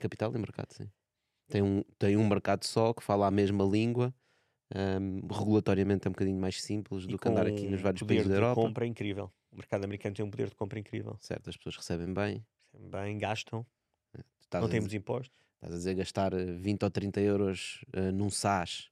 Capital 0.00 0.34
e 0.34 0.38
mercado, 0.38 0.72
sim. 0.74 0.90
Tem 1.50 1.62
um, 1.62 1.82
tem 1.98 2.16
um 2.16 2.28
mercado 2.28 2.64
só 2.64 2.94
que 2.94 3.04
fala 3.04 3.26
a 3.28 3.32
mesma 3.32 3.64
língua. 3.64 4.14
ahm, 4.74 5.20
regulatoriamente 5.30 6.06
é 6.08 6.10
um 6.10 6.12
bocadinho 6.14 6.40
mais 6.40 6.62
simples 6.62 7.06
e 7.06 7.08
do 7.08 7.18
que 7.18 7.28
andar 7.28 7.46
aqui 7.46 7.68
nos 7.68 7.82
vários 7.82 8.02
um 8.02 8.06
poder 8.06 8.24
países 8.24 8.28
da 8.28 8.34
de 8.34 8.36
Europa. 8.36 8.74
compra 8.74 8.86
incrível. 8.86 9.26
O 9.52 9.56
mercado 9.56 9.84
americano 9.84 10.14
tem 10.16 10.24
um 10.24 10.30
poder 10.30 10.48
de 10.50 10.56
compra 10.60 10.78
incrível. 10.78 11.16
Certo, 11.18 11.50
as 11.50 11.56
pessoas 11.56 11.76
recebem 11.78 12.12
bem. 12.14 12.46
Bem, 12.78 13.18
gastam, 13.18 13.66
Tu 14.12 14.22
estás, 14.40 14.62
não 14.62 14.70
temos 14.70 14.88
dizer, 14.88 14.98
impostos. 14.98 15.36
estás 15.54 15.72
a 15.72 15.76
dizer 15.76 15.94
gastar 15.94 16.32
eh, 16.32 16.52
20 16.52 16.82
ou 16.84 16.90
30 16.90 17.20
euros 17.20 17.84
eh, 17.92 18.10
num 18.12 18.30
SAS 18.30 18.90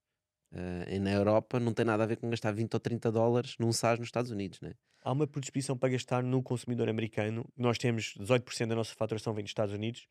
eh, 0.53 0.97
e 0.97 0.99
na 0.99 1.13
Europa 1.13 1.61
não 1.61 1.73
tem 1.73 1.85
nada 1.85 2.03
a 2.03 2.07
ver 2.07 2.17
com 2.17 2.29
gastar 2.31 2.53
20 2.53 2.75
ou 2.75 2.81
30 2.81 3.13
dólares 3.13 3.57
num 3.59 3.73
SAS 3.73 3.99
nos 3.99 4.09
Estados 4.09 4.31
Unidos, 4.31 4.61
né? 4.61 4.73
Há 5.05 5.13
uma 5.13 5.27
predisposição 5.27 5.77
para 5.77 5.89
gastar 5.89 6.23
no 6.23 6.43
consumidor 6.43 6.89
americano. 6.89 7.45
Nós 7.57 7.77
temos 7.77 8.15
18% 8.19 8.69
da 8.69 8.77
nossa 8.77 8.95
faturação 8.95 9.35
vem 9.35 9.43
dos 9.43 9.51
Estados 9.51 9.75
Unidos. 9.75 10.07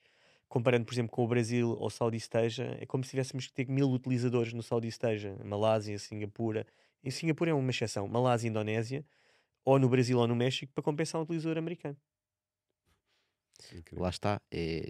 Comparando, 0.50 0.84
por 0.86 0.94
exemplo, 0.94 1.12
com 1.12 1.24
o 1.24 1.28
Brasil 1.30 1.78
ou 1.80 1.90
Southeast 1.90 2.36
Asia, 2.36 2.78
é 2.78 2.86
como 2.86 3.02
se 3.06 3.12
tivéssemos 3.12 3.48
que 3.48 3.54
ter 3.54 3.70
mil 3.70 3.90
utilizadores 3.90 4.52
no 4.52 4.62
Southeast 4.62 5.02
Asia, 5.02 5.38
Malásia, 5.46 5.98
Singapura. 5.98 6.68
Em 7.02 7.10
Singapura 7.10 7.52
é 7.52 7.54
uma 7.54 7.72
exceção, 7.72 8.06
Malásia 8.06 8.48
e 8.48 8.50
Indonésia, 8.50 9.06
ou 9.64 9.80
no 9.80 9.88
Brasil 9.88 10.20
ou 10.20 10.28
no 10.28 10.36
México, 10.36 10.74
para 10.74 10.84
compensar 10.84 11.22
um 11.22 11.24
utilizador 11.24 11.58
americano. 11.58 11.96
Incrível. 13.70 14.04
Lá 14.04 14.10
está. 14.10 14.42
É, 14.52 14.88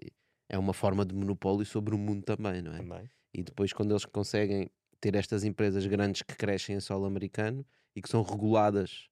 é 0.49 0.57
uma 0.57 0.73
forma 0.73 1.05
de 1.05 1.15
monopólio 1.15 1.65
sobre 1.65 1.95
o 1.95 1.97
mundo 1.97 2.23
também, 2.23 2.61
não 2.61 2.73
é? 2.73 2.83
Também. 2.83 3.09
E 3.33 3.43
depois, 3.43 3.73
quando 3.73 3.91
eles 3.91 4.05
conseguem 4.05 4.69
ter 4.99 5.15
estas 5.15 5.43
empresas 5.43 5.85
grandes 5.87 6.21
que 6.21 6.35
crescem 6.35 6.75
em 6.75 6.79
solo 6.79 7.05
americano 7.05 7.65
e 7.95 8.01
que 8.01 8.09
são 8.09 8.21
reguladas, 8.23 9.07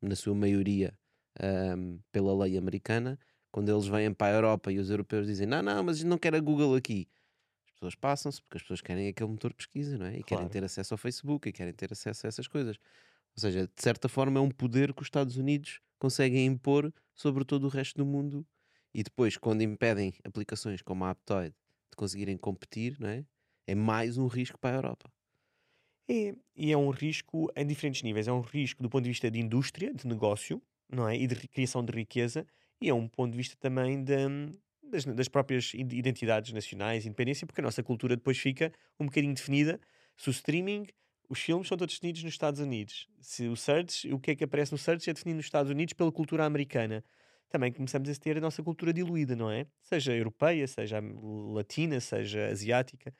na 0.00 0.16
sua 0.16 0.34
maioria, 0.34 0.98
ahm, 1.40 1.98
pela 2.12 2.34
lei 2.44 2.56
americana, 2.58 3.18
quando 3.50 3.70
eles 3.70 3.86
vêm 3.86 4.12
para 4.12 4.32
a 4.32 4.36
Europa 4.36 4.72
e 4.72 4.78
os 4.78 4.90
europeus 4.90 5.26
dizem: 5.26 5.46
Não, 5.46 5.62
não, 5.62 5.82
mas 5.84 6.02
não 6.04 6.18
quero 6.18 6.36
a 6.36 6.40
Google 6.40 6.74
aqui. 6.76 7.08
As 7.66 7.72
pessoas 7.74 7.94
passam-se 7.94 8.40
porque 8.42 8.56
as 8.58 8.62
pessoas 8.62 8.80
querem 8.80 9.08
aquele 9.08 9.30
motor 9.30 9.50
de 9.50 9.56
pesquisa, 9.56 9.98
não 9.98 10.06
é? 10.06 10.18
E 10.18 10.24
querem 10.24 10.48
Claro. 10.48 10.48
ter 10.48 10.64
acesso 10.64 10.94
ao 10.94 10.98
Facebook 10.98 11.48
e 11.48 11.52
querem 11.52 11.72
ter 11.74 11.92
acesso 11.92 12.26
a 12.26 12.28
essas 12.28 12.46
coisas. 12.48 12.76
Ou 13.36 13.40
seja, 13.40 13.66
de 13.66 13.82
certa 13.82 14.08
forma, 14.08 14.38
é 14.38 14.42
um 14.42 14.50
poder 14.50 14.94
que 14.94 15.02
os 15.02 15.06
Estados 15.08 15.36
Unidos 15.36 15.80
conseguem 15.98 16.46
impor 16.46 16.92
sobre 17.14 17.44
todo 17.44 17.64
o 17.64 17.68
resto 17.68 17.96
do 17.98 18.06
mundo. 18.06 18.46
E 18.94 19.02
depois, 19.02 19.36
quando 19.36 19.62
impedem 19.62 20.14
aplicações 20.24 20.80
como 20.80 21.04
a 21.04 21.10
Aptoid 21.10 21.50
de 21.90 21.96
conseguirem 21.96 22.36
competir, 22.36 22.96
não 23.00 23.08
é? 23.08 23.24
é 23.66 23.74
mais 23.74 24.16
um 24.18 24.26
risco 24.26 24.58
para 24.58 24.76
a 24.76 24.78
Europa. 24.78 25.12
É, 26.08 26.34
e 26.54 26.70
é 26.70 26.76
um 26.76 26.90
risco 26.90 27.50
em 27.56 27.66
diferentes 27.66 28.02
níveis. 28.02 28.28
É 28.28 28.32
um 28.32 28.40
risco 28.40 28.82
do 28.82 28.90
ponto 28.90 29.04
de 29.04 29.10
vista 29.10 29.30
de 29.30 29.40
indústria, 29.40 29.92
de 29.92 30.06
negócio, 30.06 30.62
não 30.88 31.08
é? 31.08 31.16
E 31.16 31.26
de 31.26 31.34
ri- 31.34 31.48
criação 31.48 31.84
de 31.84 31.92
riqueza, 31.92 32.46
e 32.80 32.88
é 32.88 32.94
um 32.94 33.08
ponto 33.08 33.32
de 33.32 33.36
vista 33.38 33.56
também 33.58 34.04
da- 34.04 34.14
das, 34.82 35.04
das 35.06 35.28
próprias 35.28 35.72
id- 35.74 35.92
identidades 35.94 36.52
nacionais, 36.52 37.06
independência, 37.06 37.46
porque 37.46 37.60
a 37.60 37.64
nossa 37.64 37.82
cultura 37.82 38.16
depois 38.16 38.38
fica 38.38 38.70
um 39.00 39.06
bocadinho 39.06 39.34
definida. 39.34 39.80
Se 40.16 40.28
o 40.28 40.30
streaming, 40.30 40.86
os 41.28 41.40
filmes 41.40 41.66
são 41.66 41.76
todos 41.76 41.94
definidos 41.94 42.22
nos 42.22 42.34
Estados 42.34 42.60
Unidos. 42.60 43.08
Se 43.20 43.48
o 43.48 43.56
search, 43.56 44.12
o 44.12 44.18
que 44.20 44.32
é 44.32 44.36
que 44.36 44.44
aparece 44.44 44.72
no 44.72 44.78
search 44.78 45.08
é 45.08 45.12
definido 45.14 45.38
nos 45.38 45.46
Estados 45.46 45.70
Unidos 45.70 45.94
pela 45.94 46.12
cultura 46.12 46.44
americana. 46.44 47.02
Também 47.54 47.70
começamos 47.70 48.08
a 48.08 48.14
ter 48.16 48.36
a 48.36 48.40
nossa 48.40 48.64
cultura 48.64 48.92
diluída, 48.92 49.36
não 49.36 49.48
é? 49.48 49.64
Seja 49.80 50.12
europeia, 50.12 50.66
seja 50.66 51.00
latina, 51.52 52.00
seja 52.00 52.48
asiática. 52.48 53.14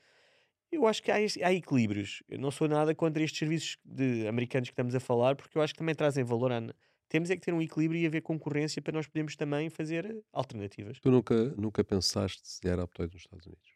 Eu 0.73 0.89
acho 0.89 1.01
que 1.01 1.13
há, 1.13 1.19
há 1.45 1.53
equilíbrios. 1.53 2.21
Eu 2.29 2.41
não 2.41 2.51
sou 2.51 2.67
nada 2.67 2.93
contra 2.97 3.23
estes 3.23 3.39
serviços 3.39 3.79
de 3.85 4.27
americanos 4.27 4.71
que 4.71 4.73
estamos 4.73 4.93
a 4.93 4.99
falar, 4.99 5.37
porque 5.37 5.57
eu 5.57 5.63
acho 5.63 5.73
que 5.73 5.79
também 5.79 5.95
trazem 5.95 6.25
valor. 6.25 6.51
À... 6.51 6.61
Temos 7.09 7.31
é 7.31 7.37
que 7.37 7.43
ter 7.43 7.55
um 7.55 7.63
equilíbrio 7.63 8.01
e 8.01 8.07
haver 8.09 8.23
concorrência 8.23 8.83
para 8.83 8.93
nós 8.93 9.07
podermos 9.07 9.37
também 9.37 9.71
fazer 9.71 10.21
alternativas. 10.33 10.99
Tu 10.99 11.13
nunca, 11.13 11.55
nunca 11.57 11.85
pensaste 11.85 12.43
se 12.43 12.69
era 12.69 12.83
aptoide 12.83 13.15
nos 13.15 13.23
Estados 13.23 13.47
Unidos? 13.47 13.71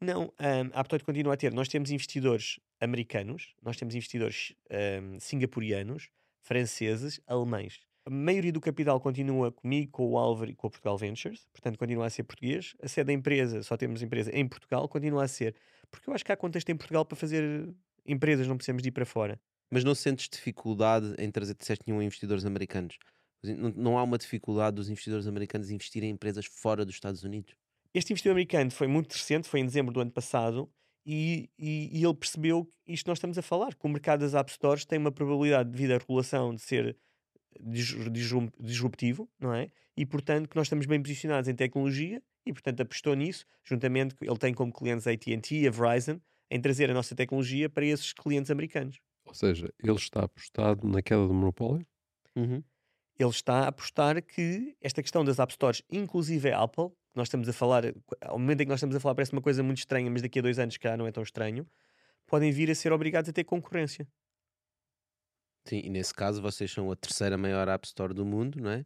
Não, 0.00 0.26
hum, 0.26 0.70
a 0.72 0.80
Aptoide 0.82 1.04
continua 1.04 1.34
a 1.34 1.36
ter. 1.36 1.52
Nós 1.52 1.66
temos 1.66 1.90
investidores 1.90 2.60
americanos, 2.80 3.56
nós 3.60 3.76
temos 3.76 3.96
investidores 3.96 4.54
hum, 4.70 5.18
singapurianos, 5.18 6.10
franceses, 6.42 7.20
alemães. 7.26 7.80
A 8.06 8.10
maioria 8.10 8.52
do 8.52 8.60
capital 8.60 9.00
continua 9.00 9.50
comigo, 9.50 9.90
com 9.92 10.06
o 10.10 10.18
Álvaro 10.18 10.50
e 10.50 10.54
com 10.54 10.66
a 10.66 10.70
Portugal 10.70 10.98
Ventures, 10.98 11.46
portanto 11.52 11.78
continua 11.78 12.06
a 12.06 12.10
ser 12.10 12.22
português. 12.24 12.74
A 12.82 12.88
sede 12.88 13.06
da 13.06 13.12
empresa, 13.14 13.62
só 13.62 13.76
temos 13.76 14.02
empresa 14.02 14.30
em 14.34 14.46
Portugal, 14.46 14.86
continua 14.88 15.24
a 15.24 15.28
ser. 15.28 15.56
Porque 15.90 16.10
eu 16.10 16.14
acho 16.14 16.24
que 16.24 16.30
há 16.30 16.36
contexto 16.36 16.68
em 16.68 16.76
Portugal 16.76 17.04
para 17.06 17.16
fazer 17.16 17.74
empresas, 18.06 18.46
não 18.46 18.56
precisamos 18.56 18.82
de 18.82 18.88
ir 18.90 18.92
para 18.92 19.06
fora. 19.06 19.40
Mas 19.70 19.84
não 19.84 19.94
sentes 19.94 20.28
dificuldade 20.28 21.14
em 21.18 21.30
trazer, 21.30 21.54
disseste 21.54 21.84
nenhum 21.86 22.02
investidores 22.02 22.44
americanos? 22.44 22.98
Não, 23.42 23.70
não 23.70 23.98
há 23.98 24.02
uma 24.02 24.18
dificuldade 24.18 24.76
dos 24.76 24.90
investidores 24.90 25.26
americanos 25.26 25.70
investirem 25.70 26.10
em 26.10 26.12
empresas 26.12 26.44
fora 26.46 26.84
dos 26.84 26.94
Estados 26.94 27.22
Unidos? 27.24 27.54
Este 27.94 28.12
investidor 28.12 28.32
americano 28.32 28.70
foi 28.70 28.86
muito 28.86 29.12
recente, 29.12 29.48
foi 29.48 29.60
em 29.60 29.64
dezembro 29.64 29.92
do 29.94 30.00
ano 30.00 30.10
passado, 30.10 30.70
e, 31.06 31.48
e- 31.58 31.98
e 31.98 32.04
ele 32.04 32.14
percebeu 32.14 32.68
isto 32.86 33.04
que 33.04 33.10
nós 33.10 33.18
estamos 33.18 33.38
a 33.38 33.42
falar, 33.42 33.74
que 33.74 33.86
o 33.86 33.88
mercado 33.88 34.20
das 34.20 34.34
App 34.34 34.50
Stores 34.50 34.84
tem 34.84 34.98
uma 34.98 35.12
probabilidade, 35.12 35.70
devido 35.70 35.92
à 35.92 35.98
regulação, 35.98 36.54
de 36.54 36.60
ser 36.60 36.96
disruptivo, 37.60 39.28
não 39.38 39.52
é? 39.52 39.70
E, 39.96 40.04
portanto, 40.04 40.48
que 40.48 40.56
nós 40.56 40.66
estamos 40.66 40.86
bem 40.86 41.00
posicionados 41.00 41.48
em 41.48 41.54
tecnologia 41.54 42.22
e, 42.44 42.52
portanto, 42.52 42.80
apostou 42.80 43.14
nisso, 43.14 43.46
juntamente, 43.64 44.16
ele 44.20 44.38
tem 44.38 44.52
como 44.52 44.72
clientes 44.72 45.06
a 45.06 45.12
AT&T, 45.12 45.66
a 45.66 45.70
Verizon, 45.70 46.20
em 46.50 46.60
trazer 46.60 46.90
a 46.90 46.94
nossa 46.94 47.14
tecnologia 47.14 47.68
para 47.70 47.84
esses 47.86 48.12
clientes 48.12 48.50
americanos. 48.50 49.00
Ou 49.24 49.34
seja, 49.34 49.72
ele 49.82 49.96
está 49.96 50.24
apostado 50.24 50.86
na 50.86 51.00
queda 51.02 51.26
do 51.26 51.34
monopólio? 51.34 51.86
Uhum. 52.36 52.62
ele 53.16 53.30
está 53.30 53.60
a 53.60 53.68
apostar 53.68 54.20
que 54.20 54.76
esta 54.80 55.00
questão 55.00 55.24
das 55.24 55.38
App 55.38 55.52
Stores, 55.52 55.82
inclusive 55.88 56.50
a 56.50 56.60
Apple, 56.60 56.88
que 56.88 57.16
nós 57.16 57.28
estamos 57.28 57.48
a 57.48 57.52
falar, 57.52 57.84
ao 58.20 58.38
momento 58.38 58.60
em 58.60 58.64
que 58.64 58.70
nós 58.70 58.78
estamos 58.78 58.96
a 58.96 59.00
falar 59.00 59.14
parece 59.14 59.32
uma 59.32 59.40
coisa 59.40 59.62
muito 59.62 59.78
estranha, 59.78 60.10
mas 60.10 60.20
daqui 60.20 60.40
a 60.40 60.42
dois 60.42 60.58
anos, 60.58 60.76
cá 60.76 60.96
não 60.96 61.06
é 61.06 61.12
tão 61.12 61.22
estranho, 61.22 61.64
podem 62.26 62.50
vir 62.50 62.70
a 62.70 62.74
ser 62.74 62.92
obrigados 62.92 63.30
a 63.30 63.32
ter 63.32 63.44
concorrência. 63.44 64.06
Sim, 65.66 65.80
e 65.84 65.88
nesse 65.90 66.12
caso 66.12 66.42
vocês 66.42 66.70
são 66.70 66.90
a 66.90 66.96
terceira 66.96 67.38
maior 67.38 67.68
App 67.68 67.86
Store 67.86 68.12
do 68.12 68.24
mundo, 68.24 68.60
não 68.60 68.70
é? 68.70 68.84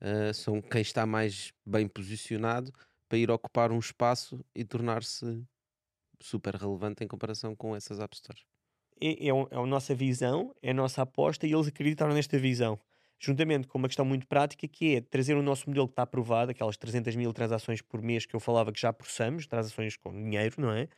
Ah, 0.00 0.32
são 0.32 0.60
quem 0.60 0.82
está 0.82 1.06
mais 1.06 1.52
bem 1.64 1.88
posicionado 1.88 2.72
para 3.08 3.18
ir 3.18 3.30
ocupar 3.30 3.72
um 3.72 3.78
espaço 3.78 4.44
e 4.54 4.64
tornar-se 4.64 5.44
super 6.20 6.54
relevante 6.54 7.04
em 7.04 7.08
comparação 7.08 7.54
com 7.56 7.74
essas 7.74 8.00
App 8.00 8.16
Stores. 8.16 8.44
É, 9.00 9.28
é, 9.28 9.28
é 9.28 9.56
a 9.56 9.66
nossa 9.66 9.94
visão, 9.94 10.54
é 10.62 10.70
a 10.70 10.74
nossa 10.74 11.02
aposta 11.02 11.46
e 11.46 11.52
eles 11.52 11.68
acreditaram 11.68 12.14
nesta 12.14 12.38
visão. 12.38 12.78
Juntamente 13.20 13.66
com 13.66 13.78
uma 13.78 13.88
questão 13.88 14.04
muito 14.04 14.26
prática 14.26 14.68
que 14.68 14.96
é 14.96 15.00
trazer 15.00 15.34
o 15.36 15.42
nosso 15.42 15.68
modelo 15.68 15.88
que 15.88 15.92
está 15.92 16.02
aprovado, 16.02 16.50
aquelas 16.52 16.76
300 16.76 17.16
mil 17.16 17.32
transações 17.32 17.82
por 17.82 18.00
mês 18.02 18.26
que 18.26 18.34
eu 18.36 18.40
falava 18.40 18.72
que 18.72 18.80
já 18.80 18.92
processamos, 18.92 19.46
transações 19.46 19.96
com 19.96 20.12
dinheiro, 20.12 20.56
não 20.60 20.70
é? 20.72 20.88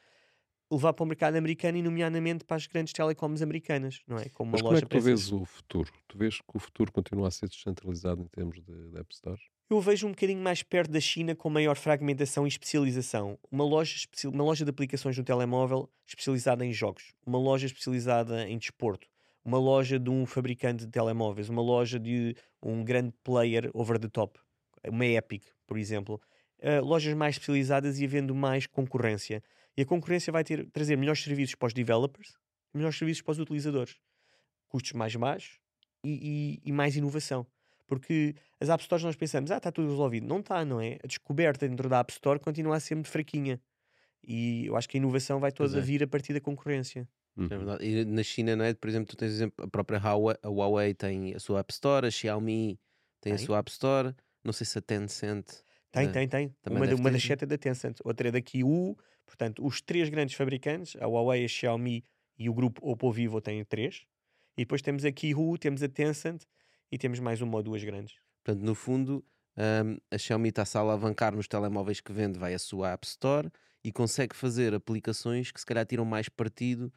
Levar 0.70 0.92
para 0.92 1.04
o 1.04 1.06
mercado 1.06 1.36
americano 1.36 1.78
e, 1.78 1.82
nomeadamente, 1.82 2.44
para 2.44 2.56
as 2.56 2.66
grandes 2.66 2.92
telecoms 2.92 3.42
americanas, 3.42 4.00
não 4.06 4.18
é? 4.18 4.28
Como 4.28 4.52
Mas 4.52 4.62
como 4.62 4.76
é 4.76 4.80
que 4.80 4.86
tu 4.86 5.00
vês 5.00 5.32
o 5.32 5.44
futuro? 5.44 5.90
Tu 6.06 6.16
vês 6.16 6.38
que 6.38 6.56
o 6.56 6.58
futuro 6.58 6.92
continua 6.92 7.28
a 7.28 7.30
ser 7.30 7.48
descentralizado 7.48 8.22
em 8.22 8.28
termos 8.28 8.60
de, 8.62 8.90
de 8.90 8.98
App 8.98 9.14
Stores? 9.14 9.42
Eu 9.68 9.80
vejo 9.80 10.06
um 10.08 10.10
bocadinho 10.10 10.42
mais 10.42 10.64
perto 10.64 10.90
da 10.90 11.00
China 11.00 11.34
com 11.34 11.48
maior 11.48 11.76
fragmentação 11.76 12.44
e 12.44 12.48
especialização. 12.48 13.38
Uma 13.52 13.64
loja, 13.64 13.94
uma 14.24 14.42
loja 14.42 14.64
de 14.64 14.70
aplicações 14.70 15.16
no 15.16 15.22
telemóvel 15.22 15.88
especializada 16.06 16.66
em 16.66 16.72
jogos, 16.72 17.14
uma 17.24 17.38
loja 17.38 17.66
especializada 17.66 18.48
em 18.48 18.58
desporto, 18.58 19.06
uma 19.44 19.58
loja 19.58 19.96
de 19.98 20.10
um 20.10 20.26
fabricante 20.26 20.84
de 20.84 20.90
telemóveis, 20.90 21.48
uma 21.48 21.62
loja 21.62 22.00
de 22.00 22.36
um 22.60 22.82
grande 22.82 23.12
player 23.22 23.70
over 23.72 23.98
the 23.98 24.08
top, 24.08 24.40
uma 24.88 25.06
Epic, 25.06 25.44
por 25.66 25.78
exemplo. 25.78 26.20
Uh, 26.58 26.84
lojas 26.84 27.14
mais 27.14 27.36
especializadas 27.36 28.00
e 28.00 28.04
havendo 28.04 28.34
mais 28.34 28.66
concorrência. 28.66 29.42
E 29.76 29.82
a 29.82 29.86
concorrência 29.86 30.32
vai 30.32 30.44
ter, 30.44 30.68
trazer 30.70 30.96
melhores 30.96 31.22
serviços 31.22 31.54
para 31.54 31.66
os 31.68 31.72
developers, 31.72 32.34
melhores 32.74 32.96
serviços 32.98 33.22
para 33.22 33.32
os 33.32 33.38
utilizadores, 33.38 33.96
custos 34.68 34.92
mais 34.92 35.14
baixos 35.16 35.58
e, 36.04 36.58
e- 36.64 36.68
e 36.68 36.72
mais 36.72 36.96
inovação. 36.96 37.46
Porque 37.86 38.34
as 38.60 38.68
App 38.68 38.82
Stores 38.84 39.04
nós 39.04 39.16
pensamos, 39.16 39.50
ah, 39.50 39.56
está 39.56 39.72
tudo 39.72 39.88
resolvido. 39.88 40.26
Não 40.26 40.38
está, 40.40 40.64
não 40.64 40.80
é? 40.80 40.98
A 41.02 41.06
descoberta 41.06 41.68
dentro 41.68 41.88
da 41.88 41.98
App 42.00 42.12
Store 42.12 42.38
continua 42.38 42.76
a 42.76 42.80
ser 42.80 42.94
muito 42.94 43.08
fraquinha. 43.08 43.60
E 44.22 44.66
eu 44.66 44.76
acho 44.76 44.88
que 44.88 44.96
a 44.96 45.00
inovação 45.00 45.40
vai 45.40 45.50
toda 45.50 45.78
é. 45.78 45.80
vir 45.80 46.02
a 46.02 46.06
partir 46.06 46.32
da 46.32 46.40
concorrência. 46.40 47.08
Uhum. 47.36 47.46
É 47.46 47.48
verdade. 47.56 47.84
E 47.84 48.04
na 48.04 48.22
China, 48.22 48.54
não 48.54 48.64
é? 48.64 48.74
Por 48.74 48.88
exemplo, 48.88 49.08
tu 49.08 49.16
tens 49.16 49.32
exemplo, 49.32 49.64
a 49.64 49.68
própria 49.68 49.98
Huawei, 49.98 50.36
a 50.42 50.48
Huawei 50.48 50.94
tem 50.94 51.34
a 51.34 51.40
sua 51.40 51.60
App 51.60 51.72
Store, 51.72 52.06
a 52.06 52.10
Xiaomi 52.10 52.78
tem 53.20 53.32
a 53.32 53.36
Tem. 53.36 53.46
sua 53.46 53.58
App 53.58 53.70
Store, 53.70 54.14
não 54.44 54.52
sei 54.52 54.66
se 54.66 54.78
a 54.78 54.82
Tencent. 54.82 55.46
Tem, 55.90 56.06
eh, 56.06 56.12
tem, 56.12 56.28
tem. 56.28 56.54
também 56.62 56.82
Uma, 56.82 56.94
uma 56.94 57.04
ter, 57.08 57.12
das 57.12 57.22
sete 57.22 57.44
é 57.44 57.46
da 57.46 57.58
Tencent, 57.58 57.98
outra 58.04 58.28
é 58.28 58.30
da 58.30 58.40
Kiwu. 58.40 58.96
Portanto, 59.30 59.64
os 59.64 59.80
três 59.80 60.08
grandes 60.08 60.34
fabricantes, 60.34 60.96
a 61.00 61.06
Huawei, 61.06 61.44
a 61.44 61.48
Xiaomi 61.48 62.04
e 62.36 62.50
o 62.50 62.52
grupo 62.52 62.84
Oppo 62.84 63.12
Vivo 63.12 63.40
têm 63.40 63.64
três. 63.64 64.04
E 64.56 64.62
depois 64.62 64.82
temos 64.82 65.04
a 65.04 65.12
Kiwu, 65.12 65.56
temos 65.56 65.84
a 65.84 65.88
Tencent 65.88 66.42
e 66.90 66.98
temos 66.98 67.20
mais 67.20 67.40
uma 67.40 67.56
ou 67.56 67.62
duas 67.62 67.84
grandes. 67.84 68.16
Portanto, 68.42 68.64
no 68.64 68.74
fundo, 68.74 69.24
hum, 69.56 69.96
a 70.10 70.18
Xiaomi 70.18 70.48
está-se 70.48 70.76
a 70.76 70.80
alavancar 70.80 71.32
nos 71.34 71.46
telemóveis 71.46 72.00
que 72.00 72.12
vende, 72.12 72.40
vai 72.40 72.54
a 72.54 72.58
sua 72.58 72.90
App 72.90 73.06
Store 73.06 73.48
e 73.84 73.92
consegue 73.92 74.34
fazer 74.34 74.74
aplicações 74.74 75.52
que 75.52 75.60
se 75.60 75.64
calhar 75.64 75.86
tiram 75.86 76.04
mais 76.04 76.28
partido 76.28 76.92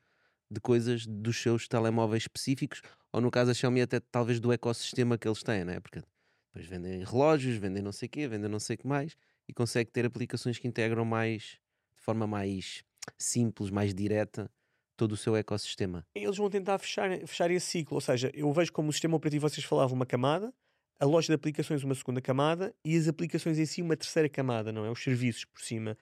de 0.49 0.59
coisas 0.59 1.05
dos 1.05 1.39
seus 1.39 1.67
telemóveis 1.67 2.23
específicos, 2.23 2.81
ou 3.11 3.21
no 3.21 3.29
caso 3.29 3.51
a 3.51 3.53
Xiaomi 3.53 3.81
até 3.81 3.99
talvez 3.99 4.39
do 4.39 4.51
ecossistema 4.51 5.19
que 5.19 5.27
eles 5.27 5.43
têm, 5.43 5.63
né? 5.63 5.79
porque 5.79 6.01
depois 6.47 6.65
vendem 6.67 7.03
relógios, 7.03 7.57
vendem 7.57 7.83
não 7.83 7.91
sei 7.91 8.07
o 8.07 8.09
quê, 8.09 8.27
vendem 8.27 8.49
não 8.49 8.59
sei 8.59 8.75
o 8.75 8.79
que 8.79 8.87
mais, 8.87 9.15
e 9.47 9.53
consegue 9.53 9.91
ter 9.91 10.03
aplicações 10.03 10.57
que 10.57 10.67
integram 10.67 11.05
mais, 11.05 11.59
forma 12.03 12.27
mais 12.27 12.83
simples, 13.17 13.69
mais 13.69 13.93
direta, 13.93 14.49
todo 14.95 15.13
o 15.13 15.17
seu 15.17 15.35
ecossistema. 15.35 16.05
Eles 16.13 16.37
vão 16.37 16.49
tentar 16.49 16.77
fechar, 16.77 17.09
fechar 17.25 17.49
esse 17.51 17.65
ciclo. 17.65 17.95
Ou 17.95 18.01
seja, 18.01 18.31
eu 18.33 18.51
vejo 18.51 18.71
como 18.71 18.89
o 18.89 18.93
sistema 18.93 19.15
operativo, 19.15 19.49
vocês 19.49 19.65
falavam, 19.65 19.95
uma 19.95 20.05
camada, 20.05 20.53
a 20.99 21.05
loja 21.05 21.27
de 21.27 21.33
aplicações 21.33 21.83
uma 21.83 21.95
segunda 21.95 22.21
camada 22.21 22.73
e 22.83 22.95
as 22.95 23.07
aplicações 23.07 23.57
em 23.57 23.65
si 23.65 23.81
uma 23.81 23.97
terceira 23.97 24.29
camada, 24.29 24.71
não 24.71 24.85
é? 24.85 24.89
Os 24.89 25.01
serviços 25.01 25.45
por 25.45 25.61
cima. 25.61 25.97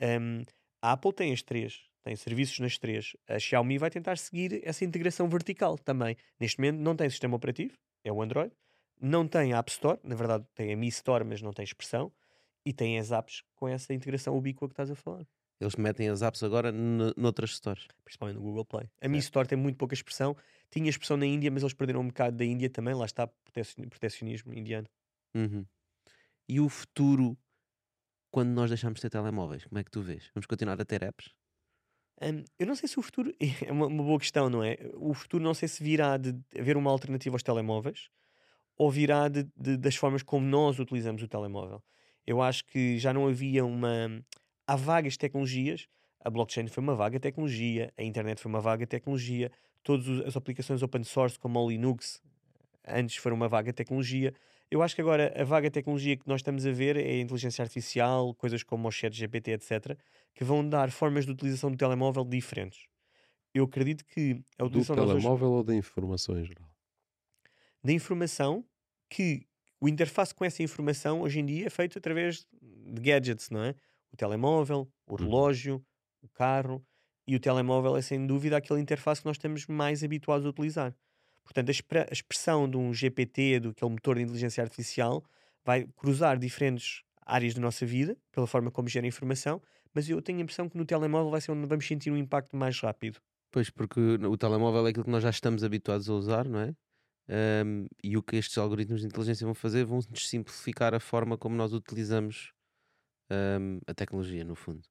Hum, 0.00 0.42
a 0.82 0.92
Apple 0.92 1.12
tem 1.12 1.32
as 1.32 1.42
três, 1.42 1.82
tem 2.02 2.14
serviços 2.14 2.58
nas 2.58 2.78
três. 2.78 3.16
A 3.26 3.38
Xiaomi 3.38 3.78
vai 3.78 3.90
tentar 3.90 4.18
seguir 4.18 4.60
essa 4.64 4.84
integração 4.84 5.28
vertical 5.28 5.78
também. 5.78 6.16
Neste 6.38 6.60
momento 6.60 6.78
não 6.78 6.94
tem 6.94 7.08
sistema 7.08 7.36
operativo, 7.36 7.74
é 8.04 8.12
o 8.12 8.22
Android. 8.22 8.52
Não 9.00 9.26
tem 9.26 9.52
a 9.52 9.58
App 9.58 9.70
Store, 9.70 9.98
na 10.04 10.14
verdade 10.14 10.44
tem 10.54 10.72
a 10.72 10.76
Mi 10.76 10.88
Store, 10.88 11.24
mas 11.24 11.42
não 11.42 11.52
tem 11.52 11.64
expressão. 11.64 12.12
E 12.64 12.72
tem 12.72 12.98
as 12.98 13.12
apps 13.12 13.42
com 13.56 13.68
essa 13.68 13.92
integração 13.92 14.36
ubíqua 14.36 14.66
que 14.66 14.72
estás 14.72 14.90
a 14.90 14.94
falar. 14.94 15.26
Eles 15.64 15.76
metem 15.76 16.08
as 16.08 16.22
apps 16.22 16.42
agora 16.42 16.70
noutras 17.16 17.56
stores. 17.56 17.86
principalmente 18.04 18.36
no 18.36 18.42
Google 18.42 18.64
Play. 18.64 18.88
A 19.00 19.08
Mi 19.08 19.16
Certo. 19.16 19.24
Store 19.24 19.48
tem 19.48 19.58
muito 19.58 19.76
pouca 19.76 19.94
expressão. 19.94 20.36
Tinha 20.70 20.88
expressão 20.90 21.16
na 21.16 21.26
Índia, 21.26 21.50
mas 21.50 21.62
eles 21.62 21.74
perderam 21.74 22.00
um 22.00 22.08
bocado 22.08 22.36
da 22.36 22.44
Índia 22.44 22.68
também. 22.70 22.94
Lá 22.94 23.04
está 23.04 23.26
protecionismo 23.90 24.52
indiano. 24.54 24.86
Uhum. 25.34 25.64
E 26.48 26.60
o 26.60 26.68
futuro, 26.68 27.36
quando 28.30 28.50
nós 28.50 28.70
deixarmos 28.70 28.98
de 28.98 29.02
ter 29.02 29.10
telemóveis, 29.10 29.64
como 29.64 29.78
é 29.78 29.84
que 29.84 29.90
tu 29.90 30.02
vês? 30.02 30.30
Vamos 30.34 30.46
continuar 30.46 30.80
a 30.80 30.84
ter 30.84 31.02
apps? 31.02 31.32
Hum, 32.22 32.44
eu 32.58 32.66
não 32.66 32.74
sei 32.76 32.88
se 32.88 32.98
o 32.98 33.02
futuro 33.02 33.32
é 33.66 33.72
uma, 33.72 33.86
uma 33.86 34.02
boa 34.02 34.18
questão, 34.18 34.48
não 34.48 34.62
é? 34.62 34.76
O 34.94 35.14
futuro 35.14 35.42
não 35.42 35.54
sei 35.54 35.68
se 35.68 35.82
virá 35.82 36.16
de 36.16 36.34
haver 36.58 36.76
uma 36.76 36.90
alternativa 36.90 37.34
aos 37.34 37.42
telemóveis 37.42 38.08
ou 38.76 38.90
virá 38.90 39.28
de, 39.28 39.44
de- 39.56 39.76
das 39.76 39.96
formas 39.96 40.22
como 40.22 40.46
nós 40.46 40.78
utilizamos 40.78 41.22
o 41.22 41.28
telemóvel. 41.28 41.82
Eu 42.26 42.40
acho 42.42 42.64
que 42.66 42.98
já 42.98 43.12
não 43.12 43.28
havia 43.28 43.64
uma. 43.64 44.24
Há 44.66 44.76
vagas 44.76 45.16
tecnologias. 45.16 45.86
A 46.20 46.30
blockchain 46.30 46.66
foi 46.68 46.82
uma 46.82 46.94
vaga 46.94 47.20
tecnologia, 47.20 47.92
a 47.98 48.02
internet 48.02 48.40
foi 48.40 48.48
uma 48.48 48.60
vaga 48.60 48.86
tecnologia, 48.86 49.50
todas 49.82 50.08
as 50.26 50.36
aplicações 50.36 50.82
open 50.82 51.04
source, 51.04 51.38
como 51.38 51.58
o 51.60 51.68
Linux, 51.68 52.22
antes 52.88 53.16
foram 53.16 53.36
uma 53.36 53.48
vaga 53.48 53.74
tecnologia. 53.74 54.32
Eu 54.70 54.82
acho 54.82 54.94
que 54.94 55.02
agora 55.02 55.34
a 55.38 55.44
vaga 55.44 55.70
tecnologia 55.70 56.16
que 56.16 56.26
nós 56.26 56.40
estamos 56.40 56.64
a 56.64 56.72
ver 56.72 56.96
é 56.96 57.10
a 57.10 57.20
inteligência 57.20 57.62
artificial, 57.62 58.34
coisas 58.34 58.62
como 58.62 58.88
o 58.88 58.90
chat 58.90 59.14
GPT, 59.14 59.52
etc., 59.52 59.98
que 60.34 60.44
vão 60.44 60.66
dar 60.66 60.90
formas 60.90 61.26
de 61.26 61.32
utilização 61.32 61.70
do 61.70 61.76
telemóvel 61.76 62.24
diferentes. 62.24 62.86
Eu 63.54 63.64
acredito 63.64 64.04
que 64.06 64.42
a 64.58 64.64
Do 64.64 64.68
utilização 64.68 64.96
hoje- 64.96 65.12
telemóvel 65.12 65.50
ou 65.52 65.62
da 65.64 65.74
informação 65.74 66.38
em 66.40 66.44
geral? 66.44 66.68
da 67.82 67.92
informação 67.92 68.64
que 69.10 69.46
o 69.80 69.88
interface 69.88 70.34
com 70.34 70.44
essa 70.44 70.62
informação 70.62 71.20
hoje 71.20 71.40
em 71.40 71.44
dia 71.46 71.66
é 71.66 71.70
feito 71.70 71.98
através 71.98 72.46
de 72.62 73.02
gadgets, 73.02 73.50
não 73.50 73.62
é? 73.62 73.74
O 74.14 74.16
telemóvel, 74.16 74.88
o 75.08 75.16
relógio, 75.16 75.84
o 76.22 76.28
carro 76.28 76.86
e 77.26 77.34
o 77.34 77.40
telemóvel 77.40 77.96
é 77.96 78.02
sem 78.02 78.24
dúvida 78.26 78.56
aquele 78.56 78.80
interface 78.80 79.20
que 79.20 79.26
nós 79.26 79.36
estamos 79.36 79.66
mais 79.66 80.04
habituados 80.04 80.46
a 80.46 80.50
utilizar. 80.50 80.94
Portanto, 81.42 81.68
a, 81.68 81.72
expre- 81.72 82.06
a 82.08 82.12
expressão 82.12 82.70
de 82.70 82.76
um 82.76 82.94
GPT, 82.94 83.58
do 83.58 83.70
aquele 83.70 83.90
motor 83.90 84.14
de 84.16 84.22
inteligência 84.22 84.62
artificial, 84.62 85.24
vai 85.66 85.84
cruzar 85.96 86.38
diferentes 86.38 87.02
áreas 87.26 87.54
da 87.54 87.60
nossa 87.60 87.84
vida, 87.84 88.16
pela 88.30 88.46
forma 88.46 88.70
como 88.70 88.88
gera 88.88 89.04
informação, 89.04 89.60
mas 89.92 90.08
eu 90.08 90.22
tenho 90.22 90.38
a 90.38 90.42
impressão 90.42 90.68
que 90.68 90.76
no 90.76 90.84
telemóvel 90.84 91.30
vai 91.30 91.40
ser 91.40 91.50
onde 91.50 91.66
vamos 91.66 91.84
sentir 91.84 92.12
um 92.12 92.16
impacto 92.16 92.56
mais 92.56 92.78
rápido. 92.80 93.20
Pois, 93.50 93.68
porque 93.68 94.00
o 94.00 94.36
telemóvel 94.36 94.86
é 94.86 94.90
aquilo 94.90 95.04
que 95.04 95.10
nós 95.10 95.24
já 95.24 95.30
estamos 95.30 95.64
habituados 95.64 96.08
a 96.08 96.14
usar, 96.14 96.48
não 96.48 96.60
é? 96.60 96.74
Ahm, 97.28 97.86
e 98.02 98.16
o 98.16 98.22
que 98.22 98.36
estes 98.36 98.58
algoritmos 98.58 99.00
de 99.02 99.08
inteligência 99.08 99.46
vão 99.46 99.54
fazer 99.54 99.84
vão 99.84 100.00
simplificar 100.14 100.94
a 100.94 101.00
forma 101.00 101.38
como 101.38 101.56
nós 101.56 101.72
utilizamos 101.72 102.52
ahm, 103.30 103.78
a 103.86 103.94
tecnologia, 103.94 104.44
no 104.44 104.54
fundo. 104.54 104.82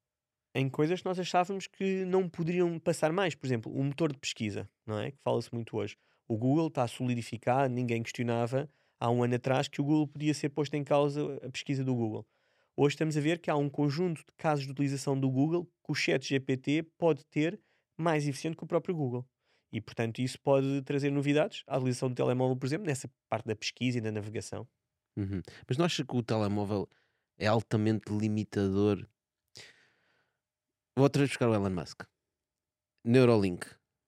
em 0.56 0.70
coisas 0.70 1.02
que 1.02 1.06
nós 1.08 1.20
achávamos 1.20 1.68
que 1.68 2.06
não 2.06 2.30
poderiam 2.30 2.78
passar 2.80 3.12
mais. 3.12 3.36
Por 3.36 3.46
exemplo, 3.48 3.72
o 3.74 3.84
motor 3.84 4.12
de 4.12 4.20
pesquisa, 4.20 4.70
não 4.86 5.00
é? 5.00 5.12
Que 5.12 5.18
fala-se 5.24 5.54
muito 5.54 5.76
hoje. 5.78 5.98
O 6.28 6.38
Google 6.38 6.68
está 6.68 6.88
solidificado, 6.88 7.74
ninguém 7.74 8.04
questionava 8.04 8.70
há 9.00 9.10
um 9.10 9.24
ano 9.24 9.36
atrás 9.36 9.68
que 9.68 9.82
o 9.82 9.84
Google 9.84 10.08
podia 10.08 10.34
ser 10.34 10.50
posto 10.50 10.76
em 10.76 10.84
causa 10.84 11.36
a 11.44 11.50
pesquisa 11.50 11.84
do 11.84 11.96
Google. 11.96 12.26
Hoje 12.78 12.96
estamos 12.96 13.18
a 13.18 13.22
ver 13.22 13.40
que 13.40 13.50
há 13.52 13.56
um 13.56 13.70
conjunto 13.70 14.20
de 14.20 14.34
casos 14.38 14.66
de 14.66 14.72
utilização 14.72 15.20
do 15.20 15.30
Google 15.30 15.66
que 15.66 15.92
o 15.92 15.96
chat 15.96 16.28
GPT 16.28 16.84
pode 16.98 17.26
ter 17.26 17.60
mais 18.00 18.28
eficiente 18.28 18.58
que 18.58 18.64
o 18.64 18.68
próprio 18.68 18.96
Google. 18.96 19.28
E, 19.72 19.82
portanto, 19.82 20.20
isso 20.20 20.40
pode 20.40 20.82
trazer 20.84 21.12
novidades 21.12 21.64
à 21.68 21.78
utilização 21.78 22.10
do 22.10 22.16
telemóvel, 22.16 22.56
por 22.56 22.66
exemplo, 22.68 22.86
nessa 22.88 23.10
parte 23.30 23.46
da 23.48 23.56
pesquisa 23.56 23.98
e 23.98 24.02
da 24.02 24.12
navegação. 24.12 24.68
Uhum. 25.18 25.42
Mas 25.68 25.78
não 25.78 25.86
achas 25.86 26.06
que 26.06 26.16
o 26.16 26.24
telemóvel 26.24 26.88
é 27.38 27.48
altamente 27.48 28.12
limitador? 28.12 29.08
Vou 30.96 31.04
outra 31.04 31.22
vez 31.22 31.32
buscar 31.32 31.50
o 31.50 31.54
Elon 31.54 31.70
Musk. 31.70 32.04
Neuralink. 33.04 33.66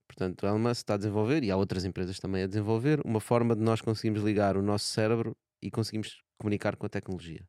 Portanto, 0.07 0.43
o 0.43 0.47
Elon 0.47 0.59
Musk 0.59 0.81
está 0.81 0.93
a 0.93 0.97
desenvolver, 0.97 1.43
e 1.43 1.51
há 1.51 1.57
outras 1.57 1.83
empresas 1.83 2.19
também 2.19 2.43
a 2.43 2.47
desenvolver, 2.47 3.01
uma 3.05 3.19
forma 3.19 3.55
de 3.55 3.61
nós 3.61 3.81
conseguirmos 3.81 4.23
ligar 4.23 4.55
o 4.55 4.61
nosso 4.61 4.85
cérebro 4.85 5.35
e 5.61 5.71
conseguimos 5.71 6.21
comunicar 6.37 6.75
com 6.75 6.85
a 6.85 6.89
tecnologia. 6.89 7.47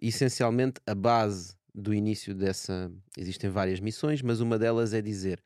Essencialmente, 0.00 0.80
a 0.86 0.94
base 0.94 1.56
do 1.74 1.92
início 1.92 2.34
dessa. 2.34 2.92
Existem 3.18 3.50
várias 3.50 3.80
missões, 3.80 4.22
mas 4.22 4.40
uma 4.40 4.58
delas 4.58 4.94
é 4.94 5.02
dizer 5.02 5.42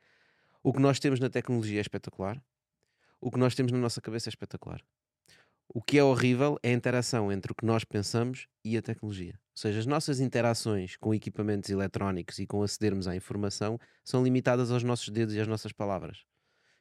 o 0.62 0.72
que 0.72 0.80
nós 0.80 0.98
temos 0.98 1.18
na 1.18 1.30
tecnologia 1.30 1.78
é 1.78 1.80
espetacular, 1.80 2.42
o 3.20 3.30
que 3.30 3.38
nós 3.38 3.54
temos 3.54 3.72
na 3.72 3.78
nossa 3.78 4.00
cabeça 4.00 4.28
é 4.28 4.30
espetacular. 4.30 4.82
O 5.70 5.82
que 5.82 5.98
é 5.98 6.02
horrível 6.02 6.58
é 6.62 6.70
a 6.70 6.72
interação 6.72 7.30
entre 7.30 7.52
o 7.52 7.54
que 7.54 7.66
nós 7.66 7.84
pensamos 7.84 8.46
e 8.64 8.76
a 8.76 8.82
tecnologia. 8.82 9.34
Ou 9.34 9.60
seja, 9.60 9.78
as 9.80 9.86
nossas 9.86 10.18
interações 10.18 10.96
com 10.96 11.14
equipamentos 11.14 11.68
eletrónicos 11.68 12.38
e 12.38 12.46
com 12.46 12.62
acedermos 12.62 13.06
à 13.06 13.14
informação 13.14 13.78
são 14.02 14.24
limitadas 14.24 14.70
aos 14.70 14.82
nossos 14.82 15.10
dedos 15.10 15.34
e 15.34 15.40
às 15.40 15.46
nossas 15.46 15.72
palavras. 15.72 16.24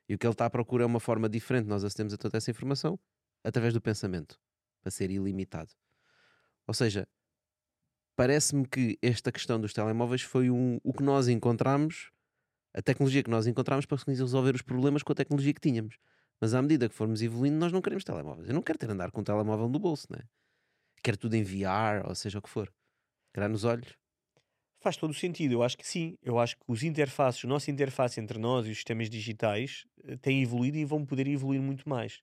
E 0.08 0.16
o 0.16 0.18
que 0.18 0.26
ele 0.26 0.32
está 0.34 0.46
à 0.46 0.50
procura 0.50 0.84
é 0.84 0.86
uma 0.86 1.02
forma 1.02 1.28
diferente 1.28 1.68
nós 1.68 1.84
acedemos 1.84 2.14
a 2.14 2.18
toda 2.18 2.38
essa 2.38 2.50
informação 2.50 2.98
através 3.44 3.74
do 3.74 3.82
pensamento, 3.82 4.40
para 4.82 4.90
ser 4.90 5.12
ilimitado. 5.12 5.72
Ou 6.66 6.74
seja, 6.74 7.08
parece-me 8.16 8.66
que 8.66 8.98
esta 9.02 9.34
questão 9.34 9.60
dos 9.60 9.74
telemóveis 9.74 10.22
foi 10.22 10.50
um, 10.50 10.80
o 10.82 10.94
que 10.94 11.04
nós 11.04 11.28
encontramos, 11.28 12.12
a 12.74 12.82
tecnologia 12.82 13.22
que 13.22 13.30
nós 13.30 13.48
encontramos 13.48 13.86
para 13.86 13.98
resolver 14.08 14.56
os 14.56 14.62
problemas 14.62 15.04
com 15.04 15.12
a 15.12 15.16
tecnologia 15.16 15.54
que 15.54 15.62
tínhamos. 15.62 15.98
Mas 16.40 16.54
à 16.54 16.62
medida 16.62 16.88
que 16.88 16.96
formos 16.96 17.22
evoluindo, 17.22 17.58
nós 17.58 17.72
não 17.72 17.82
queremos 17.82 18.04
telemóveis. 18.04 18.48
Eu 18.48 18.54
não 18.56 18.62
quero 18.62 18.78
ter 18.78 18.90
andar 18.90 19.12
com 19.12 19.22
um 19.22 19.24
telemóvel 19.24 19.68
no 19.68 19.80
bolso, 19.80 20.08
né? 20.12 20.20
Quero 21.04 21.18
tudo 21.18 21.36
em 21.36 21.44
VR, 21.44 22.08
ou 22.08 22.16
seja 22.16 22.40
o 22.40 22.42
que 22.42 22.50
for. 22.50 22.72
Quero 23.34 23.50
nos 23.50 23.64
olhos. 23.64 23.96
Faz 24.80 24.96
todo 24.96 25.12
o 25.12 25.14
sentido, 25.14 25.54
eu 25.54 25.64
acho 25.64 25.78
que 25.78 25.88
sim. 25.88 26.18
Eu 26.22 26.38
acho 26.40 26.56
que 26.58 26.64
os 26.68 26.84
interfaces, 26.84 27.44
a 27.44 27.48
nossa 27.48 27.72
interface 27.72 28.20
entre 28.20 28.38
nós 28.38 28.68
e 28.68 28.72
os 28.72 28.78
sistemas 28.78 29.10
digitais 29.10 29.86
eh, 30.04 30.16
têm 30.18 30.44
evoluído 30.44 30.78
e 30.78 30.86
vão 30.86 31.06
poder 31.06 31.28
evoluir 31.28 31.62
muito 31.62 31.88
mais. 31.90 32.22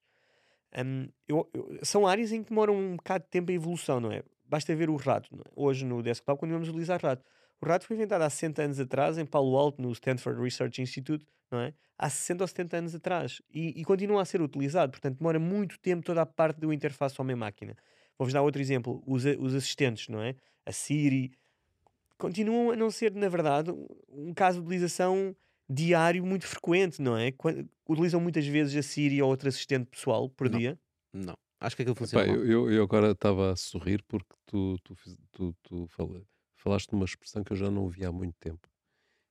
Hum, 0.76 1.08
eu- 1.28 1.48
eu- 1.54 1.78
são 1.82 2.06
áreas 2.06 2.32
em 2.32 2.42
que 2.42 2.50
demoram 2.50 2.76
um 2.76 2.96
bocado 2.96 3.24
de 3.24 3.30
tempo 3.30 3.50
a 3.50 3.54
evolução, 3.54 4.00
não 4.00 4.12
é? 4.12 4.22
Basta 4.44 4.74
ver 4.74 4.90
o 4.90 4.96
rato. 4.96 5.34
é? 5.34 5.50
Hoje 5.56 5.84
no 5.84 6.02
desktop, 6.02 6.38
quando 6.38 6.52
vamos 6.52 6.68
utilizar 6.68 7.00
rato. 7.02 7.24
O 7.60 7.66
rato 7.66 7.86
foi 7.86 7.96
inventado 7.96 8.22
há 8.22 8.30
60 8.30 8.62
anos 8.62 8.80
atrás 8.80 9.16
em 9.18 9.24
Palo 9.24 9.56
Alto, 9.56 9.80
no 9.80 9.90
Stanford 9.92 10.40
Research 10.40 10.82
Institute, 10.82 11.24
não 11.50 11.60
é? 11.60 11.72
Há 11.96 12.10
60 12.10 12.44
ou 12.44 12.48
70 12.48 12.76
anos 12.76 12.94
atrás. 12.94 13.40
E, 13.52 13.80
e 13.80 13.84
continua 13.84 14.20
a 14.20 14.24
ser 14.24 14.42
utilizado. 14.42 14.90
Portanto, 14.92 15.18
demora 15.18 15.38
muito 15.38 15.78
tempo 15.78 16.04
toda 16.04 16.22
a 16.22 16.26
parte 16.26 16.60
do 16.60 16.72
interface 16.72 17.14
homem-máquina. 17.20 17.76
Vou-vos 18.18 18.32
dar 18.34 18.42
outro 18.42 18.60
exemplo. 18.60 19.02
Os, 19.06 19.24
os 19.24 19.54
assistentes, 19.54 20.08
não 20.08 20.20
é? 20.20 20.34
A 20.66 20.72
Siri, 20.72 21.32
continuam 22.18 22.70
a 22.72 22.76
não 22.76 22.90
ser, 22.90 23.12
na 23.14 23.28
verdade, 23.28 23.70
um- 24.08 24.34
caso 24.34 24.58
de 24.60 24.66
utilização 24.66 25.34
diário 25.68 26.24
muito 26.26 26.46
frequente, 26.46 27.00
não 27.00 27.16
é? 27.16 27.32
Utilizam 27.88 28.20
muitas 28.20 28.46
vezes 28.46 28.76
a 28.76 28.82
Siri 28.82 29.22
ou 29.22 29.28
outro 29.30 29.48
assistente 29.48 29.86
pessoal 29.86 30.28
por 30.28 30.50
Não. 30.50 30.58
dia. 30.58 30.78
Não. 31.12 31.34
Acho 31.60 31.76
que 31.76 31.82
aquilo 31.82 31.94
Epá, 31.94 32.00
funciona 32.04 32.26
mal. 32.26 32.36
eu, 32.36 32.44
eu, 32.46 32.70
eu 32.70 32.82
agora 32.82 33.12
estava 33.12 33.52
a 33.52 33.56
sorrir 33.56 34.02
porque 34.06 34.34
tu, 34.46 34.76
tu, 34.82 34.94
tu, 35.32 35.56
tu 35.62 35.86
fala- 35.88 36.20
falaste 36.64 36.88
de 36.88 36.94
uma 36.94 37.04
expressão 37.04 37.44
que 37.44 37.52
eu 37.52 37.56
já 37.58 37.70
não 37.70 37.82
ouvi 37.82 38.06
há 38.06 38.10
muito 38.10 38.36
tempo, 38.38 38.66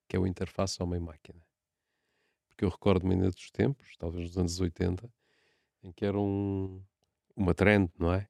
que 0.08 0.16
é 0.16 0.20
o 0.20 0.28
interface 0.28 0.82
homem-máquina. 0.84 1.44
Porque 2.48 2.64
eu 2.64 2.70
recordo-me 2.70 3.16
ainda 3.16 3.32
dos 3.32 3.50
tempos, 3.50 3.98
talvez 3.98 4.28
nos 4.28 4.38
anos 4.38 4.60
80, 4.60 5.12
em 5.84 5.92
que 5.92 6.06
era 6.06 6.18
um, 6.18 6.80
uma 7.36 7.56
trend, 7.56 7.92
não 7.98 8.14
é? 8.14 8.30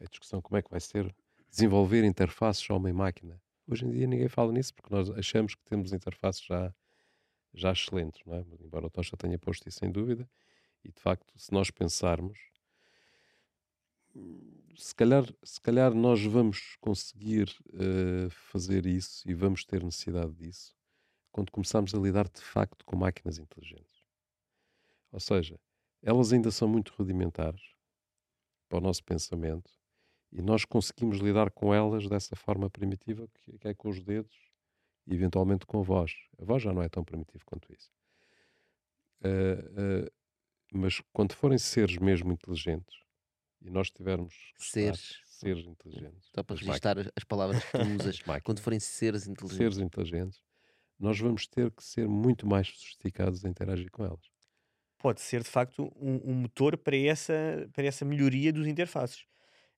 A 0.00 0.06
discussão 0.06 0.42
como 0.42 0.58
é 0.58 0.62
que 0.62 0.68
vai 0.68 0.80
ser 0.80 1.14
desenvolver 1.48 2.02
interfaces 2.02 2.68
homem-máquina. 2.68 3.40
Hoje 3.68 3.86
em 3.86 3.92
dia 3.92 4.08
ninguém 4.08 4.28
fala 4.28 4.50
nisso 4.50 4.74
porque 4.74 4.92
nós 4.92 5.08
achamos 5.10 5.54
que 5.54 5.62
temos 5.62 5.92
interfaces 5.92 6.42
já, 6.42 6.74
já 7.54 7.70
excelentes, 7.70 8.20
não 8.26 8.34
é? 8.34 8.44
Embora 8.60 8.86
o 8.86 8.90
Tocha 8.90 9.16
tenha 9.16 9.38
posto 9.38 9.68
isso 9.68 9.78
sem 9.78 9.92
dúvida. 9.92 10.28
E 10.84 10.90
de 10.90 11.00
facto, 11.00 11.32
se 11.38 11.52
nós 11.52 11.70
pensarmos, 11.70 12.40
se 14.76 14.94
calhar, 14.94 15.24
se 15.42 15.60
calhar 15.60 15.94
nós 15.94 16.22
vamos 16.24 16.76
conseguir 16.80 17.54
eh, 17.74 18.28
fazer 18.30 18.86
isso 18.86 19.28
e 19.28 19.34
vamos 19.34 19.64
ter 19.64 19.82
necessidade 19.82 20.32
disso 20.34 20.74
quando 21.30 21.50
começarmos 21.50 21.94
a 21.94 21.98
lidar 21.98 22.28
de 22.28 22.42
facto 22.42 22.84
com 22.84 22.94
máquinas 22.94 23.38
inteligentes. 23.38 24.02
Ou 25.10 25.20
seja, 25.20 25.58
elas 26.02 26.32
ainda 26.32 26.50
são 26.50 26.68
muito 26.68 26.92
rudimentares 26.96 27.62
para 28.68 28.78
o 28.78 28.80
nosso 28.80 29.02
pensamento 29.04 29.70
e 30.30 30.42
nós 30.42 30.64
conseguimos 30.64 31.18
lidar 31.18 31.50
com 31.50 31.74
elas 31.74 32.08
dessa 32.08 32.36
forma 32.36 32.68
primitiva 32.70 33.28
que, 33.28 33.68
é 33.68 33.74
com 33.74 33.88
os 33.88 34.02
dedos 34.02 34.36
e 35.06 35.14
eventualmente 35.14 35.66
com 35.66 35.80
a 35.80 35.82
voz. 35.82 36.12
A 36.38 36.44
voz 36.44 36.62
já 36.62 36.72
não 36.72 36.82
é 36.82 36.88
tão 36.88 37.04
primitiva 37.04 37.42
quanto 37.44 37.72
isso. 37.72 37.90
Eh, 39.22 39.70
eh, 39.76 40.12
mas 40.72 41.00
quando 41.12 41.34
forem 41.34 41.58
seres 41.58 41.98
mesmo 41.98 42.32
inteligentes 42.32 43.01
e 43.64 43.70
nós 43.70 43.90
tivermos 43.90 44.54
Seres. 44.58 45.20
seres 45.22 45.66
inteligentes, 45.66 46.32
Só 46.34 46.42
para 46.42 46.56
as 46.56 46.60
registrar 46.60 46.96
as 46.98 47.24
palavras 47.24 47.60
que 47.60 47.70
tu 47.72 47.82
usas 47.84 48.22
quando 48.44 48.60
forem 48.60 48.80
seres 48.80 49.26
inteligentes. 49.26 49.56
seres 49.56 49.78
inteligentes, 49.78 50.42
nós 50.98 51.18
vamos 51.20 51.46
ter 51.48 51.70
que 51.72 51.84
ser 51.84 52.08
muito 52.08 52.46
mais 52.46 52.68
sofisticados 52.68 53.44
a 53.44 53.48
interagir 53.50 53.90
com 53.90 54.04
elas. 54.04 54.30
Pode 54.98 55.20
ser, 55.20 55.42
de 55.42 55.48
facto, 55.50 55.90
um, 55.96 56.30
um 56.30 56.34
motor 56.34 56.76
para 56.78 56.96
essa, 56.96 57.68
para 57.72 57.84
essa 57.84 58.04
melhoria 58.04 58.52
dos 58.52 58.66
interfaces. 58.68 59.24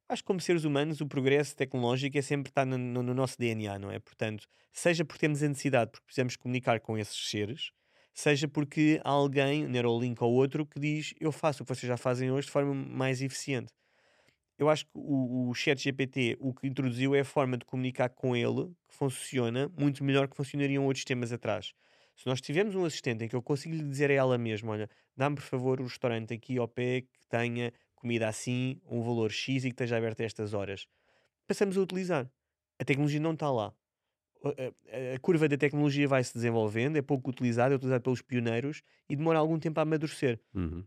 Acho 0.08 0.22
que 0.22 0.26
como 0.26 0.40
seres 0.40 0.64
humanos 0.64 1.00
o 1.00 1.06
progresso 1.08 1.56
tecnológico 1.56 2.18
é 2.18 2.22
sempre 2.22 2.50
estar 2.50 2.66
no, 2.66 2.78
no- 2.78 3.02
no 3.02 3.14
nosso 3.14 3.38
DNA, 3.38 3.78
não 3.78 3.90
é? 3.90 3.98
Portanto, 3.98 4.46
seja 4.72 5.04
por 5.04 5.18
termos 5.18 5.42
a 5.42 5.48
necessidade, 5.48 5.92
porque 5.92 6.06
precisamos 6.06 6.36
comunicar 6.36 6.80
com 6.80 6.98
esses 6.98 7.30
seres, 7.30 7.70
seja 8.14 8.48
porque 8.48 9.00
há 9.04 9.10
alguém, 9.10 9.66
Neuralink 9.66 10.22
ou 10.22 10.32
outro, 10.32 10.64
que 10.64 10.78
diz 10.78 11.12
eu 11.20 11.32
faço 11.32 11.62
o 11.62 11.66
que 11.66 11.74
vocês 11.74 11.88
já 11.88 11.96
fazem 11.96 12.30
hoje 12.30 12.46
de 12.46 12.52
forma 12.52 12.72
mais 12.72 13.20
eficiente. 13.20 13.72
Eu 14.56 14.70
acho 14.70 14.84
que 14.86 14.92
o, 14.94 15.48
o 15.48 15.54
chat 15.54 15.82
GPT 15.82 16.36
o 16.38 16.54
que 16.54 16.68
introduziu 16.68 17.14
é 17.14 17.20
a 17.20 17.24
forma 17.24 17.58
de 17.58 17.64
comunicar 17.64 18.08
com 18.08 18.36
ele 18.36 18.70
que 18.88 18.94
funciona 18.94 19.68
muito 19.76 20.04
melhor 20.04 20.28
que 20.28 20.36
funcionariam 20.36 20.84
outros 20.84 21.00
sistemas 21.00 21.32
atrás. 21.32 21.74
Se 22.14 22.26
nós 22.26 22.40
tivermos 22.40 22.76
um 22.76 22.84
assistente 22.84 23.24
em 23.24 23.28
que 23.28 23.34
eu 23.34 23.42
consigo 23.42 23.74
lhe 23.74 23.82
dizer 23.82 24.10
a 24.12 24.14
ela 24.14 24.38
mesma, 24.38 24.70
olha, 24.70 24.88
dá-me 25.16 25.34
por 25.34 25.42
favor 25.42 25.80
o 25.80 25.84
restaurante 25.84 26.32
aqui 26.32 26.56
ao 26.56 26.68
pé 26.68 27.00
que 27.00 27.26
tenha 27.28 27.72
comida 27.96 28.28
assim, 28.28 28.80
um 28.88 29.02
valor 29.02 29.32
X 29.32 29.64
e 29.64 29.68
que 29.68 29.74
esteja 29.74 29.96
aberto 29.96 30.20
a 30.20 30.24
estas 30.24 30.54
horas. 30.54 30.86
Passamos 31.48 31.76
a 31.76 31.80
utilizar. 31.80 32.30
A 32.78 32.84
tecnologia 32.84 33.18
não 33.18 33.32
está 33.32 33.50
lá. 33.50 33.74
A, 34.48 35.14
a- 35.14 35.18
curva 35.20 35.48
da 35.48 35.56
tecnologia 35.56 36.06
vai 36.08 36.22
se 36.22 36.34
desenvolvendo, 36.34 36.96
é 36.96 37.02
pouco 37.02 37.30
utilizada, 37.30 37.74
é 37.74 37.76
utilizada 37.76 38.00
pelos 38.00 38.20
pioneiros 38.22 38.82
e 39.08 39.16
demora 39.16 39.38
algum 39.38 39.58
tempo 39.58 39.78
a 39.80 39.82
amadurecer. 39.82 40.38
Uhum. 40.54 40.84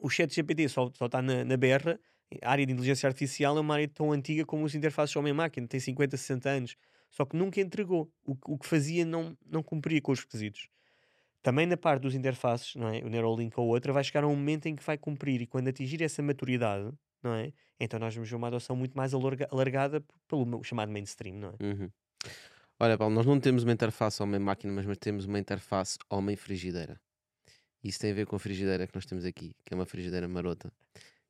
O 0.00 0.08
chat 0.10 0.34
GPT 0.34 0.68
só, 0.68 0.90
só 0.94 1.06
está 1.06 1.20
na, 1.22 1.44
na 1.44 1.56
berra. 1.56 1.98
A 2.42 2.50
área 2.50 2.66
de 2.66 2.72
inteligência 2.72 3.06
artificial 3.06 3.56
é 3.56 3.60
uma 3.60 3.74
área 3.74 3.88
tão 3.88 4.10
antiga 4.12 4.44
como 4.44 4.64
os 4.64 4.74
interfaces 4.74 5.14
homem-máquina, 5.16 5.66
tem 5.68 5.78
50, 5.80 6.16
60 6.16 6.48
anos. 6.48 6.76
Só 7.10 7.24
que 7.24 7.36
nunca 7.36 7.60
entregou. 7.60 8.10
O, 8.24 8.34
que- 8.34 8.50
o 8.50 8.58
que 8.58 8.66
fazia 8.66 9.04
não, 9.04 9.36
não 9.46 9.62
cumpria 9.62 10.00
com 10.00 10.10
os 10.12 10.20
requisitos. 10.20 10.68
Também 11.42 11.66
na 11.66 11.76
parte 11.76 12.02
dos 12.02 12.14
interfaces, 12.14 12.74
não 12.74 12.88
é? 12.88 12.98
o 13.04 13.08
Neuralink 13.08 13.52
ou 13.60 13.66
outra, 13.68 13.92
vai 13.92 14.02
chegar 14.02 14.24
a 14.24 14.26
um 14.26 14.34
momento 14.34 14.66
em 14.66 14.74
que 14.74 14.82
vai 14.82 14.96
cumprir 14.96 15.42
e 15.42 15.46
quando 15.46 15.68
atingir 15.68 16.02
essa 16.02 16.22
maturidade, 16.22 16.90
não 17.22 17.34
é? 17.34 17.52
Então 17.78 18.00
nós 18.00 18.14
vamos 18.14 18.30
ver 18.30 18.36
uma 18.36 18.46
adoção 18.46 18.74
muito 18.74 18.96
mais 18.96 19.12
alarga- 19.12 19.46
alargada 19.52 20.02
pelo 20.26 20.46
ma- 20.46 20.62
chamado 20.62 20.90
mainstream, 20.90 21.36
não 21.36 21.48
é? 21.50 21.64
Uhum. 21.64 21.90
Olha, 22.80 22.98
Paulo, 22.98 23.14
nós 23.14 23.24
não 23.24 23.38
temos 23.38 23.62
uma 23.62 23.72
interface 23.72 24.22
homem-máquina, 24.22 24.72
mas 24.72 24.98
temos 24.98 25.26
uma 25.26 25.38
interface 25.38 25.96
homem-frigideira. 26.10 27.00
Isso 27.82 28.00
tem 28.00 28.10
a 28.10 28.14
ver 28.14 28.26
com 28.26 28.34
a 28.34 28.38
frigideira 28.38 28.86
que 28.86 28.94
nós 28.94 29.06
temos 29.06 29.24
aqui, 29.24 29.54
que 29.64 29.72
é 29.72 29.76
uma 29.76 29.86
frigideira 29.86 30.26
marota. 30.26 30.72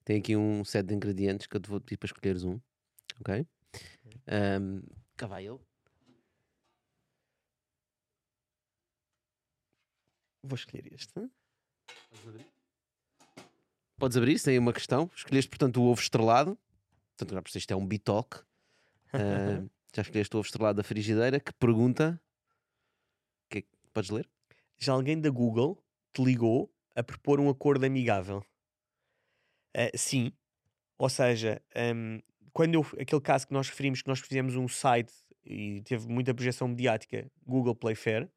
Tem 0.04 0.18
aqui 0.18 0.36
um 0.36 0.64
set 0.64 0.86
de 0.86 0.94
ingredientes 0.94 1.46
que 1.46 1.56
eu 1.56 1.60
te 1.60 1.68
vou 1.68 1.80
pedir 1.80 1.98
para 1.98 2.06
escolheres 2.06 2.44
um. 2.44 2.60
Ok? 3.20 3.46
Um, 4.60 4.82
cá 5.16 5.26
vai 5.26 5.46
ele. 5.46 5.58
Vou 10.42 10.54
escolher 10.54 10.92
este. 10.92 11.12
Podes 13.98 14.16
abrir, 14.16 14.38
se 14.38 14.44
tem 14.44 14.58
uma 14.58 14.72
questão. 14.72 15.10
Escolheste, 15.14 15.50
portanto, 15.50 15.82
o 15.82 15.86
ovo 15.86 16.00
estrelado. 16.00 16.58
Portanto, 17.16 17.34
já 17.34 17.42
percebeste, 17.42 17.72
é 17.72 17.76
um 17.76 17.86
bitoque. 17.86 18.40
Ah, 19.16 19.62
já 19.94 20.02
escolheste 20.02 20.34
o 20.34 20.38
ovo 20.38 20.46
estrelado 20.46 20.76
da 20.76 20.82
frigideira 20.84 21.38
que 21.40 21.52
pergunta. 21.54 22.20
Que 23.50 23.58
é 23.58 23.62
que- 23.62 23.68
Podes 23.92 24.10
ler? 24.10 24.28
Já 24.78 24.92
alguém 24.92 25.20
da 25.20 25.30
Google 25.30 25.82
te 26.12 26.22
ligou 26.22 26.72
a 26.94 27.02
propor 27.02 27.40
um 27.40 27.48
acordo 27.48 27.84
amigável? 27.86 28.44
Ah, 29.74 29.90
sim. 29.96 30.32
Ou 30.98 31.08
seja, 31.08 31.60
hum, 31.94 32.20
quando 32.52 32.74
eu, 32.74 32.86
aquele 33.00 33.20
caso 33.20 33.46
que 33.46 33.52
nós 33.52 33.68
referimos 33.68 34.02
que 34.02 34.08
nós 34.08 34.20
fizemos 34.20 34.56
um 34.56 34.68
site 34.68 35.12
e 35.44 35.82
teve 35.82 36.08
muita 36.08 36.34
projeção 36.34 36.68
mediática, 36.68 37.30
Google 37.46 37.74
Playfair, 37.74 38.30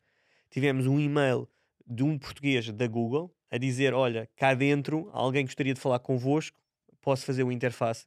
tivemos 0.49 0.87
um 0.87 0.99
e-mail 0.99 1.47
de 1.85 2.03
um 2.03 2.17
português 2.17 2.69
da 2.71 2.87
Google 2.87 3.33
a 3.51 3.57
dizer: 3.57 3.93
Olha, 3.93 4.29
cá 4.35 4.53
dentro 4.53 5.09
alguém 5.13 5.45
gostaria 5.45 5.73
de 5.73 5.79
falar 5.79 5.99
convosco, 5.99 6.59
posso 7.01 7.25
fazer 7.25 7.43
o 7.43 7.51
interface. 7.51 8.05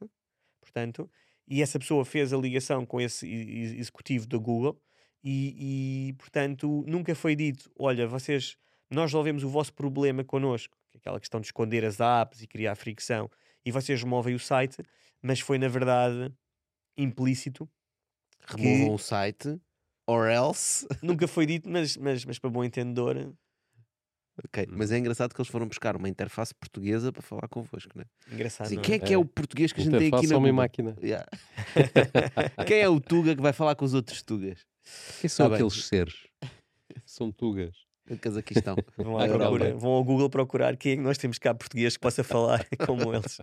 Portanto, 0.61 1.09
e 1.47 1.61
essa 1.61 1.79
pessoa 1.79 2.05
fez 2.05 2.31
a 2.33 2.37
ligação 2.37 2.85
com 2.85 2.99
esse 2.99 3.27
executivo 3.27 4.27
da 4.27 4.37
Google 4.37 4.79
e, 5.23 6.09
e, 6.09 6.13
portanto 6.13 6.83
nunca 6.87 7.13
foi 7.13 7.35
dito: 7.35 7.69
Olha, 7.77 8.07
vocês, 8.07 8.57
nós 8.89 9.05
resolvemos 9.11 9.43
o 9.43 9.49
vosso 9.49 9.73
problema 9.73 10.23
connosco, 10.23 10.77
que 10.89 10.97
é 10.97 10.99
aquela 10.99 11.19
questão 11.19 11.39
de 11.39 11.47
esconder 11.47 11.85
as 11.85 11.99
apps 11.99 12.41
e 12.41 12.47
criar 12.47 12.75
fricção, 12.75 13.29
e 13.65 13.71
vocês 13.71 14.01
removem 14.01 14.33
o 14.33 14.39
site, 14.39 14.77
mas 15.21 15.39
foi 15.39 15.57
na 15.57 15.67
verdade 15.67 16.33
implícito. 16.97 17.69
Removam 18.47 18.95
o 18.95 18.97
site. 18.97 19.59
Or 20.07 20.27
else. 20.27 20.87
Nunca 21.01 21.27
foi 21.29 21.45
dito, 21.45 21.69
mas, 21.69 21.95
mas, 21.95 22.25
mas 22.25 22.39
para 22.39 22.49
bom 22.49 22.63
entendedor, 22.63 23.15
Ok, 24.43 24.65
Mas 24.71 24.91
é 24.91 24.97
engraçado 24.97 25.33
que 25.35 25.39
eles 25.41 25.51
foram 25.51 25.67
buscar 25.67 25.95
uma 25.95 26.09
interface 26.09 26.53
portuguesa 26.55 27.11
para 27.11 27.21
falar 27.21 27.47
convosco, 27.47 27.91
né? 27.95 28.05
engraçado. 28.31 28.65
Assim, 28.67 28.75
não 28.75 28.81
é? 28.81 28.85
quem 28.85 28.95
é 28.95 28.99
que 28.99 29.11
é 29.13 29.15
É. 29.15 29.17
o 29.17 29.23
português 29.25 29.71
que 29.71 29.81
a 29.81 29.83
gente 29.83 29.97
tem 29.97 30.07
aqui 30.07 30.11
na 30.15 30.21
Google? 30.21 30.37
homem-máquina. 30.37 30.95
Yeah. 31.01 31.27
quem 32.65 32.79
é 32.79 32.89
o 32.89 32.99
Tuga 32.99 33.35
que 33.35 33.41
vai 33.41 33.53
falar 33.53 33.75
com 33.75 33.85
os 33.85 33.93
outros 33.93 34.21
Tugas? 34.21 34.65
Quem 35.19 35.29
são 35.29 35.45
Tá 35.45 35.49
bem. 35.49 35.55
aqueles 35.65 35.85
seres? 35.85 36.27
São 37.05 37.31
tugas. 37.31 37.75
O 38.09 38.17
Cazaquistão. 38.17 38.75
Vão, 38.97 39.17
à 39.17 39.27
procura- 39.27 39.75
vão 39.75 39.91
ao 39.91 40.03
Google 40.03 40.29
procurar 40.29 40.75
quem 40.75 40.93
é 40.93 40.95
que 40.95 41.01
nós 41.01 41.17
temos 41.17 41.37
cá 41.37 41.53
português 41.53 41.95
que 41.95 42.01
possa 42.01 42.23
falar 42.23 42.65
como 42.85 43.13
eles. 43.13 43.37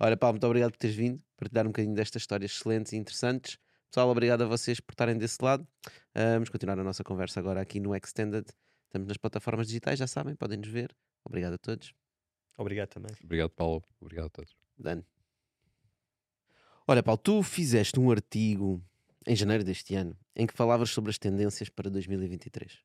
Olha, 0.00 0.16
Paulo, 0.16 0.34
muito 0.34 0.46
obrigado 0.46 0.72
por 0.72 0.78
teres 0.78 0.96
vindo, 0.96 1.20
partilhar 1.36 1.64
um 1.66 1.68
bocadinho 1.68 1.94
destas 1.94 2.22
histórias 2.22 2.50
excelentes 2.52 2.92
e 2.92 2.96
interessantes. 2.96 3.58
Pessoal, 3.90 4.08
obrigado 4.08 4.42
a 4.42 4.46
vocês 4.46 4.80
por 4.80 4.92
estarem 4.92 5.16
desse 5.18 5.36
lado. 5.42 5.66
Ah, 6.14 6.34
vamos 6.34 6.48
continuar 6.48 6.78
a 6.80 6.82
nossa 6.84 7.04
conversa 7.04 7.38
agora 7.40 7.60
aqui 7.60 7.78
no 7.78 7.94
Extended. 7.94 8.46
Estamos 8.90 9.06
nas 9.06 9.16
plataformas 9.16 9.68
digitais, 9.68 10.00
já 10.00 10.06
sabem, 10.08 10.34
podem 10.34 10.58
nos 10.58 10.66
ver. 10.66 10.92
Obrigado 11.24 11.52
a 11.52 11.58
todos. 11.58 11.94
Obrigado 12.58 12.88
também. 12.88 13.12
Obrigado, 13.22 13.50
Paulo. 13.50 13.84
Obrigado 14.00 14.26
a 14.26 14.30
todos. 14.30 14.56
Dano. 14.76 15.06
Olha, 16.88 17.00
Paulo, 17.00 17.18
tu 17.18 17.40
fizeste 17.40 18.00
um 18.00 18.10
artigo 18.10 18.82
em 19.28 19.36
janeiro 19.36 19.62
deste 19.62 19.94
ano 19.94 20.18
em 20.34 20.44
que 20.44 20.52
falavas 20.52 20.90
sobre 20.90 21.08
as 21.08 21.18
tendências 21.18 21.68
para 21.68 21.88
2023. 21.88 22.80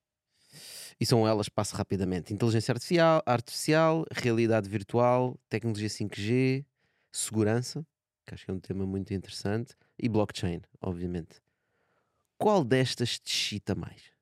E 0.99 1.07
são 1.07 1.27
elas, 1.27 1.49
passo 1.49 1.75
rapidamente: 1.75 2.31
inteligência 2.31 2.71
artificial, 2.71 3.23
artificial, 3.25 4.05
realidade 4.11 4.69
virtual, 4.69 5.35
tecnologia 5.49 5.89
5G, 5.89 6.63
segurança, 7.11 7.83
que 8.27 8.35
acho 8.35 8.45
que 8.45 8.51
é 8.51 8.53
um 8.53 8.59
tema 8.59 8.85
muito 8.85 9.11
interessante, 9.11 9.73
e 9.97 10.07
blockchain, 10.07 10.61
obviamente. 10.79 11.41
Qual 12.37 12.63
destas 12.63 13.17
te 13.17 13.31
excita 13.31 13.73
mais? 13.73 14.14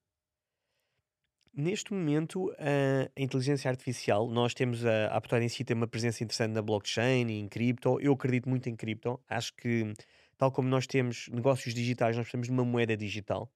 Neste 1.56 1.94
momento, 1.94 2.52
a 2.58 3.22
inteligência 3.22 3.70
artificial, 3.70 4.28
nós 4.28 4.56
temos 4.56 4.84
a, 4.84 5.16
a 5.16 5.40
em 5.40 5.48
si 5.48 5.64
tem 5.64 5.78
uma 5.78 5.88
presença 5.88 6.24
interessante 6.24 6.52
na 6.52 6.64
blockchain 6.64 7.28
e 7.28 7.40
em 7.40 7.48
cripto. 7.48 8.00
Eu 8.02 8.14
acredito 8.14 8.50
muito 8.50 8.68
em 8.70 8.76
cripto. 8.76 9.20
Acho 9.30 9.54
que, 9.54 9.94
tal 10.36 10.52
como 10.52 10.68
nós 10.68 10.88
temos 10.88 11.30
negócios 11.32 11.76
digitais, 11.76 12.18
nós 12.18 12.26
precisamos 12.26 12.48
de 12.48 12.54
uma 12.54 12.66
moeda 12.66 12.98
digital. 12.98 13.52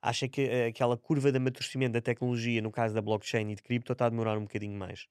Acho 0.00 0.28
que 0.28 0.42
eh, 0.42 0.66
aquela 0.66 0.96
curva 0.96 1.32
de 1.32 1.38
amadurecimento 1.38 1.94
da 1.94 2.00
tecnologia, 2.00 2.62
no 2.62 2.70
caso 2.70 2.94
da 2.94 3.02
blockchain 3.02 3.50
e 3.50 3.56
de 3.56 3.62
cripto, 3.62 3.92
está 3.92 4.06
a 4.06 4.08
demorar 4.08 4.38
um 4.38 4.42
bocadinho 4.42 4.78
mais. 4.78 5.08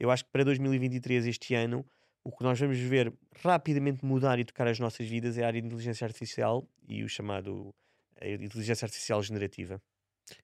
Eu 0.00 0.10
acho 0.10 0.24
que 0.24 0.30
para 0.30 0.42
2023, 0.42 1.26
este 1.26 1.54
ano, 1.54 1.84
o 2.24 2.32
que 2.32 2.42
nós 2.42 2.58
vamos 2.58 2.78
ver 2.78 3.12
rapidamente 3.42 4.02
mudar 4.02 4.38
e 4.38 4.44
tocar 4.46 4.66
as 4.68 4.78
nossas 4.78 5.06
vidas 5.06 5.36
é 5.36 5.44
a 5.44 5.48
área 5.48 5.60
de 5.60 5.66
inteligência 5.66 6.06
artificial 6.06 6.66
e 6.88 7.04
o 7.04 7.08
chamado 7.10 7.74
a 8.18 8.26
inteligência 8.26 8.86
artificial 8.86 9.22
generativa. 9.22 9.82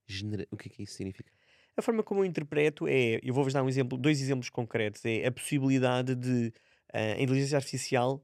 Genera- 0.07 0.47
O 0.51 0.57
que 0.57 0.69
é 0.69 0.71
que 0.73 0.83
isso 0.83 0.95
significa? 0.95 1.31
A 1.77 1.83
forma 1.83 2.03
como 2.03 2.21
eu 2.21 2.25
interpreto 2.25 2.87
é, 2.89 3.19
eu 3.23 3.33
vou-vos 3.33 3.53
dar 3.53 3.63
um 3.63 3.69
exemplo, 3.69 3.97
dois 3.97 4.21
exemplos 4.21 4.51
concretos, 4.51 5.05
é 5.05 5.27
a 5.27 5.33
possibilidade 5.33 6.15
de 6.15 6.53
eh, 6.93 7.13
a 7.15 7.21
inteligência 7.23 7.57
artificial 7.57 8.23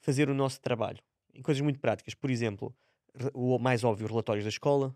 fazer 0.00 0.28
o 0.28 0.34
nosso 0.34 0.60
trabalho 0.60 0.98
em 1.34 1.42
coisas 1.42 1.60
muito 1.60 1.78
práticas. 1.80 2.14
Por 2.14 2.30
exemplo, 2.30 2.74
o 3.34 3.58
mais 3.58 3.84
óbvio, 3.84 4.06
relatórios 4.06 4.44
da 4.44 4.48
escola, 4.50 4.94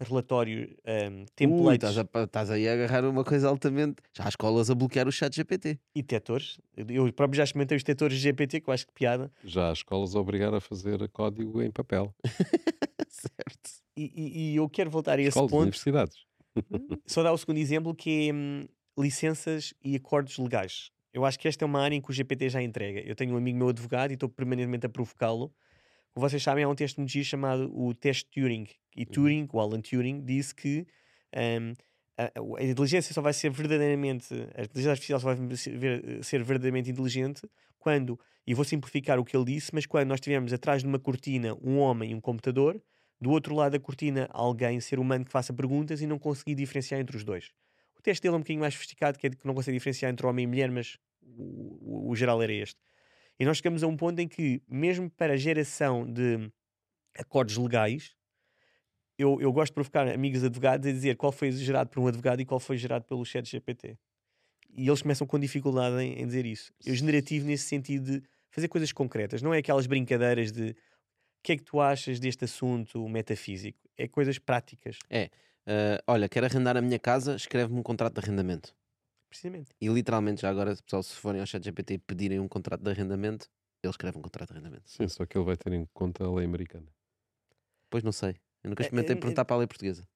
relatório, 0.00 0.76
ehm, 0.84 1.20
Ui, 1.20 1.26
templates 1.36 1.90
estás, 1.90 1.98
a, 1.98 2.22
estás 2.24 2.50
aí 2.50 2.68
a 2.68 2.72
agarrar 2.72 3.04
uma 3.04 3.22
coisa 3.24 3.48
altamente. 3.48 4.02
Já 4.16 4.24
há 4.24 4.28
escolas 4.28 4.70
a 4.70 4.74
bloquear 4.74 5.06
o 5.06 5.12
chat 5.12 5.34
GPT. 5.34 5.78
e 5.94 6.02
detectores. 6.02 6.58
Eu 6.76 7.06
eu 7.06 7.12
próprio 7.12 7.36
já 7.36 7.44
experimentei 7.44 7.76
os 7.76 7.82
detectores 7.82 8.18
GPT, 8.18 8.60
que 8.60 8.68
eu 8.68 8.74
acho 8.74 8.86
que 8.86 8.92
piada. 8.92 9.30
Já 9.44 9.70
as 9.70 9.78
escolas 9.78 10.14
a 10.16 10.20
obrigar 10.20 10.52
a 10.54 10.60
fazer 10.60 11.08
código 11.10 11.62
em 11.62 11.70
papel. 11.70 12.12
certo. 13.08 13.81
E, 13.96 14.52
e- 14.52 14.56
eu 14.56 14.68
quero 14.68 14.90
voltar 14.90 15.18
a 15.18 15.22
esse 15.22 15.30
Escolas, 15.30 15.50
ponto. 15.50 15.62
universidades. 15.62 16.16
Só 17.06 17.22
dar 17.22 17.32
o 17.32 17.38
segundo 17.38 17.58
exemplo 17.58 17.94
que 17.94 18.28
é 18.28 18.32
hum, 18.32 18.66
licenças 18.98 19.74
e 19.84 19.96
acordos 19.96 20.38
legais. 20.38 20.90
Eu 21.12 21.24
acho 21.24 21.38
que 21.38 21.46
esta 21.46 21.64
é 21.64 21.66
uma 21.66 21.80
área 21.80 21.94
em 21.94 22.00
que 22.00 22.10
o 22.10 22.12
GPT 22.12 22.48
já 22.48 22.62
entrega. 22.62 23.00
Eu 23.00 23.14
tenho 23.14 23.34
um 23.34 23.36
amigo 23.36 23.58
meu 23.58 23.68
advogado 23.68 24.10
e 24.10 24.14
estou 24.14 24.28
permanentemente 24.28 24.86
a 24.86 24.88
provocá-lo. 24.88 25.52
Como 26.14 26.28
vocês 26.28 26.42
sabem, 26.42 26.64
há 26.64 26.68
um 26.68 26.74
teste 26.74 26.98
muito 26.98 27.12
chamado 27.24 27.70
o 27.74 27.94
teste 27.94 28.28
Turing. 28.30 28.66
E 28.96 29.04
Turing, 29.06 29.48
o 29.52 29.60
Alan 29.60 29.80
Turing, 29.80 30.22
disse 30.24 30.54
que 30.54 30.86
hum, 31.34 31.72
a, 32.16 32.24
a- 32.58 32.64
inteligência 32.64 33.12
só 33.14 33.20
vai 33.20 33.32
ser 33.32 33.50
verdadeiramente, 33.50 34.32
a 34.54 34.62
inteligência 34.62 34.90
artificial 34.90 35.20
só 35.20 35.34
vai 35.34 35.56
ser, 35.56 36.24
ser 36.24 36.42
verdadeiramente 36.44 36.90
inteligente 36.90 37.42
quando, 37.78 38.18
e 38.46 38.54
vou 38.54 38.64
simplificar 38.64 39.18
o 39.18 39.24
que 39.24 39.36
ele 39.36 39.44
disse, 39.46 39.70
mas 39.74 39.86
quando 39.86 40.08
nós 40.08 40.20
tivermos 40.20 40.52
atrás 40.52 40.82
de 40.82 40.88
uma 40.88 40.98
cortina 40.98 41.54
um 41.62 41.78
homem 41.78 42.12
e 42.12 42.14
um 42.14 42.20
computador, 42.20 42.80
do 43.22 43.30
outro 43.30 43.54
lado 43.54 43.72
da 43.72 43.78
cortina 43.78 44.28
alguém, 44.32 44.80
ser 44.80 44.98
humano, 44.98 45.24
que 45.24 45.30
faça 45.30 45.52
perguntas 45.52 46.02
e 46.02 46.06
não 46.08 46.18
conseguir 46.18 46.56
diferenciar 46.56 47.00
entre 47.00 47.16
os 47.16 47.22
dois. 47.22 47.52
O 47.96 48.02
teste 48.02 48.20
dele 48.20 48.34
é 48.34 48.36
um 48.36 48.40
bocadinho 48.40 48.60
mais 48.60 48.74
sofisticado, 48.74 49.16
que 49.16 49.28
é 49.28 49.30
de 49.30 49.36
que 49.36 49.46
não 49.46 49.54
consegue 49.54 49.78
diferenciar 49.78 50.10
entre 50.12 50.26
homem 50.26 50.42
e 50.42 50.46
mulher, 50.48 50.68
mas 50.72 50.98
o, 51.22 52.06
o- 52.08 52.10
o 52.10 52.16
geral 52.16 52.42
era 52.42 52.52
este. 52.52 52.80
E 53.38 53.44
nós 53.44 53.58
chegamos 53.58 53.84
a 53.84 53.86
um 53.86 53.96
ponto 53.96 54.18
em 54.18 54.26
que, 54.26 54.60
mesmo 54.68 55.08
para 55.08 55.34
a 55.34 55.36
geração 55.36 56.04
de 56.04 56.50
acordos 57.16 57.56
legais, 57.56 58.16
eu, 59.16 59.40
eu 59.40 59.52
gosto 59.52 59.70
de 59.70 59.74
provocar 59.74 60.08
amigos 60.08 60.42
advogados 60.42 60.88
a 60.88 60.92
dizer 60.92 61.16
qual 61.16 61.30
foi 61.30 61.52
gerado 61.52 61.90
por 61.90 62.00
um 62.00 62.08
advogado 62.08 62.40
e 62.40 62.44
qual 62.44 62.58
foi 62.58 62.76
gerado 62.76 63.04
pelo 63.04 63.24
chat 63.24 63.48
GPT. 63.48 63.96
E 64.74 64.88
eles 64.88 65.02
começam 65.02 65.26
com 65.26 65.38
dificuldade 65.38 66.02
em, 66.02 66.20
em 66.20 66.26
dizer 66.26 66.44
isso. 66.44 66.72
Eu 66.84 66.94
generativo 66.96 67.46
nesse 67.46 67.64
sentido 67.64 68.18
de 68.20 68.22
fazer 68.50 68.66
coisas 68.68 68.90
concretas, 68.90 69.42
não 69.42 69.54
é 69.54 69.58
aquelas 69.58 69.86
brincadeiras 69.86 70.50
de 70.50 70.74
que 71.42 71.52
é 71.52 71.56
que 71.56 71.62
tu 71.64 71.80
achas 71.80 72.18
deste 72.20 72.44
assunto 72.44 73.06
metafísico? 73.08 73.78
É 73.96 74.08
coisas 74.08 74.38
práticas, 74.38 74.98
Ah, 75.66 76.02
olha, 76.06 76.28
quero 76.28 76.46
arrendar 76.46 76.76
a 76.76 76.82
minha 76.82 76.98
casa, 76.98 77.36
escreve-me 77.36 77.78
um 77.80 77.82
contrato 77.82 78.14
de 78.14 78.20
arrendamento. 78.20 78.74
precisamente. 79.28 79.72
E 79.80 79.88
literalmente, 79.88 80.42
já 80.42 80.50
agora, 80.50 80.76
pessoal, 80.76 81.02
se 81.02 81.14
forem 81.16 81.40
ao 81.40 81.46
chat 81.46 81.62
GPT 81.64 81.94
e 81.94 81.98
pedirem 81.98 82.38
um 82.40 82.48
contrato 82.48 82.82
de 82.82 82.90
arrendamento, 82.90 83.48
ele 83.82 83.90
escreve 83.90 84.18
um 84.18 84.22
contrato 84.22 84.48
de 84.50 84.54
arrendamento. 84.54 84.88
Sim, 84.88 85.08
só 85.08 85.26
que 85.26 85.36
ele 85.36 85.44
vai 85.44 85.56
ter 85.56 85.72
em 85.72 85.86
conta 85.92 86.24
a 86.24 86.32
lei 86.32 86.44
americana. 86.44 86.86
Pois 87.90 88.02
não 88.02 88.12
sei. 88.12 88.36
Eu 88.62 88.70
nunca 88.70 88.82
É, 88.82 88.86
experimentei 88.86 89.16
é, 89.16 89.18
perguntar 89.18 89.44
para 89.44 89.56
a 89.56 89.58
lei 89.58 89.66
portuguesa. 89.66 90.06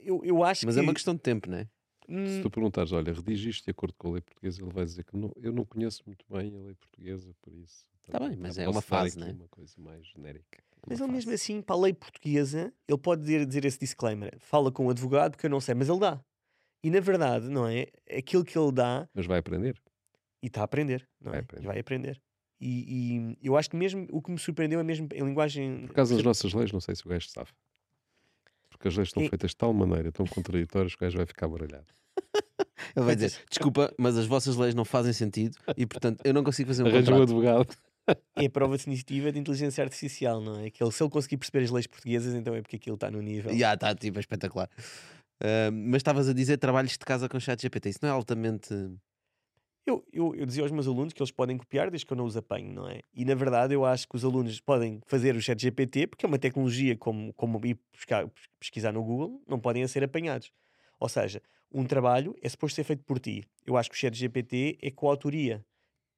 Eu, 0.00 0.24
eu 0.24 0.42
acho 0.44 0.66
Mas 0.66 0.74
que. 0.74 0.80
é 0.80 0.82
uma 0.82 0.94
questão 0.94 1.14
de 1.14 1.20
tempo, 1.20 1.48
não 1.50 1.58
é? 1.58 1.68
Hum, 2.08 2.26
Se 2.26 2.40
tu 2.40 2.50
perguntares, 2.50 2.92
olha, 2.92 3.12
redige 3.12 3.50
isto 3.50 3.64
de 3.64 3.70
acordo 3.70 3.94
com 3.96 4.08
a 4.08 4.12
lei 4.12 4.20
portuguesa, 4.22 4.62
ele 4.62 4.72
vai 4.72 4.84
dizer 4.84 5.04
que 5.04 5.16
não, 5.16 5.32
eu 5.36 5.52
não 5.52 5.64
conheço 5.64 6.02
muito 6.06 6.24
bem 6.28 6.56
a 6.56 6.60
lei 6.66 6.74
portuguesa, 6.74 7.34
por 7.40 7.52
isso. 7.52 7.86
Tá 8.10 8.18
bem, 8.18 8.36
mas 8.36 8.58
é 8.58 8.64
posso 8.64 8.76
uma 8.76 8.82
fase, 8.82 9.18
né? 9.18 9.32
Uma 9.32 9.48
coisa 9.48 9.74
mais 9.78 10.06
genérica. 10.06 10.62
Mas 10.86 10.98
uma 11.00 11.06
ele 11.06 11.12
mesmo 11.14 11.32
assim, 11.32 11.62
para 11.62 11.76
a 11.76 11.78
lei 11.78 11.92
portuguesa, 11.94 12.72
ele 12.88 12.98
pode 12.98 13.22
dizer, 13.22 13.46
dizer 13.46 13.64
esse 13.64 13.78
disclaimer. 13.78 14.36
Fala 14.40 14.70
com 14.72 14.86
o 14.86 14.90
advogado 14.90 15.32
porque 15.32 15.46
eu 15.46 15.50
não 15.50 15.60
sei, 15.60 15.74
mas 15.74 15.88
ele 15.88 16.00
dá. 16.00 16.20
E 16.82 16.90
na 16.90 16.98
verdade, 17.00 17.48
não 17.48 17.66
é? 17.68 17.86
Aquilo 18.16 18.44
que 18.44 18.58
ele 18.58 18.72
dá 18.72 19.08
Mas 19.14 19.24
vai 19.26 19.38
aprender. 19.38 19.80
e 20.42 20.48
está 20.48 20.62
a 20.62 20.64
aprender, 20.64 21.08
não 21.20 21.30
Vai 21.30 21.38
é? 21.40 21.42
aprender. 21.42 21.64
E 21.64 21.66
vai 21.66 21.78
aprender. 21.78 22.22
E, 22.60 23.36
e 23.40 23.46
eu 23.46 23.56
acho 23.56 23.70
que 23.70 23.76
mesmo 23.76 24.06
o 24.10 24.20
que 24.20 24.30
me 24.30 24.38
surpreendeu 24.38 24.80
é 24.80 24.82
mesmo 24.82 25.08
em 25.14 25.22
linguagem. 25.24 25.86
Por 25.86 25.94
causa 25.94 26.14
das 26.14 26.24
nossas 26.24 26.52
leis, 26.52 26.72
não 26.72 26.80
sei 26.80 26.94
se 26.96 27.06
o 27.06 27.08
gajo 27.08 27.28
sabe. 27.28 27.50
Porque 28.68 28.88
as 28.88 28.96
leis 28.96 29.08
estão 29.08 29.28
feitas 29.28 29.50
de 29.50 29.56
tal 29.56 29.72
maneira, 29.72 30.10
tão 30.10 30.26
contraditórias, 30.26 30.94
que 30.96 31.02
o 31.04 31.06
gajo 31.06 31.16
vai 31.18 31.26
ficar 31.26 31.46
baralhado. 31.48 31.86
Ele 32.96 33.04
vai 33.06 33.14
dizer: 33.14 33.32
desculpa, 33.48 33.92
mas 33.98 34.16
as 34.16 34.26
vossas 34.26 34.56
leis 34.56 34.74
não 34.74 34.84
fazem 34.84 35.12
sentido 35.12 35.56
e, 35.76 35.86
portanto, 35.86 36.20
eu 36.24 36.34
não 36.34 36.42
consigo 36.42 36.68
fazer 36.68 36.82
um 36.82 36.86
Arranja 36.86 37.14
um 37.14 37.22
advogado. 37.22 37.76
É 38.36 38.46
a 38.46 38.50
prova 38.50 38.76
definitiva 38.76 39.30
de 39.30 39.38
inteligência 39.38 39.84
artificial, 39.84 40.40
não 40.40 40.58
é? 40.58 40.70
Que 40.70 40.82
ele, 40.82 40.90
se 40.90 41.02
ele 41.02 41.10
conseguir 41.10 41.36
perceber 41.36 41.64
as 41.64 41.70
leis 41.70 41.86
portuguesas, 41.86 42.34
então 42.34 42.54
é 42.54 42.60
porque 42.60 42.76
aquilo 42.76 42.94
está 42.94 43.10
no 43.10 43.20
nível. 43.20 43.56
Já 43.56 43.74
está, 43.74 43.94
tipo, 43.94 44.18
é 44.18 44.20
espetacular. 44.20 44.68
Ah, 45.42 45.70
mas 45.72 45.96
estavas 45.96 46.28
a 46.28 46.32
dizer 46.32 46.56
trabalhos 46.58 46.92
de 46.92 46.98
casa 46.98 47.28
com 47.28 47.40
chat 47.40 47.60
GPT. 47.60 47.90
Isso 47.90 47.98
não 48.02 48.08
é 48.08 48.12
altamente. 48.12 48.72
Eu, 49.84 50.04
eu, 50.12 50.32
eu 50.36 50.46
dizia 50.46 50.62
aos 50.62 50.70
meus 50.70 50.86
alunos 50.86 51.12
que 51.12 51.20
eles 51.20 51.32
podem 51.32 51.58
copiar 51.58 51.90
desde 51.90 52.06
que 52.06 52.12
eu 52.12 52.16
não 52.16 52.24
os 52.24 52.36
apanho, 52.36 52.72
não 52.72 52.88
é? 52.88 53.00
E 53.12 53.24
na 53.24 53.34
verdade 53.34 53.74
eu 53.74 53.84
acho 53.84 54.08
que 54.08 54.14
os 54.14 54.24
alunos 54.24 54.60
podem 54.60 55.00
fazer 55.06 55.34
o 55.34 55.42
chat 55.42 55.60
GPT 55.60 56.06
porque 56.06 56.24
é 56.24 56.28
uma 56.28 56.38
tecnologia 56.38 56.96
como, 56.96 57.32
como 57.32 57.60
ir 57.66 57.76
buscar, 57.92 58.30
pesquisar 58.60 58.92
no 58.92 59.02
Google, 59.02 59.42
não 59.48 59.58
podem 59.58 59.86
ser 59.88 60.04
apanhados. 60.04 60.52
Ou 61.00 61.08
seja, 61.08 61.42
um 61.72 61.84
trabalho 61.84 62.36
é 62.40 62.48
suposto 62.48 62.76
ser 62.76 62.84
feito 62.84 63.02
por 63.02 63.18
ti. 63.18 63.42
Eu 63.66 63.76
acho 63.76 63.90
que 63.90 63.96
o 63.96 63.98
chat 63.98 64.14
GPT 64.16 64.78
é 64.80 64.90
coautoria. 64.92 65.64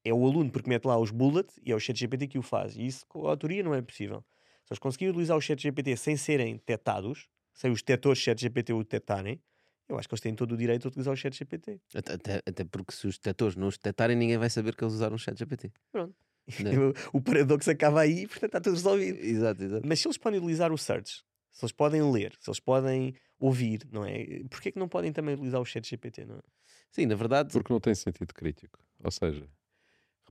É 0.05 0.13
o 0.13 0.27
aluno 0.27 0.51
porque 0.51 0.69
mete 0.69 0.85
lá 0.85 0.99
os 0.99 1.11
bullets 1.11 1.59
e 1.65 1.73
é 1.73 1.75
o 1.75 1.81
chat 1.81 1.99
GPT 1.99 2.29
que 2.29 2.39
o 2.39 2.43
faz. 2.43 2.77
E 2.77 2.87
isso 2.87 3.07
com 3.07 3.27
a 3.27 3.31
autoria 3.31 3.63
não 3.63 3.75
é 3.75 3.81
possível. 3.81 4.23
Se 4.65 4.73
eles 4.73 4.79
conseguirem 4.79 5.11
utilizar 5.11 5.37
o 5.37 5.41
chat 5.41 5.61
GPT 5.61 5.97
sem 5.97 6.17
serem 6.17 6.57
detectados, 6.57 7.29
sem 7.53 7.71
os 7.71 7.81
detectores 7.81 8.19
chat 8.19 8.41
GPT 8.41 8.73
o 8.73 8.79
detectarem, 8.83 9.41
eu 9.89 9.99
acho 9.99 10.09
que 10.09 10.15
eles 10.15 10.21
têm 10.21 10.35
todo 10.35 10.53
o 10.53 10.57
direito 10.57 10.87
a 10.87 10.89
utilizar 10.89 11.13
o 11.13 11.17
chat 11.17 11.37
GPT. 11.37 11.81
Até, 11.95 12.13
até, 12.15 12.43
até 12.47 12.65
porque 12.65 12.93
se 12.93 13.07
os 13.07 13.17
detectores 13.17 13.57
não 13.57 13.69
os 13.69 13.77
detectarem, 13.77 14.17
ninguém 14.17 14.39
vai 14.39 14.51
saber 14.51 14.75
que 14.75 14.85
eles 14.85 14.95
usaram 14.95 15.17
o 15.17 15.19
chat 15.19 15.39
GPT. 15.39 15.73
Pronto. 15.91 16.15
Né? 16.61 16.71
o 17.13 17.21
paradoxo 17.21 17.71
acaba 17.71 18.01
aí 18.01 18.23
e 18.23 18.27
portanto 18.27 18.45
está 18.45 18.61
tudo 18.61 18.75
resolvido. 18.75 19.19
Exato, 19.19 19.63
exato. 19.63 19.87
Mas 19.87 20.01
se 20.01 20.07
eles 20.07 20.19
podem 20.19 20.39
utilizar 20.39 20.73
o 20.73 20.79
search, 20.79 21.25
se 21.51 21.65
eles 21.65 21.73
podem 21.73 22.03
ler, 22.11 22.35
se 22.41 22.51
eles 22.51 22.61
podem 22.61 23.15
ouvir, 23.39 23.81
não 23.91 24.05
é? 24.05 24.43
Porquê 24.51 24.73
que 24.73 24.79
não 24.79 24.89
podem 24.89 25.13
também 25.13 25.35
utilizar 25.35 25.61
o 25.61 25.65
chat 25.65 25.89
GPT, 25.89 26.25
não 26.25 26.37
é? 26.37 26.43
Sim, 26.91 27.07
na 27.07 27.15
verdade, 27.15 27.53
Porque 27.53 27.73
não 27.73 27.81
tem 27.81 27.95
sentido 27.95 28.33
crítico. 28.33 28.79
Ou 29.03 29.11
seja, 29.11 29.49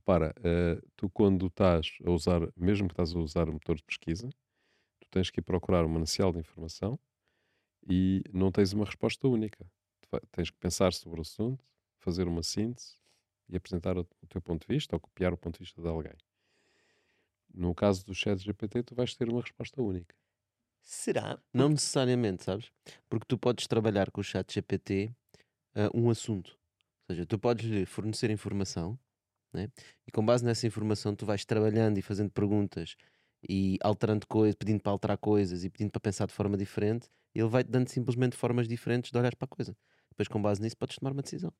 repara, 0.04 0.34
eh, 0.44 0.80
tu 0.96 1.08
quando 1.08 1.46
estás 1.46 1.96
a 2.04 2.10
usar, 2.10 2.40
mesmo 2.56 2.86
que 2.86 2.92
estás 2.92 3.14
a 3.14 3.18
usar 3.18 3.48
um 3.48 3.54
motor 3.54 3.76
de 3.76 3.82
pesquisa, 3.82 4.28
tu 5.00 5.08
tens 5.10 5.30
que 5.30 5.40
ir 5.40 5.42
procurar 5.42 5.84
um 5.84 5.88
manancial 5.88 6.30
de 6.30 6.38
informação 6.38 6.98
e 7.88 8.22
não 8.32 8.52
tens 8.52 8.72
uma 8.74 8.84
resposta 8.84 9.26
única. 9.26 9.66
Tens 10.30 10.50
que 10.50 10.58
pensar 10.58 10.92
sobre 10.92 11.18
o 11.18 11.22
assunto, 11.22 11.64
fazer 11.98 12.28
uma 12.28 12.42
síntese 12.42 12.96
e 13.48 13.56
apresentar 13.56 13.96
o, 13.96 14.06
o 14.22 14.26
teu 14.28 14.40
ponto 14.40 14.66
de 14.66 14.72
vista 14.72 14.94
ou 14.94 15.00
copiar 15.00 15.32
o 15.32 15.36
ponto 15.36 15.54
de 15.54 15.64
vista 15.64 15.80
de 15.80 15.88
alguém. 15.88 16.14
No 17.52 17.74
caso 17.74 18.04
do 18.04 18.14
chat 18.14 18.38
GPT, 18.38 18.82
tu 18.82 18.94
vais 18.94 19.14
ter 19.14 19.28
uma 19.28 19.40
resposta 19.40 19.80
única. 19.82 20.14
Será? 20.82 21.38
não 21.52 21.70
necessariamente, 21.70 22.44
sabes? 22.44 22.70
Porque 23.08 23.24
tu 23.26 23.38
podes 23.38 23.66
trabalhar 23.66 24.10
com 24.10 24.20
o 24.20 24.24
chat 24.24 24.52
GPT 24.52 25.10
ah, 25.74 25.88
um 25.94 26.10
assunto. 26.10 26.58
Ou 27.08 27.14
seja, 27.14 27.26
tu 27.26 27.38
podes 27.38 27.64
lhe 27.64 27.86
fornecer 27.86 28.30
informação 28.30 28.98
né? 29.54 29.68
e 30.06 30.12
com 30.12 30.24
base 30.24 30.44
nessa 30.44 30.66
informação 30.66 31.14
tu 31.14 31.24
vais 31.24 31.44
trabalhando 31.44 31.98
e 31.98 32.02
fazendo 32.02 32.30
perguntas 32.30 32.96
e 33.48 33.78
alterando 33.82 34.26
coisas, 34.26 34.54
pedindo 34.54 34.80
para 34.80 34.92
alterar 34.92 35.18
coisas 35.18 35.64
e 35.64 35.70
pedindo 35.70 35.90
para 35.90 36.00
pensar 36.00 36.26
de 36.26 36.32
forma 36.32 36.56
diferente, 36.56 37.08
ele 37.34 37.48
vai-te 37.48 37.70
dando 37.70 37.88
simplesmente 37.88 38.36
formas 38.36 38.66
diferentes 38.66 39.10
de 39.10 39.18
olhar 39.18 39.34
para 39.36 39.46
a 39.46 39.48
coisa. 39.48 39.76
Depois, 40.10 40.28
com 40.28 40.40
base 40.40 40.62
nisso, 40.62 40.76
podes 40.76 40.96
tomar 40.96 41.12
uma 41.12 41.22
decisão. 41.22 41.52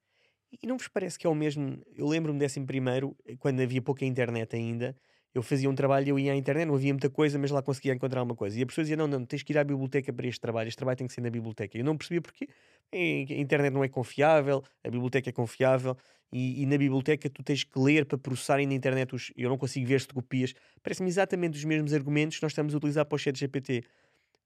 E 0.62 0.66
não 0.66 0.78
vos 0.78 0.88
parece 0.88 1.18
que 1.18 1.26
é 1.26 1.30
o 1.30 1.34
mesmo? 1.34 1.82
Eu 1.94 2.06
lembro-me 2.06 2.38
décimo 2.38 2.66
primeiro, 2.66 3.16
quando 3.38 3.60
havia 3.60 3.82
pouca 3.82 4.04
internet 4.04 4.54
ainda, 4.54 4.96
eu 5.34 5.42
fazia 5.42 5.68
um 5.68 5.74
trabalho, 5.74 6.10
eu 6.10 6.18
ia 6.18 6.32
à 6.32 6.36
internet, 6.36 6.66
não 6.66 6.76
havia 6.76 6.92
muita 6.92 7.10
coisa, 7.10 7.36
mas 7.38 7.50
lá 7.50 7.60
conseguia 7.60 7.92
encontrar 7.92 8.20
alguma 8.20 8.36
coisa. 8.36 8.56
E 8.56 8.62
a 8.62 8.66
pessoa 8.66 8.84
dizia: 8.84 8.96
Não, 8.96 9.08
não, 9.08 9.24
tens 9.26 9.42
que 9.42 9.52
ir 9.52 9.58
à 9.58 9.64
biblioteca 9.64 10.12
para 10.12 10.26
este 10.28 10.40
trabalho, 10.40 10.68
este 10.68 10.76
trabalho 10.76 10.96
tem 10.96 11.06
que 11.08 11.12
ser 11.12 11.22
na 11.22 11.30
biblioteca. 11.30 11.76
Eu 11.76 11.84
não 11.84 11.96
percebia 11.96 12.22
porquê. 12.22 12.48
A 12.94 13.34
internet 13.40 13.72
não 13.72 13.82
é 13.84 13.88
confiável, 13.88 14.62
a 14.84 14.90
biblioteca 14.90 15.28
é 15.30 15.32
confiável, 15.32 15.96
e, 16.32 16.62
e 16.62 16.66
na 16.66 16.76
biblioteca 16.78 17.28
tu 17.30 17.42
tens 17.42 17.64
que 17.64 17.78
ler 17.78 18.06
para 18.06 18.18
processar 18.18 18.60
e 18.60 18.66
na 18.66 18.74
internet 18.74 19.14
os, 19.14 19.32
eu 19.36 19.48
não 19.48 19.58
consigo 19.58 19.86
ver 19.86 20.00
se 20.00 20.08
te 20.08 20.14
copias. 20.14 20.52
Parece-me 20.82 21.08
exatamente 21.08 21.56
os 21.56 21.64
mesmos 21.64 21.92
argumentos 21.92 22.36
que 22.38 22.42
nós 22.42 22.52
estamos 22.52 22.74
a 22.74 22.76
utilizar 22.78 23.06
para 23.06 23.16
o 23.16 23.18
chat 23.18 23.38
GPT. 23.38 23.84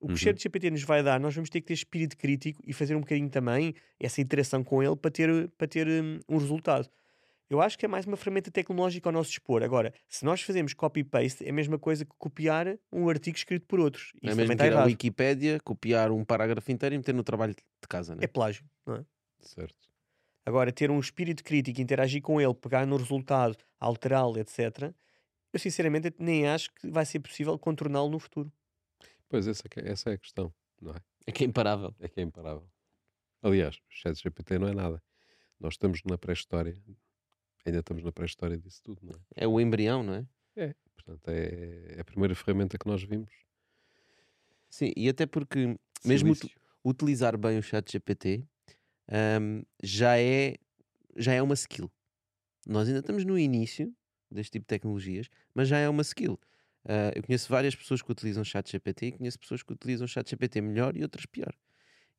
O 0.00 0.08
que 0.10 0.16
o 0.16 0.18
Uhum. 0.18 0.20
chat 0.20 0.42
GPT 0.42 0.70
nos 0.70 0.82
vai 0.82 1.02
dar, 1.02 1.18
nós 1.20 1.34
vamos 1.34 1.50
ter 1.50 1.60
que 1.60 1.66
ter 1.68 1.74
espírito 1.74 2.16
crítico 2.16 2.62
e 2.66 2.72
fazer 2.72 2.94
um 2.94 3.00
bocadinho 3.00 3.28
também 3.30 3.74
essa 4.00 4.20
interação 4.20 4.62
com 4.62 4.82
ele 4.82 4.96
para 4.96 5.10
ter, 5.10 5.48
para 5.58 5.66
ter 5.66 5.88
hum, 5.88 6.20
um 6.28 6.38
resultado. 6.38 6.88
Eu 7.50 7.62
acho 7.62 7.78
que 7.78 7.86
é 7.86 7.88
mais 7.88 8.04
uma 8.04 8.16
ferramenta 8.16 8.50
tecnológica 8.50 9.08
ao 9.08 9.12
nosso 9.12 9.30
dispor. 9.30 9.62
Agora, 9.62 9.94
se 10.06 10.24
nós 10.24 10.42
fazemos 10.42 10.74
copy-paste, 10.74 11.44
é 11.46 11.50
a 11.50 11.52
mesma 11.52 11.78
coisa 11.78 12.04
que 12.04 12.12
copiar 12.18 12.78
um 12.92 13.08
artigo 13.08 13.36
escrito 13.38 13.66
por 13.66 13.80
outros. 13.80 14.12
É 14.22 14.26
Isso 14.28 14.36
mesmo 14.36 14.42
também 14.42 14.48
que 14.48 14.52
está 14.54 14.66
ir 14.66 14.70
à 14.70 14.72
errado. 14.74 14.86
Wikipédia, 14.86 15.60
copiar 15.60 16.10
um 16.10 16.24
parágrafo 16.24 16.70
inteiro 16.70 16.94
e 16.94 16.98
meter 16.98 17.14
no 17.14 17.24
trabalho 17.24 17.54
de 17.54 17.88
casa, 17.88 18.14
né? 18.14 18.24
É 18.24 18.26
plágio, 18.26 18.64
não 18.86 18.96
é? 18.96 19.04
Certo. 19.40 19.74
Agora, 20.44 20.70
ter 20.72 20.90
um 20.90 20.98
espírito 21.00 21.42
crítico, 21.42 21.80
interagir 21.80 22.20
com 22.20 22.40
ele, 22.40 22.54
pegar 22.54 22.86
no 22.86 22.96
resultado, 22.96 23.56
alterá-lo, 23.80 24.38
etc., 24.38 24.92
eu 25.50 25.58
sinceramente 25.58 26.12
nem 26.18 26.46
acho 26.46 26.70
que 26.74 26.90
vai 26.90 27.06
ser 27.06 27.20
possível 27.20 27.58
contorná-lo 27.58 28.10
no 28.10 28.18
futuro. 28.18 28.52
Pois, 29.28 29.46
essa, 29.46 29.62
é 29.76 29.80
é- 29.80 29.92
essa 29.92 30.10
é 30.10 30.14
a 30.14 30.18
questão, 30.18 30.52
não 30.80 30.92
é? 30.92 30.98
É 31.26 31.32
que 31.32 31.44
é 31.44 31.46
imparável. 31.46 31.94
É 31.98 32.08
que 32.08 32.20
é 32.20 32.22
imparável. 32.22 32.68
Aliás, 33.42 33.76
o 33.76 33.80
chat 33.88 34.14
GPT 34.20 34.58
não 34.58 34.68
é 34.68 34.74
nada. 34.74 35.02
Nós 35.58 35.74
estamos 35.74 36.02
na 36.04 36.18
pré-história, 36.18 36.76
ainda 37.66 37.80
estamos 37.80 38.02
na 38.02 38.12
pré-história 38.12 38.56
disso 38.58 38.80
tudo, 38.82 39.00
não 39.04 39.12
é? 39.12 39.44
É 39.44 39.48
o 39.48 39.60
embrião, 39.60 40.02
não 40.02 40.14
é? 40.14 40.26
É. 40.56 40.74
Portanto, 40.94 41.28
é, 41.28 41.94
é 41.96 42.00
a 42.00 42.04
primeira 42.04 42.34
ferramenta 42.34 42.78
que 42.78 42.86
nós 42.86 43.02
vimos. 43.02 43.32
Sim, 44.70 44.92
e 44.96 45.08
até 45.08 45.26
porque 45.26 45.76
mesmo 46.04 46.32
ut- 46.32 46.40
Silício. 46.40 46.60
utilizar 46.84 47.36
bem 47.36 47.58
o 47.58 47.62
chat 47.62 47.90
GPT 47.90 48.44
hum, 49.40 49.62
já, 49.82 50.18
é, 50.18 50.56
já 51.16 51.32
é 51.32 51.42
uma 51.42 51.54
skill. 51.54 51.90
Nós 52.66 52.86
ainda 52.86 53.00
estamos 53.00 53.24
no 53.24 53.38
início 53.38 53.94
deste 54.30 54.52
tipo 54.52 54.64
de 54.64 54.68
tecnologias, 54.68 55.28
mas 55.54 55.68
já 55.68 55.78
é 55.78 55.88
uma 55.88 56.02
skill. 56.02 56.38
Ah, 56.84 57.12
eu 57.14 57.22
conheço 57.22 57.48
várias 57.48 57.74
pessoas 57.74 58.02
que 58.02 58.10
utilizam 58.12 58.44
chat 58.44 58.70
GPT 58.70 59.06
e 59.06 59.12
conheço 59.12 59.38
pessoas 59.38 59.62
que 59.62 59.72
utilizam 59.72 60.06
chat 60.06 60.28
GPT 60.28 60.60
melhor 60.60 60.96
e 60.96 61.02
outras 61.02 61.24
pior. 61.26 61.54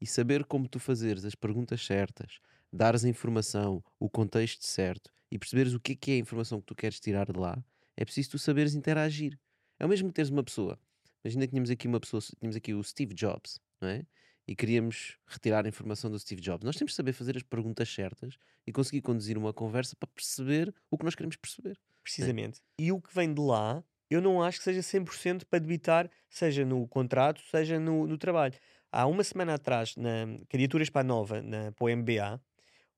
E 0.01 0.07
saber 0.07 0.45
como 0.45 0.67
tu 0.67 0.79
fazeres 0.79 1.25
as 1.25 1.35
perguntas 1.35 1.85
certas, 1.85 2.39
dares 2.72 3.03
a 3.03 3.09
informação, 3.09 3.84
o 3.99 4.09
contexto 4.09 4.65
certo 4.65 5.11
e 5.32 5.38
perceberes 5.38 5.74
o 5.74 5.80
que 5.80 5.93
é 5.93 5.95
que 5.95 6.11
é 6.11 6.13
a 6.15 6.17
informação 6.17 6.59
que 6.59 6.67
tu 6.67 6.76
queres 6.76 6.99
tirar 6.99 7.32
de 7.32 7.39
lá, 7.39 7.63
é 7.95 8.05
preciso 8.05 8.32
tu 8.32 8.39
saberes 8.39 8.76
interagir. 8.76 9.38
É 9.80 9.86
o 9.86 9.89
mesmo 9.89 10.09
que 10.09 10.13
teres 10.13 10.30
uma 10.30 10.43
pessoa. 10.43 10.80
Imagina 11.24 11.45
que 11.45 11.51
tínhamos 11.51 11.70
aqui 11.70 11.88
uma 11.88 11.99
pessoa, 11.99 12.22
tínhamos 12.39 12.55
aqui 12.55 12.74
o 12.74 12.84
Steve 12.84 13.13
Jobs, 13.13 13.59
não 13.82 13.89
é? 13.89 14.05
E 14.47 14.55
queríamos 14.55 15.17
retirar 15.28 15.65
a 15.65 15.70
informação 15.70 16.09
do 16.09 16.17
Steve 16.17 16.41
Jobs. 16.41 16.65
Nós 16.65 16.76
temos 16.76 16.93
que 16.93 16.95
saber 16.95 17.13
fazer 17.13 17.38
as 17.38 17.43
perguntas 17.43 17.88
certas 17.88 18.38
e 18.65 18.72
conseguir 18.72 19.01
conduzir 19.01 19.38
uma 19.38 19.53
conversa 19.53 19.95
para 19.95 20.07
perceber 20.07 20.74
o 20.89 20.97
que 20.97 21.03
nós 21.03 21.13
queremos 21.13 21.36
perceber. 21.36 21.80
Precisamente. 22.01 22.61
E 22.80 22.91
o 22.91 22.99
que 22.99 23.13
vem 23.13 23.32
de 23.34 23.41
lá, 23.41 23.84
eu 24.09 24.22
não 24.22 24.41
acho 24.41 24.57
que 24.57 24.63
seja 24.63 24.80
100% 24.80 25.43
para 25.45 25.59
debitar, 25.59 26.09
seja 26.30 26.65
no 26.65 26.88
contrato, 26.88 27.41
seja 27.51 27.80
no, 27.80 28.07
no 28.07 28.17
trabalho. 28.17 28.55
Há 28.91 29.05
uma 29.05 29.24
semana 29.24 29.53
atrás, 29.53 29.95
na 29.95 30.26
Candidaturas 30.49 30.89
para 30.89 31.01
a 31.01 31.03
Nova, 31.03 31.41
na, 31.43 31.72
para 31.72 31.86
o 31.86 31.95
MBA, 31.95 32.41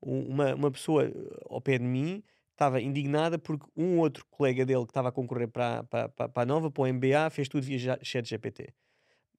uma, 0.02 0.56
uma 0.56 0.72
pessoa 0.72 1.06
eh, 1.06 1.12
ao 1.50 1.62
pé 1.62 1.78
de 1.78 1.84
mim 1.86 2.24
estava 2.52 2.82
indignada 2.82 3.40
porque 3.40 3.66
um 3.76 4.00
outro 4.00 4.26
colega 4.30 4.66
dele 4.66 4.84
que 4.86 4.92
estava 4.92 5.10
a 5.10 5.12
concorrer 5.12 5.48
para, 5.48 5.84
para, 5.84 6.10
para, 6.10 6.44
a 6.44 6.46
Nova, 6.46 6.70
para 6.70 6.84
o 6.84 6.88
MBA, 6.88 7.30
fez 7.32 7.48
tudo 7.50 7.64
via 7.64 7.98
chat 8.04 8.28
GPT. 8.28 8.74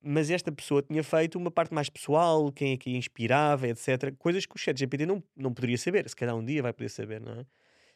Mas 0.03 0.31
esta 0.31 0.51
pessoa 0.51 0.83
tinha 0.83 1.05
feito 1.05 1.39
uma 1.39 1.51
parte 1.51 1.73
mais 1.73 1.89
pessoal, 1.89 2.51
quem 2.51 2.73
é 2.73 2.77
que 2.77 2.93
a 2.93 2.99
inspirava, 2.99 3.69
etc. 3.69 4.13
Coisas 4.19 4.45
que 4.47 4.57
o 4.57 4.59
chat 4.59 4.77
GPT 4.79 5.07
não, 5.07 5.23
não 5.37 5.53
poderia 5.55 5.79
saber. 5.79 6.09
Se 6.09 6.17
calhar 6.17 6.35
um 6.35 6.45
dia 6.45 6.63
vai 6.63 6.73
poder 6.73 6.89
saber, 6.89 7.21
não 7.21 7.33
é? 7.41 7.47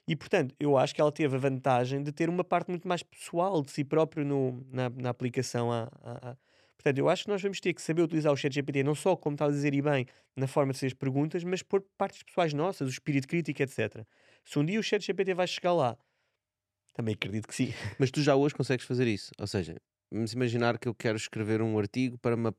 E 0.08 0.14
portanto, 0.14 0.54
eu 0.60 0.76
acho 0.78 0.94
que 0.94 1.00
ela 1.00 1.10
teve 1.10 1.34
a 1.34 1.38
vantagem 1.38 2.02
de 2.02 2.12
ter 2.12 2.28
uma 2.28 2.44
parte 2.44 2.70
muito 2.70 2.86
mais 2.86 3.02
pessoal 3.02 3.60
de 3.62 3.72
si 3.72 3.84
próprio 3.84 4.24
no, 4.24 4.64
na, 4.70 4.88
na 4.88 5.10
aplicação. 5.10 5.72
À- 5.72 5.90
à- 6.04 6.36
Portanto, 6.76 6.98
eu 6.98 7.08
acho 7.08 7.24
que 7.24 7.30
nós 7.30 7.42
vamos 7.42 7.60
ter 7.60 7.72
que 7.74 7.82
saber 7.82 8.02
utilizar 8.02 8.32
o 8.32 8.36
chat 8.36 8.52
GPT, 8.54 8.82
não 8.82 8.94
só, 8.94 9.16
como 9.16 9.34
está 9.34 9.46
a 9.46 9.50
dizer 9.50 9.74
e 9.74 9.82
bem, 9.82 10.06
na 10.36 10.46
forma 10.46 10.72
de 10.72 10.78
fazer 10.78 10.88
as 10.88 10.94
perguntas, 10.94 11.42
mas 11.44 11.62
por 11.62 11.82
partes 11.98 12.22
pessoais 12.22 12.52
nossas, 12.52 12.86
o 12.88 12.90
espírito 12.90 13.26
crítico, 13.28 13.62
etc. 13.62 14.06
Se 14.44 14.58
um 14.58 14.64
dia 14.64 14.78
o 14.78 14.82
chat 14.82 15.04
GPT 15.04 15.34
vai 15.34 15.46
chegar 15.46 15.72
lá, 15.72 15.98
também 16.94 17.14
acredito 17.14 17.46
que 17.46 17.54
sim. 17.54 17.68
Mas 17.98 18.10
tu 18.10 18.22
já 18.22 18.34
hoje 18.34 18.54
consegues 18.54 18.86
fazer 18.86 19.06
isso. 19.06 19.30
Ou 19.38 19.46
seja, 19.46 19.76
vamos 20.10 20.32
imaginar 20.32 20.78
que 20.78 20.88
eu 20.88 20.94
quero 20.94 21.16
escrever 21.16 21.60
um 21.62 21.78
artigo 21.78 22.18
para 22.18 22.34
uma- 22.34 22.54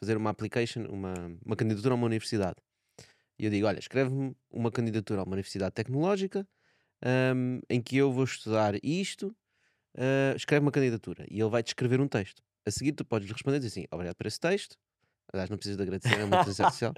fazer 0.00 0.16
uma 0.16 0.30
application, 0.30 0.86
uma, 0.88 1.14
uma 1.44 1.56
candidatura 1.56 1.94
a 1.94 1.96
uma 1.96 2.06
universidade. 2.06 2.56
E 3.38 3.46
eu 3.46 3.50
digo: 3.50 3.66
olha, 3.66 3.78
escreve-me 3.78 4.36
uma 4.50 4.70
candidatura 4.72 5.20
a 5.22 5.24
uma 5.24 5.34
universidade 5.34 5.74
tecnológica 5.74 6.46
hum, 7.36 7.60
em 7.70 7.82
que 7.82 7.96
eu 7.96 8.12
vou 8.12 8.24
estudar 8.24 8.74
isto. 8.84 9.34
ah, 9.98 10.34
escreve 10.36 10.64
uma 10.64 10.72
candidatura 10.72 11.26
e 11.30 11.40
ele 11.40 11.50
vai-te 11.50 11.68
escrever 11.68 12.00
um 12.00 12.08
texto. 12.08 12.42
A 12.66 12.70
seguir, 12.70 12.92
tu 12.92 13.04
podes 13.04 13.30
responder 13.30 13.62
e 13.62 13.66
assim: 13.66 13.84
obrigado 13.90 14.16
por 14.16 14.26
esse 14.26 14.40
texto. 14.40 14.76
Aliás, 15.32 15.50
não 15.50 15.56
precisas 15.56 15.76
de 15.76 15.82
agradecer, 15.82 16.18
é 16.20 16.24
uma 16.24 16.36
inteligência 16.36 16.62
artificial. 16.64 16.96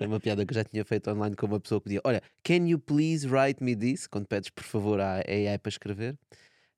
É 0.00 0.06
uma 0.06 0.20
piada 0.20 0.46
que 0.46 0.52
eu 0.52 0.56
já 0.56 0.64
tinha 0.64 0.84
feito 0.84 1.10
online 1.10 1.36
com 1.36 1.46
uma 1.46 1.60
pessoa 1.60 1.80
que 1.80 1.84
pedia: 1.86 2.00
Olha, 2.04 2.22
can 2.44 2.66
you 2.68 2.78
please 2.78 3.28
write 3.28 3.62
me 3.62 3.76
this? 3.76 4.06
Quando 4.06 4.26
pedes 4.26 4.50
por 4.50 4.64
favor 4.64 5.00
à 5.00 5.16
AI 5.20 5.58
para 5.58 5.70
escrever. 5.70 6.18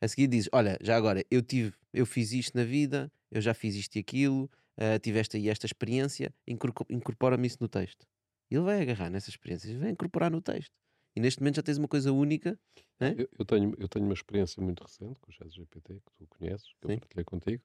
A 0.01 0.09
seguir 0.09 0.27
dizes: 0.29 0.49
Olha, 0.53 0.79
já 0.83 0.97
agora, 0.97 1.25
eu 1.31 1.43
tive, 1.43 1.75
eu 1.93 2.07
fiz 2.07 2.33
isto 2.33 2.57
na 2.57 2.64
vida, 2.64 3.11
eu 3.31 3.41
já 3.41 3.55
fiz 3.55 3.75
isto 3.77 3.97
e 3.97 4.01
aquilo, 4.01 4.51
ah, 4.77 4.99
tive 4.99 5.18
esta 5.18 5.39
e 5.39 5.49
esta 5.49 5.66
experiência, 5.66 6.35
incorpo- 6.47 6.87
incorpora-me 6.91 7.47
isso 7.47 7.59
no 7.61 7.68
texto. 7.68 8.07
E 8.51 8.55
ele 8.57 8.64
vai 8.64 8.83
agarrar 8.83 9.11
nessas 9.11 9.31
experiências 9.31 9.75
vai 9.79 9.91
incorporar 9.91 10.31
no 10.31 10.41
texto. 10.43 10.73
E 11.16 11.20
neste 11.20 11.41
momento 11.41 11.57
já 11.57 11.62
tens 11.62 11.79
uma 11.79 11.89
coisa 11.89 12.12
única. 12.12 12.59
né? 13.01 13.14
Eu, 13.18 13.29
eu 13.39 13.45
tenho, 13.45 13.75
eu 13.79 13.89
tenho 13.89 14.05
uma 14.05 14.14
experiência 14.14 14.62
muito 14.62 14.83
recente 14.83 15.18
com 15.20 15.31
o 15.31 15.33
chat 15.33 15.49
GPT, 15.51 15.95
que 15.95 16.12
tu 16.16 16.27
conheces, 16.29 16.68
que 16.81 16.87
Sim. 16.87 16.95
eu 16.95 16.99
partilhei 17.01 17.25
contigo, 17.25 17.62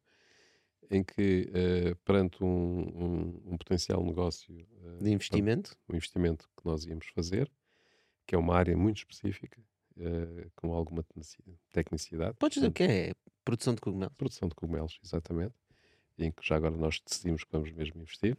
em 0.90 1.04
que, 1.04 1.50
eh, 1.54 1.96
perante 2.06 2.44
um, 2.44 2.48
um- 2.48 3.42
um 3.54 3.58
potencial 3.58 4.04
negócio, 4.04 4.56
eh, 4.84 5.04
De 5.04 5.12
investimento. 5.12 5.78
um 5.90 5.96
investimento 5.96 6.50
que 6.56 6.66
nós 6.66 6.86
íamos 6.86 7.08
fazer, 7.08 7.52
que 8.26 8.36
é 8.36 8.38
uma 8.38 8.56
área 8.56 8.76
muito 8.78 8.98
específica, 8.98 9.62
eh, 9.98 10.48
com 10.56 10.74
alguma 10.74 11.04
tecnici- 11.04 11.44
tecnicidade. 11.72 12.36
Podes 12.38 12.56
dizer 12.56 12.68
o 12.68 12.72
que 12.72 12.84
é? 12.84 13.14
Produção 13.44 13.74
de 13.76 13.82
cogumelo. 13.82 14.12
Produção 14.12 14.48
de 14.50 14.56
cogumelos, 14.56 15.00
exatamente, 15.04 15.56
em 16.18 16.32
que 16.32 16.46
já 16.46 16.56
agora 16.56 16.76
nós 16.76 17.00
decidimos 17.06 17.44
que 17.44 17.52
vamos 17.52 17.72
mesmo 17.72 18.02
investir. 18.02 18.38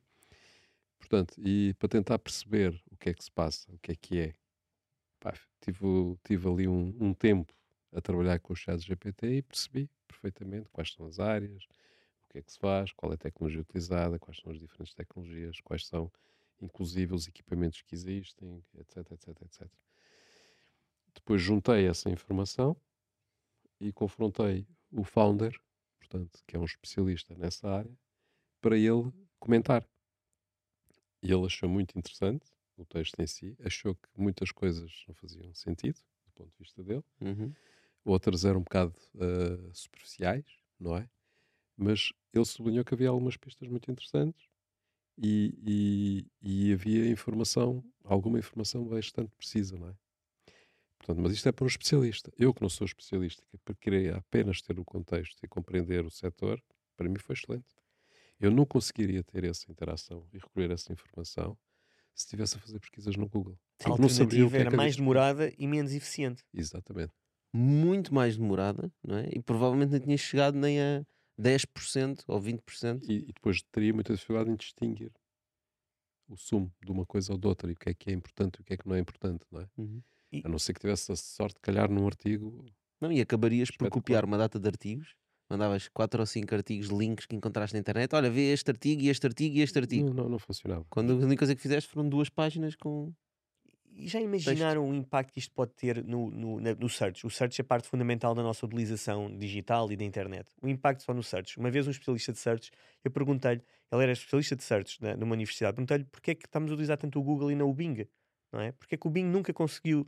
Portanto, 0.98 1.34
e 1.38 1.74
para 1.78 1.88
tentar 1.88 2.18
perceber 2.18 2.82
o 2.90 2.96
que 2.96 3.10
é 3.10 3.14
que 3.14 3.24
se 3.24 3.30
passa, 3.30 3.70
o 3.72 3.78
que 3.78 3.92
é 3.92 3.94
que 3.94 4.18
é, 4.20 4.34
pá, 5.20 5.32
tive, 5.60 5.84
tive 6.24 6.48
ali 6.48 6.68
um, 6.68 6.94
um 7.00 7.14
tempo 7.14 7.52
a 7.92 8.00
trabalhar 8.00 8.38
com 8.40 8.52
o 8.52 8.56
chat 8.56 8.78
GPT 8.80 9.36
e 9.36 9.42
percebi 9.42 9.88
perfeitamente 10.06 10.68
quais 10.70 10.92
são 10.92 11.06
as 11.06 11.18
áreas, 11.18 11.64
que 12.38 12.40
é 12.40 12.42
que 12.42 12.52
se 12.52 12.58
faz, 12.58 12.92
qual 12.92 13.12
é 13.12 13.14
a 13.16 13.18
tecnologia 13.18 13.60
utilizada, 13.60 14.18
quais 14.18 14.38
são 14.38 14.52
as 14.52 14.58
diferentes 14.58 14.94
tecnologias, 14.94 15.60
quais 15.60 15.86
são, 15.86 16.10
inclusive, 16.60 17.14
os 17.14 17.26
equipamentos 17.26 17.82
que 17.82 17.94
existem, 17.94 18.62
etc, 18.78 19.10
etc, 19.12 19.42
etc. 19.42 19.68
Depois 21.14 21.42
juntei 21.42 21.86
essa 21.86 22.08
informação 22.08 22.76
e 23.80 23.92
confrontei 23.92 24.66
o 24.92 25.04
founder, 25.04 25.58
portanto, 25.98 26.42
que 26.46 26.56
é 26.56 26.58
um 26.58 26.64
especialista 26.64 27.34
nessa 27.34 27.68
área, 27.68 27.98
para 28.60 28.76
ele 28.76 29.12
comentar. 29.38 29.84
E 31.22 31.32
ele 31.32 31.46
achou 31.46 31.68
muito 31.68 31.98
interessante 31.98 32.46
o 32.76 32.84
texto 32.84 33.18
em 33.20 33.26
si, 33.26 33.56
achou 33.64 33.94
que 33.96 34.08
muitas 34.16 34.52
coisas 34.52 35.04
não 35.08 35.14
faziam 35.14 35.52
sentido, 35.52 36.00
do 36.26 36.32
ponto 36.32 36.52
de 36.52 36.58
vista 36.58 36.82
dele, 36.84 37.04
Uhum. 37.20 37.52
outras 38.04 38.44
eram 38.44 38.60
um 38.60 38.62
bocado 38.62 38.94
ah, 39.16 39.70
superficiais, 39.72 40.46
não 40.78 40.96
é? 40.96 41.08
Mas 41.78 42.12
ele 42.34 42.46
sublinhou 42.46 42.84
que 42.84 42.94
havia 42.94 43.10
algumas 43.10 43.36
pistas 43.38 43.68
muito 43.68 43.90
interessantes 43.90 44.48
e, 45.18 46.26
e- 46.42 46.68
e 46.70 46.74
havia 46.74 47.10
informação, 47.10 47.84
alguma 48.04 48.38
informação 48.40 48.84
bastante 48.86 49.32
precisa, 49.36 49.78
não 49.78 49.90
é? 49.90 49.94
Portanto, 50.98 51.22
mas 51.22 51.32
isto 51.32 51.48
é 51.48 51.52
para 51.52 51.64
um 51.64 51.68
especialista. 51.68 52.32
Eu 52.38 52.52
que 52.52 52.60
não 52.62 52.68
sou 52.68 52.84
especialista, 52.84 53.42
que 53.64 53.74
queria 53.76 54.16
apenas 54.16 54.60
ter 54.60 54.78
o 54.78 54.84
contexto 54.84 55.38
e 55.42 55.48
compreender 55.48 56.04
o 56.04 56.10
setor, 56.10 56.62
para 56.96 57.08
mim 57.08 57.18
foi 57.18 57.34
excelente. 57.34 57.66
Eu 58.40 58.50
não 58.50 58.66
conseguiria 58.66 59.24
ter 59.24 59.44
essa 59.44 59.70
interação 59.70 60.26
e 60.32 60.38
recolher 60.38 60.70
essa 60.70 60.92
informação 60.92 61.58
se 62.14 62.24
estivesse 62.26 62.56
a 62.56 62.60
fazer 62.60 62.80
pesquisas 62.80 63.16
no 63.16 63.28
Google. 63.28 63.58
A 63.84 63.88
Porque 63.90 64.02
não 64.02 64.08
sabia 64.08 64.46
o 64.46 64.50
alternativa 64.50 64.50
que 64.50 64.56
é 64.56 64.60
era 64.62 64.70
que 64.70 64.76
mais 64.76 64.96
demorada 64.96 65.52
e 65.58 65.66
menos 65.66 65.92
eficiente. 65.94 66.44
Exatamente. 66.52 67.14
Muito 67.52 68.12
mais 68.14 68.36
demorada, 68.36 68.92
não 69.02 69.18
é? 69.18 69.28
E 69.34 69.40
provavelmente 69.42 69.92
não 69.92 70.00
tinha 70.00 70.16
chegado 70.18 70.56
nem 70.58 70.80
a 70.80 71.06
10% 71.38 72.24
ou 72.26 72.40
20%. 72.40 73.04
E, 73.08 73.18
e 73.28 73.32
depois 73.32 73.62
teria 73.70 73.94
muita 73.94 74.12
dificuldade 74.12 74.50
em 74.50 74.56
distinguir 74.56 75.12
o 76.28 76.36
sumo 76.36 76.72
de 76.84 76.92
uma 76.92 77.06
coisa 77.06 77.32
ou 77.32 77.38
de 77.38 77.46
outra 77.46 77.70
e 77.70 77.72
o 77.72 77.76
que 77.76 77.88
é 77.88 77.94
que 77.94 78.10
é 78.10 78.12
importante 78.12 78.56
e 78.58 78.60
o 78.60 78.64
que 78.64 78.74
é 78.74 78.76
que 78.76 78.86
não 78.86 78.94
é 78.94 78.98
importante, 78.98 79.46
não 79.50 79.60
é? 79.62 79.68
Uhum. 79.78 80.02
A 80.44 80.48
não 80.48 80.58
ser 80.58 80.74
que 80.74 80.80
tivesse 80.80 81.10
a 81.10 81.16
sorte 81.16 81.54
de 81.54 81.62
calhar 81.62 81.90
num 81.90 82.06
artigo 82.06 82.64
Não, 83.00 83.10
e 83.10 83.20
acabarias 83.20 83.70
por 83.70 83.88
copiar 83.88 84.24
uma 84.24 84.36
data 84.36 84.58
de 84.58 84.68
artigos, 84.68 85.14
mandavas 85.48 85.88
quatro 85.88 86.20
ou 86.20 86.26
cinco 86.26 86.54
artigos, 86.54 86.88
links 86.88 87.24
que 87.24 87.34
encontraste 87.34 87.74
na 87.74 87.80
internet. 87.80 88.14
Olha, 88.14 88.30
vê 88.30 88.52
este 88.52 88.70
artigo 88.70 89.02
e 89.02 89.08
este 89.08 89.26
artigo 89.26 89.56
e 89.56 89.60
este 89.62 89.78
artigo. 89.78 90.08
Não, 90.08 90.24
não, 90.24 90.28
não 90.28 90.38
funcionava. 90.38 90.84
Quando 90.90 91.14
a 91.14 91.16
única 91.16 91.38
coisa 91.38 91.54
que 91.54 91.62
fizeste 91.62 91.90
foram 91.90 92.08
duas 92.08 92.28
páginas 92.28 92.76
com. 92.76 93.12
E 93.98 94.06
já 94.06 94.20
imaginaram 94.20 94.88
o 94.88 94.94
impacto 94.94 95.32
que 95.32 95.40
isto 95.40 95.52
pode 95.52 95.72
ter 95.72 96.04
no, 96.04 96.30
no, 96.30 96.60
na- 96.60 96.74
no 96.74 96.88
search? 96.88 97.26
O 97.26 97.30
search 97.30 97.60
é 97.60 97.64
parte 97.64 97.88
fundamental 97.88 98.32
da 98.34 98.42
nossa 98.42 98.64
utilização 98.64 99.36
digital 99.36 99.90
e 99.90 99.96
da 99.96 100.04
internet. 100.04 100.48
O 100.62 100.68
impacto 100.68 101.02
só 101.02 101.12
no 101.12 101.22
search. 101.22 101.58
Uma 101.58 101.70
vez 101.70 101.86
um 101.86 101.90
especialista 101.90 102.32
de 102.32 102.38
search, 102.38 102.70
eu 103.04 103.10
perguntei-lhe, 103.10 103.60
ele 103.90 104.02
era 104.02 104.12
especialista 104.12 104.54
de 104.54 104.62
search 104.62 105.02
na- 105.02 105.16
numa 105.16 105.32
universidade, 105.34 105.74
perguntei-lhe 105.74 106.04
porque 106.04 106.30
é 106.30 106.34
que 106.36 106.46
estamos 106.46 106.70
a 106.70 106.74
utilizar 106.74 106.96
tanto 106.96 107.18
o 107.18 107.22
Google 107.22 107.50
e 107.50 107.56
não 107.56 107.68
o 107.68 107.74
Bing, 107.74 108.06
não 108.52 108.60
é? 108.60 108.70
Porque 108.72 108.94
é 108.94 108.98
que 108.98 109.06
o 109.06 109.10
Bing 109.10 109.24
nunca 109.24 109.52
conseguiu... 109.52 110.00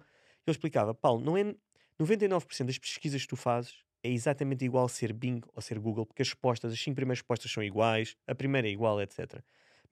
Ele 0.47 0.55
explicava, 0.55 0.95
Paulo, 0.95 1.21
não 1.25 1.37
é 1.37 1.55
99% 1.99 2.67
das 2.67 2.79
pesquisas 2.79 3.23
que 3.23 3.29
tu 3.29 3.37
fazes 3.37 3.75
é 4.03 4.09
exatamente 4.09 4.65
igual 4.65 4.89
ser 4.89 5.13
Bing 5.13 5.41
ou 5.55 5.61
ser 5.61 5.79
Google, 5.79 6.07
porque 6.07 6.23
as 6.23 6.29
respostas, 6.29 6.73
as 6.73 6.81
cinco 6.81 6.95
primeiras 6.97 7.19
respostas 7.19 7.51
são 7.51 7.63
iguais, 7.63 8.17
a 8.27 8.35
primeira 8.35 8.67
é 8.67 8.71
igual, 8.71 9.01
etc. 9.03 9.43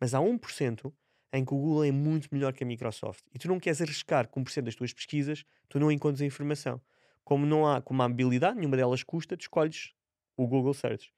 Mas 0.01 0.14
há 0.14 0.20
1% 0.20 0.90
em 1.33 1.45
que 1.45 1.53
o 1.53 1.57
Google 1.57 1.85
é 1.85 1.93
muito 1.93 2.29
melhor 2.33 2.53
que 2.53 2.64
a 2.64 2.66
Microsoft 2.66 3.24
e 3.35 3.39
tu 3.39 3.49
não 3.49 3.61
queres 3.61 3.81
arriscar 3.81 4.29
com 4.29 4.43
1% 4.43 4.62
das 4.62 4.74
tuas 4.74 4.93
pesquisas, 4.93 5.45
tu 5.68 5.79
não 5.79 5.93
encontras 5.93 6.22
a 6.22 6.26
informação. 6.26 6.81
Como 7.22 7.45
não 7.45 7.66
há, 7.66 7.83
como 7.83 8.03
há 8.03 8.07
habilidade, 8.07 8.57
nenhuma 8.57 8.76
delas 8.76 9.03
custa, 9.03 9.37
tu 9.37 9.43
escolhes 9.43 9.93
o 10.37 10.47
Google 10.47 10.72
Search. 10.72 11.12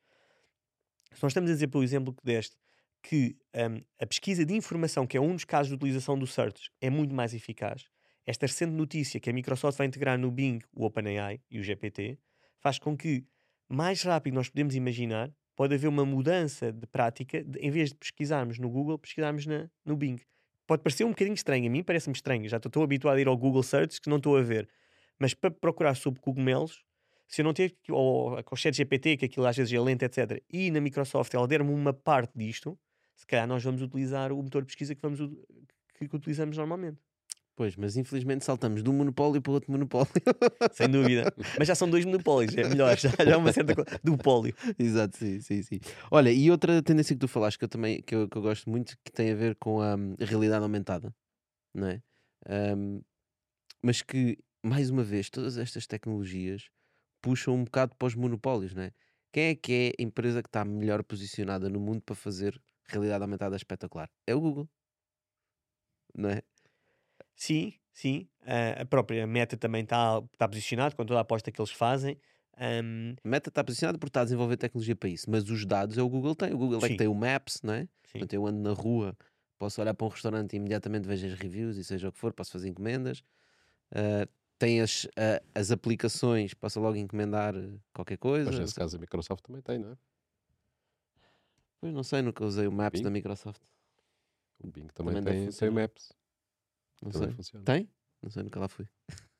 Se 1.12 1.22
nós 1.22 1.30
estamos 1.30 1.50
a 1.50 1.54
dizer, 1.54 1.68
pelo 1.68 1.84
exemplo 1.84 2.12
que 2.12 2.24
deste, 2.24 2.56
que 3.02 3.36
hum, 3.54 3.82
a 3.98 4.06
pesquisa 4.06 4.44
de 4.44 4.54
informação, 4.54 5.06
que 5.06 5.16
é 5.16 5.20
um 5.20 5.34
dos 5.34 5.44
casos 5.44 5.68
de 5.68 5.74
utilização 5.74 6.18
do 6.18 6.26
Search, 6.26 6.70
é 6.80 6.90
muito 6.90 7.14
mais 7.14 7.34
eficaz, 7.34 7.88
esta 8.26 8.46
recente 8.46 8.72
notícia 8.72 9.18
que 9.18 9.30
a 9.30 9.32
Microsoft 9.32 9.78
vai 9.78 9.86
integrar 9.86 10.18
no 10.18 10.30
Bing 10.30 10.60
o 10.72 10.84
OpenAI 10.84 11.40
e 11.50 11.58
o 11.58 11.62
GPT, 11.62 12.18
faz 12.58 12.78
com 12.78 12.96
que, 12.96 13.26
mais 13.68 14.02
rápido 14.02 14.34
nós 14.34 14.48
podemos 14.48 14.74
imaginar, 14.74 15.32
pode 15.60 15.74
haver 15.74 15.88
uma 15.88 16.06
mudança 16.06 16.72
de 16.72 16.86
prática, 16.86 17.44
de, 17.44 17.58
em 17.58 17.70
vez 17.70 17.90
de 17.90 17.94
pesquisarmos 17.96 18.58
no 18.58 18.70
Google, 18.70 18.98
pesquisarmos 18.98 19.44
na, 19.44 19.68
no 19.84 19.94
Bing. 19.94 20.16
Pode 20.66 20.82
parecer 20.82 21.04
um 21.04 21.10
bocadinho 21.10 21.34
estranho, 21.34 21.66
a 21.66 21.70
mim 21.70 21.82
parece-me 21.82 22.16
estranho, 22.16 22.48
já 22.48 22.56
estou 22.56 22.82
habituado 22.82 23.18
a 23.18 23.20
ir 23.20 23.28
ao 23.28 23.36
Google 23.36 23.62
Search 23.62 24.00
que 24.00 24.08
não 24.08 24.16
estou 24.16 24.38
a 24.38 24.40
ver, 24.40 24.70
mas 25.18 25.34
para 25.34 25.50
procurar 25.50 25.96
sobre 25.96 26.18
cogumelos, 26.18 26.82
se 27.28 27.42
eu 27.42 27.44
não 27.44 27.52
que- 27.52 27.74
ou 27.90 28.42
com 28.42 28.54
o 28.54 28.56
chat 28.56 28.74
GPT, 28.74 29.18
que 29.18 29.26
aquilo 29.26 29.44
às 29.44 29.54
vezes 29.54 29.70
é 29.70 29.78
lento, 29.78 30.02
etc., 30.02 30.42
e 30.48 30.70
na 30.70 30.80
Microsoft 30.80 31.34
ela 31.34 31.46
der-me 31.46 31.74
uma 31.74 31.92
parte 31.92 32.32
disto, 32.34 32.78
se 33.14 33.26
calhar 33.26 33.46
nós 33.46 33.62
vamos 33.62 33.82
utilizar 33.82 34.32
o 34.32 34.42
motor 34.42 34.62
de 34.62 34.66
pesquisa 34.66 34.94
que, 34.94 35.02
vamos, 35.02 35.20
que, 35.98 36.08
que 36.08 36.16
utilizamos 36.16 36.56
normalmente. 36.56 37.02
Pois, 37.60 37.76
mas 37.76 37.94
infelizmente 37.94 38.42
saltamos 38.42 38.82
de 38.82 38.88
um 38.88 38.94
monopólio 38.94 39.42
para 39.42 39.52
outro 39.52 39.70
monopólio. 39.70 40.10
Sem 40.72 40.88
dúvida. 40.88 41.30
Mas 41.58 41.68
já 41.68 41.74
são 41.74 41.90
dois 41.90 42.06
monopólios, 42.06 42.56
é 42.56 42.66
melhor, 42.66 42.96
já, 42.96 43.10
já 43.10 43.32
é 43.32 43.36
uma 43.36 43.52
certa 43.52 43.74
coisa. 43.74 44.00
Dupólio. 44.02 44.54
Exato, 44.78 45.18
sim, 45.18 45.42
sim, 45.42 45.62
sim. 45.62 45.78
Olha, 46.10 46.32
e 46.32 46.50
outra 46.50 46.82
tendência 46.82 47.14
que 47.14 47.20
tu 47.20 47.28
falaste 47.28 47.58
que 47.58 47.64
eu 47.66 47.68
também 47.68 48.00
que 48.00 48.14
eu, 48.14 48.26
que 48.30 48.38
eu 48.38 48.40
gosto 48.40 48.70
muito, 48.70 48.96
que 49.04 49.12
tem 49.12 49.30
a 49.30 49.34
ver 49.34 49.56
com 49.56 49.82
a, 49.82 49.94
hum, 49.94 50.16
realidade 50.18 50.62
aumentada, 50.62 51.14
não 51.74 51.88
é? 51.88 52.02
Hum, 52.48 53.02
mas 53.82 54.00
que, 54.00 54.38
mais 54.64 54.88
uma 54.88 55.04
vez, 55.04 55.28
todas 55.28 55.58
estas 55.58 55.86
tecnologias 55.86 56.70
puxam 57.20 57.56
um 57.56 57.64
bocado 57.64 57.94
para 57.94 58.06
os 58.08 58.14
monopólios, 58.14 58.72
não 58.72 58.84
é? 58.84 58.92
Quem 59.34 59.48
é 59.48 59.54
que 59.54 59.72
é 59.98 60.02
a 60.02 60.02
empresa 60.02 60.42
que 60.42 60.48
está 60.48 60.64
melhor 60.64 61.04
posicionada 61.04 61.68
no 61.68 61.78
mundo 61.78 62.00
para 62.00 62.14
fazer 62.16 62.58
realidade 62.88 63.22
aumentada 63.22 63.54
espetacular? 63.54 64.08
É 64.26 64.34
o 64.34 64.40
Google, 64.40 64.66
não 66.14 66.30
é? 66.30 66.42
Sim, 67.40 67.72
sim. 67.94 68.28
Ah, 68.42 68.82
a 68.82 68.84
própria 68.84 69.26
Meta 69.26 69.56
também 69.56 69.82
está 69.82 70.20
tá 70.36 70.46
posicionada 70.46 70.94
com 70.94 71.06
toda 71.06 71.18
a 71.20 71.22
aposta 71.22 71.50
que 71.50 71.58
eles 71.58 71.70
fazem. 71.70 72.20
Ahm, 72.58 73.14
A 73.24 73.28
Meta 73.28 73.48
está 73.48 73.64
posicionada 73.64 73.96
porque 73.96 74.10
está 74.10 74.20
a 74.20 74.24
desenvolver 74.24 74.58
tecnologia 74.58 74.94
para 74.94 75.08
isso, 75.08 75.24
mas 75.30 75.48
os 75.48 75.64
dados 75.64 75.96
é 75.96 76.02
o 76.02 76.08
Google 76.08 76.34
tem. 76.34 76.52
O 76.52 76.58
Google 76.58 76.76
é 76.76 76.80
que 76.82 76.88
Sim. 76.88 76.96
tem 76.98 77.08
o 77.08 77.14
Maps, 77.14 77.62
não 77.62 77.72
é? 77.72 77.84
sim. 78.04 78.18
Portanto, 78.18 78.34
eu 78.34 78.46
ando 78.46 78.60
na 78.60 78.74
rua, 78.74 79.16
posso 79.58 79.80
olhar 79.80 79.94
para 79.94 80.06
um 80.06 80.10
restaurante 80.10 80.52
e 80.52 80.56
imediatamente 80.56 81.08
vejo 81.08 81.28
as 81.28 81.32
reviews 81.32 81.78
e 81.78 81.84
seja 81.84 82.10
o 82.10 82.12
que 82.12 82.18
for, 82.18 82.30
posso 82.34 82.52
fazer 82.52 82.68
encomendas. 82.68 83.24
Ah, 83.90 84.28
tem 84.58 84.82
as, 84.82 85.08
ah, 85.16 85.42
as 85.54 85.70
aplicações, 85.70 86.52
posso 86.52 86.78
logo 86.78 86.96
encomendar 86.96 87.56
eh, 87.56 87.70
qualquer 87.94 88.18
coisa. 88.18 88.50
Mas 88.50 88.60
nesse 88.60 88.74
caso 88.74 88.98
a 88.98 89.00
Microsoft 89.00 89.42
também 89.42 89.62
tem, 89.62 89.78
não 89.78 89.92
é? 89.92 89.96
Pois 91.80 91.94
não 91.94 92.02
sei, 92.02 92.20
nunca 92.20 92.44
usei 92.44 92.66
o 92.66 92.72
Maps 92.72 92.98
Bing? 93.00 93.04
da 93.04 93.10
Microsoft. 93.10 93.62
O 94.62 94.70
Bing 94.70 94.88
também, 94.88 95.14
Também 95.14 95.46
tem, 95.46 95.50
tem. 95.50 95.70
Maps. 95.70 96.19
Não 97.02 97.10
Também 97.10 97.28
sei. 97.28 97.36
funciona. 97.36 97.64
Tem? 97.64 97.88
Não 98.22 98.30
sei, 98.30 98.42
nunca 98.42 98.60
lá 98.60 98.68
fui. 98.68 98.86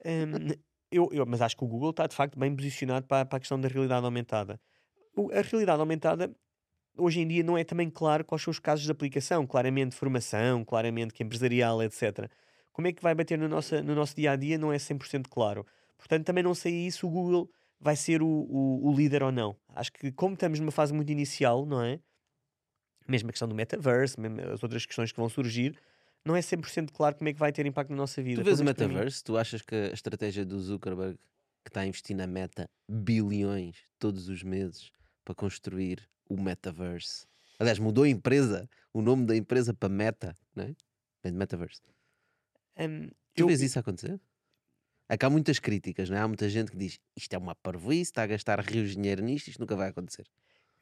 Ahm, 0.04 0.54
eu, 0.90 1.08
eu- 1.12 1.26
mas 1.26 1.40
acho 1.42 1.56
que 1.56 1.64
o 1.64 1.68
Google 1.68 1.90
está 1.90 2.06
de 2.06 2.14
facto 2.16 2.38
bem 2.38 2.54
posicionado 2.54 3.06
para, 3.06 3.24
para 3.24 3.36
a 3.36 3.40
questão 3.40 3.60
da 3.60 3.68
realidade 3.68 4.04
aumentada. 4.04 4.60
O- 5.14 5.30
a 5.32 5.40
realidade 5.42 5.78
aumentada, 5.80 6.34
hoje 6.96 7.20
em 7.20 7.28
dia, 7.28 7.42
não 7.42 7.56
é 7.58 7.64
também 7.64 7.90
claro 7.90 8.24
quais 8.24 8.42
são 8.42 8.50
os 8.50 8.58
casos 8.58 8.84
de 8.84 8.90
aplicação, 8.90 9.46
claramente 9.46 9.94
formação, 9.94 10.64
claramente 10.64 11.12
que 11.12 11.22
empresarial, 11.22 11.82
etc. 11.82 12.30
Como 12.72 12.88
é 12.88 12.92
que 12.92 13.02
vai 13.02 13.14
bater 13.14 13.38
no, 13.38 13.48
nossa, 13.48 13.82
no 13.82 13.94
nosso 13.94 14.16
dia 14.16 14.32
a 14.32 14.36
dia 14.36 14.56
não 14.56 14.72
é 14.72 14.78
100% 14.78 15.28
claro. 15.28 15.66
Portanto, 15.98 16.24
também 16.24 16.42
não 16.42 16.54
sei 16.54 16.86
isso 16.86 17.06
o 17.06 17.10
Google 17.10 17.50
vai 17.78 17.96
ser 17.96 18.22
o, 18.22 18.26
o, 18.26 18.88
o 18.88 18.94
líder 18.94 19.22
ou 19.22 19.32
não. 19.32 19.56
Acho 19.74 19.92
que, 19.92 20.10
como 20.12 20.34
estamos 20.34 20.58
numa 20.60 20.70
fase 20.72 20.92
muito 20.94 21.10
inicial, 21.12 21.66
não 21.66 21.82
é? 21.82 22.00
Mesmo 23.08 23.28
a 23.28 23.32
questão 23.32 23.48
do 23.48 23.54
metaverse, 23.54 24.18
mesmo 24.20 24.40
as 24.52 24.62
outras 24.62 24.86
questões 24.86 25.10
que 25.12 25.18
vão 25.18 25.28
surgir, 25.28 25.76
não 26.24 26.36
é 26.36 26.40
100% 26.40 26.92
claro 26.92 27.16
como 27.16 27.28
é 27.28 27.32
que 27.32 27.38
vai 27.38 27.52
ter 27.52 27.66
impacto 27.66 27.90
na 27.90 27.96
nossa 27.96 28.22
vida. 28.22 28.40
Tu 28.40 28.44
vês 28.44 28.60
o 28.60 28.64
metaverse? 28.64 29.22
Tu 29.24 29.36
achas 29.36 29.62
que 29.62 29.74
a 29.74 29.92
estratégia 29.92 30.44
do 30.44 30.58
Zuckerberg, 30.60 31.16
que 31.64 31.70
está 31.70 31.80
a 31.80 31.86
investir 31.86 32.16
na 32.16 32.26
meta 32.26 32.68
bilhões 32.88 33.76
todos 33.98 34.28
os 34.28 34.42
meses 34.42 34.90
para 35.24 35.34
construir 35.34 36.08
o 36.28 36.40
metaverse? 36.40 37.26
Aliás, 37.58 37.78
mudou 37.78 38.04
a 38.04 38.08
empresa, 38.08 38.68
o 38.92 39.02
nome 39.02 39.26
da 39.26 39.36
empresa 39.36 39.74
para 39.74 39.88
Meta, 39.88 40.34
não 40.54 40.64
é? 40.64 41.30
Metaverse. 41.30 41.82
Hum, 42.78 43.08
Tu 43.34 43.42
eu- 43.42 43.46
vês 43.46 43.60
isso 43.60 43.78
acontecer? 43.78 44.18
É 45.08 45.18
que 45.18 45.26
há 45.26 45.30
muitas 45.30 45.58
críticas, 45.58 46.08
não 46.08 46.16
é? 46.16 46.20
Há 46.20 46.28
muita 46.28 46.48
gente 46.48 46.70
que 46.70 46.76
diz 46.76 46.98
isto 47.16 47.34
é 47.34 47.38
uma 47.38 47.54
parvoíce, 47.54 48.10
está 48.12 48.22
a 48.22 48.26
gastar 48.26 48.60
rios 48.60 48.90
de 48.90 48.96
dinheiro 48.96 49.22
nisto, 49.22 49.48
isto 49.48 49.58
nunca 49.60 49.76
vai 49.76 49.88
acontecer. 49.88 50.26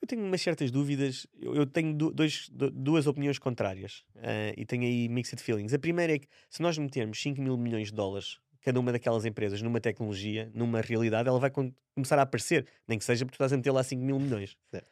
Eu 0.01 0.07
tenho 0.07 0.23
umas 0.25 0.41
certas 0.41 0.71
dúvidas. 0.71 1.27
Eu, 1.41 1.55
eu 1.55 1.67
tenho 1.67 1.93
du- 1.95 2.13
dois, 2.13 2.49
du- 2.51 2.71
duas 2.71 3.07
opiniões 3.07 3.39
contrárias 3.39 4.05
eh, 4.17 4.55
e 4.57 4.65
tenho 4.65 4.83
aí 4.85 5.09
mixed 5.09 5.41
feelings. 5.43 5.75
A 5.75 5.79
primeira 5.79 6.15
é 6.15 6.19
que 6.19 6.29
se 6.49 6.63
nós 6.63 6.79
metermos 6.79 7.21
5 7.21 7.41
mil 7.41 7.57
milhões 7.57 7.89
de 7.89 7.95
dólares 7.95 8.39
cada 8.61 8.79
uma 8.81 8.93
daquelas 8.93 9.25
empresas 9.25 9.63
numa 9.63 9.81
tecnologia, 9.81 10.51
numa 10.55 10.81
realidade, 10.81 11.29
ela 11.29 11.39
vai 11.39 11.51
começar 11.51 12.19
a 12.19 12.23
aparecer, 12.23 12.67
nem 12.87 12.99
que 12.99 13.05
seja 13.05 13.25
porque 13.25 13.35
tu 13.37 13.41
estás 13.41 13.53
a 13.53 13.57
meter 13.57 13.71
lá 13.71 13.83
5 13.83 14.03
mil 14.03 14.19
milhões. 14.19 14.57
Certo. 14.71 14.87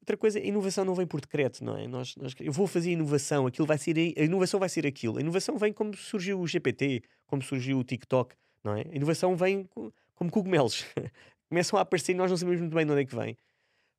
Outra 0.00 0.16
coisa, 0.16 0.38
a 0.38 0.42
inovação 0.42 0.84
não 0.84 0.94
vem 0.94 1.06
por 1.06 1.20
decreto, 1.20 1.64
não 1.64 1.76
é? 1.76 1.86
Nós, 1.86 2.16
nós- 2.16 2.34
eu 2.40 2.52
vou 2.52 2.66
fazer 2.66 2.90
inovação, 2.92 3.46
aquilo 3.46 3.66
vai 3.66 3.78
ser, 3.78 3.96
a 3.98 4.22
inovação 4.22 4.58
vai 4.60 4.68
ser 4.68 4.86
aquilo. 4.86 5.16
A 5.18 5.20
inovação 5.20 5.56
vem 5.56 5.72
como 5.72 5.96
surgiu 5.96 6.40
o 6.40 6.46
GPT, 6.46 7.02
como 7.26 7.40
surgiu 7.42 7.78
o 7.78 7.84
TikTok, 7.84 8.34
não 8.64 8.76
é? 8.76 8.82
A 8.90 8.94
inovação 8.96 9.36
vem 9.36 9.64
co- 9.64 9.92
como 10.14 10.30
cogumelos. 10.30 10.84
Começam 11.48 11.78
a 11.78 11.82
aparecer 11.82 12.12
e 12.12 12.14
nós 12.16 12.30
não 12.30 12.36
sabemos 12.36 12.60
muito 12.60 12.74
bem 12.74 12.84
de 12.86 12.92
onde 12.92 13.02
é 13.02 13.04
que 13.04 13.14
vem. 13.14 13.36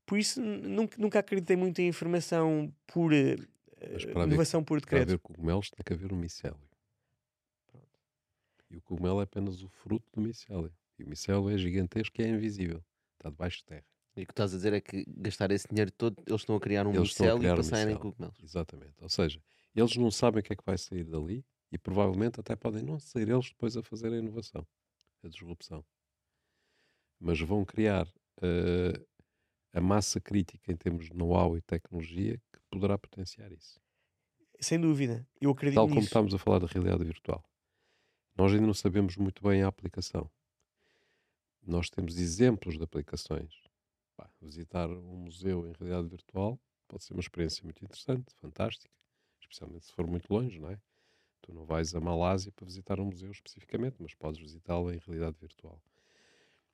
Por 0.05 0.17
isso, 0.17 0.41
nunca, 0.41 0.97
nunca 0.99 1.19
acreditei 1.19 1.55
muito 1.55 1.79
em 1.79 1.87
informação 1.87 2.73
por 2.85 3.11
para 3.11 3.95
haver- 3.95 4.27
inovação 4.27 4.63
por 4.63 4.79
Para 4.79 4.85
decreto. 4.85 5.03
haver 5.09 5.19
cogumelos 5.19 5.69
tem 5.69 5.83
que 5.85 5.93
haver 5.93 6.11
um 6.13 6.17
micélio. 6.17 6.57
E 8.69 8.77
o 8.77 8.81
cogumelo 8.81 9.19
é 9.19 9.23
apenas 9.23 9.61
o 9.61 9.69
fruto 9.69 10.05
do 10.13 10.21
micélio. 10.21 10.73
E 10.97 11.03
o 11.03 11.07
micélio 11.09 11.49
é 11.49 11.57
gigantesco 11.57 12.19
e 12.21 12.25
é 12.25 12.29
invisível. 12.29 12.83
Está 13.17 13.29
debaixo 13.29 13.57
de 13.59 13.65
terra. 13.65 13.85
E 14.15 14.23
o 14.23 14.25
que 14.25 14.31
estás 14.31 14.53
a 14.53 14.57
dizer 14.57 14.73
é 14.73 14.81
que 14.81 15.05
gastar 15.07 15.51
esse 15.51 15.67
dinheiro 15.67 15.91
todo, 15.91 16.21
eles 16.27 16.41
estão 16.41 16.55
a 16.55 16.59
criar 16.59 16.85
um 16.85 16.91
Eles 16.91 17.09
micélio 17.09 17.39
criar 17.39 17.53
para 17.53 17.61
um 17.61 17.63
saírem 17.63 17.93
micélio. 17.95 18.11
cogumelos. 18.11 18.39
Exatamente. 18.43 18.93
Ou 19.01 19.09
seja, 19.09 19.41
eles 19.75 19.95
não 19.97 20.11
sabem 20.11 20.39
o 20.39 20.43
que 20.43 20.53
é 20.53 20.55
que 20.55 20.63
vai 20.65 20.77
sair 20.77 21.03
dali 21.03 21.43
e 21.71 21.77
provavelmente 21.77 22.39
até 22.39 22.55
podem 22.55 22.83
não 22.83 22.99
ser 22.99 23.27
eles 23.27 23.49
depois 23.49 23.75
a 23.75 23.81
fazer 23.83 24.13
a 24.13 24.17
inovação, 24.17 24.65
a 25.23 25.27
disrupção. 25.27 25.83
Mas 27.19 27.39
vão 27.39 27.63
criar 27.65 28.07
eh, 28.41 28.99
a 29.73 29.81
massa 29.81 30.21
crítica 30.21 30.71
em 30.71 30.75
termos 30.75 31.05
de 31.07 31.15
know-how 31.15 31.57
e 31.57 31.61
tecnologia 31.61 32.37
que 32.51 32.59
poderá 32.69 32.97
potenciar 32.97 33.51
isso. 33.51 33.81
Sem 34.59 34.79
dúvida. 34.79 35.27
Eu 35.41 35.51
acredito 35.51 35.75
Tal 35.75 35.85
como 35.87 35.95
nisso. 35.95 36.07
estamos 36.07 36.33
a 36.33 36.37
falar 36.37 36.59
da 36.59 36.67
realidade 36.67 37.03
virtual. 37.03 37.43
Nós 38.35 38.53
ainda 38.53 38.65
não 38.65 38.73
sabemos 38.73 39.17
muito 39.17 39.43
bem 39.43 39.63
a 39.63 39.67
aplicação. 39.67 40.29
Nós 41.65 41.89
temos 41.89 42.17
exemplos 42.17 42.77
de 42.77 42.83
aplicações. 42.83 43.61
Pá, 44.15 44.29
visitar 44.41 44.89
um 44.89 45.17
museu 45.17 45.67
em 45.67 45.73
realidade 45.73 46.07
virtual 46.07 46.59
pode 46.87 47.03
ser 47.03 47.13
uma 47.13 47.21
experiência 47.21 47.63
muito 47.63 47.83
interessante, 47.83 48.33
fantástica, 48.35 48.93
especialmente 49.41 49.85
se 49.85 49.93
for 49.93 50.05
muito 50.05 50.31
longe, 50.31 50.59
não 50.59 50.69
é? 50.69 50.79
Tu 51.41 51.53
não 51.53 51.65
vais 51.65 51.93
a 51.95 51.99
Malásia 51.99 52.51
para 52.51 52.65
visitar 52.65 52.99
um 52.99 53.05
museu 53.05 53.31
especificamente, 53.31 53.97
mas 53.99 54.13
podes 54.13 54.39
visitá-lo 54.39 54.91
em 54.93 54.99
realidade 54.99 55.37
virtual. 55.39 55.81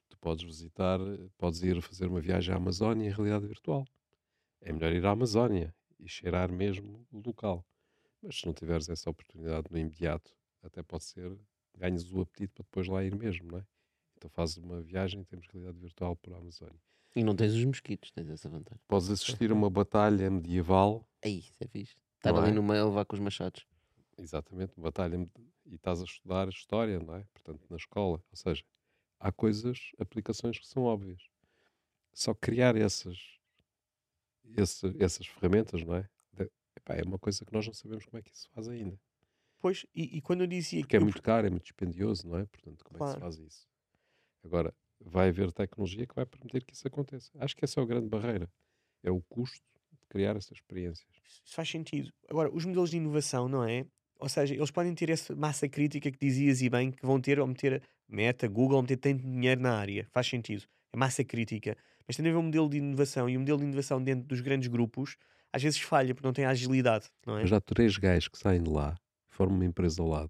Tu 0.10 0.18
podes 0.18 0.44
visitar, 0.44 1.00
podes 1.38 1.62
ir 1.64 1.82
fazer 1.82 2.08
uma 2.08 2.20
viagem 2.20 2.54
à 2.54 2.58
Amazónia 2.58 3.08
em 3.08 3.12
realidade 3.12 3.48
virtual. 3.48 3.86
É 4.62 4.74
melhor 4.74 4.92
ir 4.92 5.06
à 5.06 5.12
Amazónia 5.12 5.74
e 6.00 6.08
cheirar 6.08 6.52
mesmo 6.52 7.06
o 7.12 7.22
local. 7.26 7.66
Mas 8.22 8.40
se 8.40 8.46
não 8.46 8.54
tiveres 8.54 8.90
essa 8.90 9.10
oportunidade 9.10 9.68
no 9.72 9.78
imediato, 9.78 10.32
até 10.62 10.84
pode 10.84 11.06
ser 11.06 11.38
ganhes 11.78 12.12
o 12.12 12.22
apetite 12.22 12.54
para 12.54 12.64
depois 12.64 12.88
lá 12.88 13.04
ir 13.04 13.16
mesmo, 13.16 13.52
não 13.52 13.60
é? 13.60 13.66
Então 14.18 14.30
fazes 14.30 14.58
uma 14.58 14.82
viagem 14.82 15.22
em 15.22 15.24
termos 15.24 15.48
de 15.48 15.54
realidade 15.54 15.80
virtual 15.80 16.16
por 16.18 16.34
Amazónia. 16.34 16.82
E 17.16 17.24
não 17.24 17.36
tens 17.36 17.54
os 17.54 17.64
mosquitos, 17.64 18.12
tens 18.12 18.30
essa 18.30 18.50
vantagem. 18.50 18.82
Podes 18.88 19.10
assistir 19.10 19.52
a 19.52 19.54
uma 19.54 19.70
batalha 19.70 20.30
medieval, 20.30 21.08
Aí, 21.24 21.40
isso 21.40 21.64
é 21.64 21.68
fixe. 21.68 21.96
Estar 22.16 22.36
ali 22.36 22.50
é? 22.50 22.54
no 22.54 22.64
meio 22.64 22.84
a 22.84 22.86
levar 22.86 23.06
com 23.06 23.16
os 23.16 23.20
machados. 23.22 23.66
exatamente, 24.18 24.74
batalha, 24.78 25.18
e 25.66 25.76
estás 25.76 26.02
a 26.02 26.04
estudar 26.04 26.48
história, 26.50 27.00
não 27.00 27.16
é? 27.16 27.26
Portanto, 27.34 27.66
na 27.70 27.78
escola. 27.78 28.24
Ou 28.30 28.36
seja, 28.36 28.64
há 29.20 29.32
coisas, 29.32 29.92
aplicações 30.00 30.58
que 30.60 30.68
são 30.68 30.84
óbvias. 30.84 31.22
Só 32.14 32.34
criar 32.34 32.76
essas, 32.76 33.18
esse- 34.58 34.96
essas 35.00 35.28
ferramentas, 35.28 35.84
não 35.84 35.96
é? 35.96 36.10
De- 36.34 36.50
epá, 36.76 36.96
é 36.96 37.04
uma 37.04 37.20
coisa 37.20 37.46
que 37.46 37.54
nós 37.54 37.66
não 37.66 37.74
sabemos 37.74 38.06
como 38.06 38.18
é 38.18 38.22
que 38.22 38.32
isso 38.32 38.44
se 38.44 38.50
faz 38.50 38.68
ainda. 38.68 39.00
Pois, 39.60 39.86
e, 39.94 40.18
e 40.18 40.22
quando 40.22 40.42
eu 40.42 40.48
dizia 40.48 40.82
Porque 40.82 40.96
é 40.96 41.00
eu- 41.00 41.04
muito 41.04 41.22
caro, 41.22 41.48
é 41.48 41.50
muito 41.50 41.64
dispendioso, 41.64 42.28
não 42.28 42.38
é? 42.38 42.46
Portanto, 42.46 42.84
como 42.84 42.98
é 42.98 43.00
que 43.00 43.06
se 43.12 43.18
Claro. 43.18 43.20
faz 43.20 43.38
isso? 43.38 43.68
Agora, 44.44 44.74
vai 45.02 45.30
haver 45.30 45.52
tecnologia 45.52 46.08
que 46.08 46.16
vai 46.16 46.26
permitir 46.26 46.64
que 46.66 46.74
isso 46.74 46.88
aconteça. 46.88 47.30
Acho 47.40 47.56
que 47.56 47.66
essa 47.66 47.80
é 47.80 47.84
a 47.84 47.86
grande 47.86 48.08
barreira. 48.08 48.50
É 49.04 49.12
o 49.12 49.22
custo 49.22 49.62
de 49.92 50.08
criar 50.08 50.36
essas 50.36 50.52
experiências. 50.58 51.08
Isso 51.44 51.54
faz 51.56 51.70
sentido. 51.70 52.12
Agora, 52.30 52.50
os 52.54 52.66
modelos 52.66 52.90
de 52.90 52.98
inovação, 52.98 53.48
não 53.50 53.64
é? 53.64 53.86
Ou 54.18 54.28
seja, 54.30 54.54
eles 54.54 54.72
podem 54.72 54.94
ter 54.96 55.10
essa 55.10 55.36
massa 55.36 55.68
crítica 55.70 56.12
que 56.12 56.18
dizias 56.18 56.62
e 56.62 56.70
bem 56.70 56.92
que 56.92 57.06
vão 57.06 57.20
ter 57.22 57.40
ou 57.40 57.48
meter 57.48 57.82
Meta, 58.10 58.48
Google, 58.48 58.82
meter 58.82 58.98
tanto 58.98 59.22
dinheiro 59.22 59.62
na 59.62 59.78
área. 59.78 60.08
Faz 60.12 60.28
sentido. 60.28 60.66
É 60.92 60.98
massa 60.98 61.24
crítica. 61.24 61.78
Mas 62.08 62.16
tem 62.18 62.26
a 62.28 62.32
ver 62.32 62.38
um 62.38 62.42
modelo 62.44 62.68
de 62.68 62.78
inovação 62.78 63.30
e 63.30 63.38
o 63.38 63.40
modelo 63.40 63.60
de 63.60 63.66
inovação 63.66 64.04
dentro 64.04 64.26
dos 64.28 64.42
grandes 64.42 64.68
grupos 64.68 65.16
às 65.54 65.62
vezes 65.64 65.80
falha 65.80 66.14
porque 66.14 66.28
não 66.28 66.34
tem 66.34 66.46
agilidade, 66.46 67.10
não 67.26 67.38
é? 67.38 67.42
Mas 67.42 67.52
há 67.54 67.60
três 67.62 67.98
gajos 67.98 68.28
que 68.28 68.38
saem 68.38 68.62
de 68.62 68.70
lá, 68.70 68.96
formam 69.30 69.56
uma 69.58 69.66
empresa 69.66 70.02
ao 70.02 70.08
lado, 70.08 70.30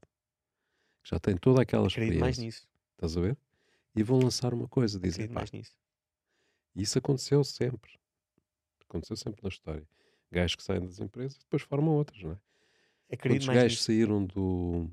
que 1.04 1.10
já 1.10 1.20
têm 1.20 1.36
toda 1.38 1.62
aquela 1.62 1.88
Acredito 1.88 2.20
mais 2.20 2.36
experiência. 2.38 2.46
nisso. 2.66 2.68
Estás 2.94 3.18
a 3.18 3.22
ver? 3.22 3.38
E 3.96 4.04
vão 4.04 4.20
lançar 4.20 4.54
uma 4.54 4.68
coisa. 4.68 4.98
Dizem, 5.00 5.26
Acredito 5.26 5.34
mais 5.36 5.52
nisso. 5.52 5.74
isso 6.76 6.98
aconteceu 6.98 7.44
sempre. 7.44 7.92
Aconteceu 8.88 9.16
sempre 9.18 9.42
na 9.44 9.50
história. 9.50 9.88
Gajos 10.32 10.56
que 10.56 10.64
saem 10.64 10.86
das 10.86 11.00
empresas 11.00 11.36
e 11.38 11.40
depois 11.40 11.64
formam 11.64 11.94
outras, 11.94 12.22
não 12.24 12.32
é? 12.32 12.38
Acredito 13.12 13.42
Quantos 13.42 13.48
mais 13.48 13.60
gajos 13.64 13.72
nisso. 13.78 13.84
saíram 13.86 14.26
do. 14.26 14.90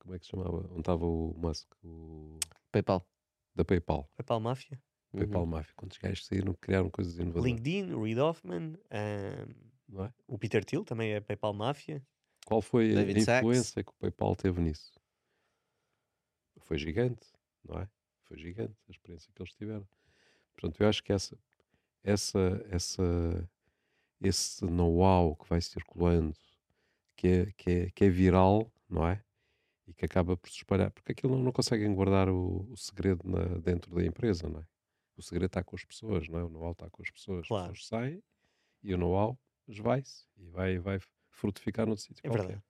Como 0.00 0.14
é 0.14 0.18
que 0.18 0.24
se 0.24 0.30
chamava? 0.32 0.66
Onde 0.70 0.80
estava 0.80 1.06
o 1.06 1.34
Musk? 1.36 1.68
O... 1.84 2.38
PayPal. 2.72 3.06
Da 3.54 3.64
PayPal. 3.64 4.10
PayPal 4.16 4.40
Máfia, 4.40 4.82
PayPal 5.12 5.42
Uhum. 5.42 5.48
Mafia. 5.48 5.74
Quantos 5.76 5.98
gajos 5.98 6.26
saíram 6.26 6.52
que 6.54 6.60
criaram 6.60 6.90
coisas 6.90 7.14
inovadoras? 7.18 7.44
LinkedIn, 7.44 7.92
o 7.92 8.02
Reid 8.04 8.20
Hoffman, 8.20 8.76
Não 9.88 10.04
é? 10.04 10.14
o 10.26 10.38
Peter 10.38 10.64
Thiel 10.64 10.84
também 10.84 11.12
é 11.12 11.20
PayPal 11.20 11.52
Máfia. 11.52 12.02
Qual 12.46 12.62
foi 12.62 12.92
a 12.92 12.94
David 12.94 13.22
Sachs. 13.22 13.38
influência 13.40 13.84
que 13.84 13.90
o 13.90 13.94
PayPal 13.94 14.34
teve 14.34 14.60
nisso? 14.60 14.92
Foi 16.60 16.78
gigante, 16.78 17.26
não 17.64 17.78
é? 17.80 17.88
Foi 18.24 18.38
gigante 18.38 18.76
a 18.88 18.90
experiência 18.90 19.30
que 19.34 19.42
eles 19.42 19.52
tiveram. 19.52 19.86
Portanto, 20.54 20.80
eu 20.80 20.88
acho 20.88 21.02
que 21.02 21.12
essa, 21.12 21.36
essa, 22.04 22.64
essa, 22.70 23.50
esse 24.22 24.64
know-how 24.64 25.34
que 25.36 25.48
vai 25.48 25.60
circulando, 25.60 26.34
que 27.16 27.26
é, 27.28 27.52
que, 27.56 27.70
é, 27.70 27.90
que 27.90 28.04
é 28.04 28.08
viral, 28.08 28.72
não 28.88 29.06
é? 29.06 29.22
E 29.90 29.94
que 29.94 30.04
acaba 30.04 30.36
por 30.36 30.48
se 30.48 30.58
espalhar, 30.58 30.90
porque 30.92 31.10
aquilo 31.10 31.36
não, 31.36 31.42
não 31.44 31.52
conseguem 31.52 31.92
guardar 31.92 32.28
o, 32.28 32.64
o 32.70 32.76
segredo 32.76 33.28
na- 33.28 33.58
dentro 33.58 33.92
da 33.92 34.04
empresa, 34.06 34.48
não 34.48 34.60
é? 34.60 34.64
O 35.16 35.22
segredo 35.22 35.46
está 35.46 35.64
com 35.64 35.74
as 35.74 35.84
pessoas, 35.84 36.28
não 36.28 36.38
é? 36.38 36.44
O 36.44 36.48
know-how 36.48 36.72
está 36.72 36.88
com 36.88 37.02
as 37.02 37.10
pessoas. 37.10 37.46
Claro. 37.48 37.72
As 37.72 37.78
pessoas 37.80 37.88
saem 38.02 38.22
e 38.84 38.94
o 38.94 38.96
know-how 38.96 39.36
esvai-se 39.68 40.24
e 40.38 40.46
vai, 40.48 40.78
vai 40.78 41.00
frutificar 41.28 41.86
noutro 41.86 42.04
sítio 42.04 42.20
É 42.24 42.28
qualquer. 42.28 42.46
verdade. 42.46 42.64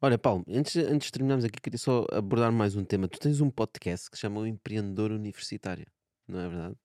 Olha, 0.00 0.18
Paulo, 0.18 0.44
antes, 0.48 0.76
antes 0.76 1.06
de 1.06 1.12
terminarmos 1.12 1.44
aqui, 1.44 1.58
queria 1.60 1.78
só 1.78 2.04
abordar 2.12 2.52
mais 2.52 2.76
um 2.76 2.84
tema. 2.84 3.08
Tu 3.08 3.18
tens 3.18 3.40
um 3.40 3.50
podcast 3.50 4.10
que 4.10 4.16
se 4.16 4.20
chama 4.20 4.40
O 4.40 4.46
Empreendedor 4.46 5.10
Universitário, 5.10 5.86
não 6.28 6.38
é 6.40 6.48
verdade? 6.48 6.76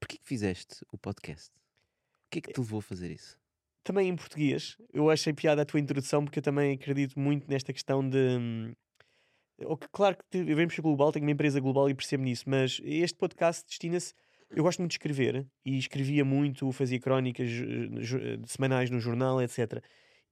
Porquê 0.00 0.18
que 0.18 0.26
fizeste 0.26 0.84
o 0.92 0.98
podcast? 0.98 1.50
O 1.50 2.30
que 2.30 2.38
é 2.38 2.42
que 2.42 2.52
te 2.52 2.58
levou 2.58 2.80
a 2.80 2.82
fazer 2.82 3.10
isso? 3.12 3.38
Também 3.86 4.08
em 4.08 4.16
português, 4.16 4.76
eu 4.92 5.08
achei 5.08 5.32
piada 5.32 5.62
a 5.62 5.64
tua 5.64 5.78
introdução 5.78 6.24
porque 6.24 6.40
eu 6.40 6.42
também 6.42 6.74
acredito 6.74 7.16
muito 7.16 7.48
nesta 7.48 7.72
questão 7.72 8.06
de. 8.06 8.18
hum, 8.18 8.72
Claro 9.92 10.16
que 10.28 10.38
ser 10.74 10.82
global, 10.82 11.12
tenho 11.12 11.24
uma 11.24 11.30
empresa 11.30 11.60
global 11.60 11.88
e 11.88 11.94
percebo 11.94 12.24
nisso, 12.24 12.42
mas 12.48 12.80
este 12.82 13.16
podcast 13.16 13.64
destina-se. 13.64 14.12
Eu 14.50 14.64
gosto 14.64 14.80
muito 14.80 14.90
de 14.90 14.94
escrever 14.96 15.46
e 15.64 15.78
escrevia 15.78 16.24
muito, 16.24 16.70
fazia 16.72 16.98
crónicas 16.98 17.48
eh, 17.48 18.34
eh, 18.34 18.38
semanais 18.44 18.90
no 18.90 18.98
jornal, 18.98 19.40
etc. 19.40 19.80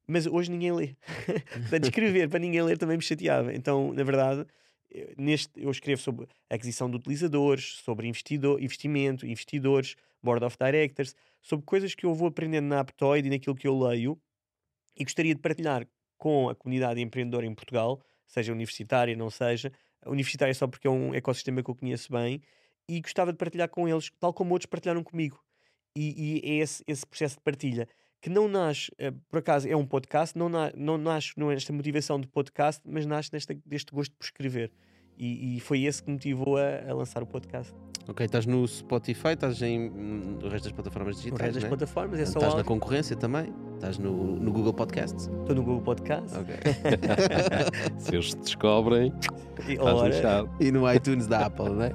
Mas 0.05 0.27
hoje 0.27 0.51
ninguém 0.51 0.73
lê. 0.73 0.97
Portanto, 1.71 1.85
escrever 1.85 2.29
para 2.29 2.41
ninguém 2.41 2.61
ler 2.61 2.77
também 2.77 2.97
me 2.97 3.03
chateava. 3.05 3.55
Então, 3.55 3.93
na 3.93 4.03
verdade, 4.03 4.45
neste, 5.17 5.51
eu 5.61 5.71
escrevo 5.71 6.01
sobre 6.01 6.27
aquisição 6.49 6.91
de 6.91 6.97
utilizadores, 6.97 7.81
sobre 7.85 8.07
investidor, 8.07 8.63
investimento, 8.63 9.27
investidores, 9.27 9.97
board 10.23 10.45
of 10.45 10.57
directors, 10.59 11.15
sobre 11.43 11.67
coisas 11.67 11.95
que 11.95 12.07
eu 12.07 12.15
vou 12.15 12.29
aprendendo 12.29 12.67
na 12.67 12.81
Aptoid 12.81 13.27
e 13.27 13.31
naquilo 13.31 13.55
que 13.55 13.67
eu 13.67 13.79
leio 13.79 14.19
e 14.97 15.05
gostaria 15.05 15.35
de 15.35 15.41
partilhar 15.41 15.87
com 16.17 16.49
a 16.49 16.55
comunidade 16.55 17.01
empreendedora 17.01 17.45
em 17.45 17.55
Portugal, 17.55 18.01
seja 18.27 18.53
universitária, 18.53 19.17
não 19.17 19.31
seja, 19.31 19.73
universitária 20.07 20.55
só 20.55 20.67
porque 20.67 20.87
é 20.87 20.91
um 20.91 21.15
ecossistema 21.15 21.63
que 21.63 21.71
eu 21.71 21.75
conheço 21.75 22.13
bem, 22.13 22.41
e 22.89 23.01
gostava 23.01 23.33
de 23.33 23.39
partilhar 23.39 23.69
com 23.69 23.89
eles, 23.89 24.11
tal 24.21 24.33
como 24.33 24.53
outros 24.53 24.67
partilharam 24.67 25.03
comigo. 25.03 25.43
E, 25.97 26.41
e 26.45 26.51
é 26.51 26.63
esse, 26.63 26.85
esse 26.87 27.07
processo 27.07 27.37
de 27.37 27.43
partilha 27.43 27.89
que 28.25 28.31
não 28.31 28.49
nasce, 28.49 28.91
eh, 28.97 29.13
por 29.31 29.41
acaso 29.41 29.69
é 29.69 29.77
um 29.77 29.85
podcast, 29.85 30.39
não, 30.39 30.49
na, 30.49 30.73
não 30.75 30.97
nasce 30.97 31.35
não 31.37 31.51
é 31.51 31.55
nesta 31.55 31.75
motivação 31.75 32.19
de 32.19 32.27
podcast, 32.27 32.81
mas 32.83 33.05
nasce 33.05 33.31
nesta, 33.31 33.55
deste 33.67 33.93
gosto 33.93 34.17
por 34.17 34.25
escrever. 34.25 34.73
E, 35.19 35.59
e 35.59 35.61
foi 35.61 35.83
esse 35.83 36.03
que 36.03 36.09
me 36.09 36.15
motivou 36.15 36.57
a, 36.57 36.91
a 36.91 36.95
lançar 36.95 37.23
o 37.23 37.27
podcast. 37.27 37.75
Ok, 38.09 38.25
estás 38.25 38.47
no 38.47 38.67
Spotify, 38.67 39.35
estás 39.35 39.61
em 39.61 39.91
no 39.91 40.49
resto 40.49 40.65
das 40.65 40.73
plataformas 40.73 41.17
No 41.17 41.23
digitais, 41.23 41.43
resto 41.43 41.55
das 41.55 41.63
né? 41.65 41.69
plataformas 41.69 42.19
é 42.19 42.25
só 42.25 42.39
Estás 42.39 42.55
na 42.55 42.65
concorrência 42.65 43.15
também? 43.15 43.53
Estás 43.75 43.99
no, 43.99 44.37
no 44.41 44.51
Google 44.51 44.73
Podcasts? 44.73 45.27
Estou 45.27 45.55
no 45.55 45.63
Google 45.63 45.83
Podcast. 45.83 46.35
Ok. 46.35 46.55
Se 48.01 48.15
eles 48.15 48.31
te 48.31 48.39
descobrem, 48.39 49.13
E, 49.69 49.73
estás 49.73 49.95
ora, 49.99 50.49
e 50.61 50.73
no 50.73 50.91
iTunes 50.91 51.27
da 51.27 51.45
Apple, 51.45 51.69
não 51.69 51.83
é? 51.83 51.93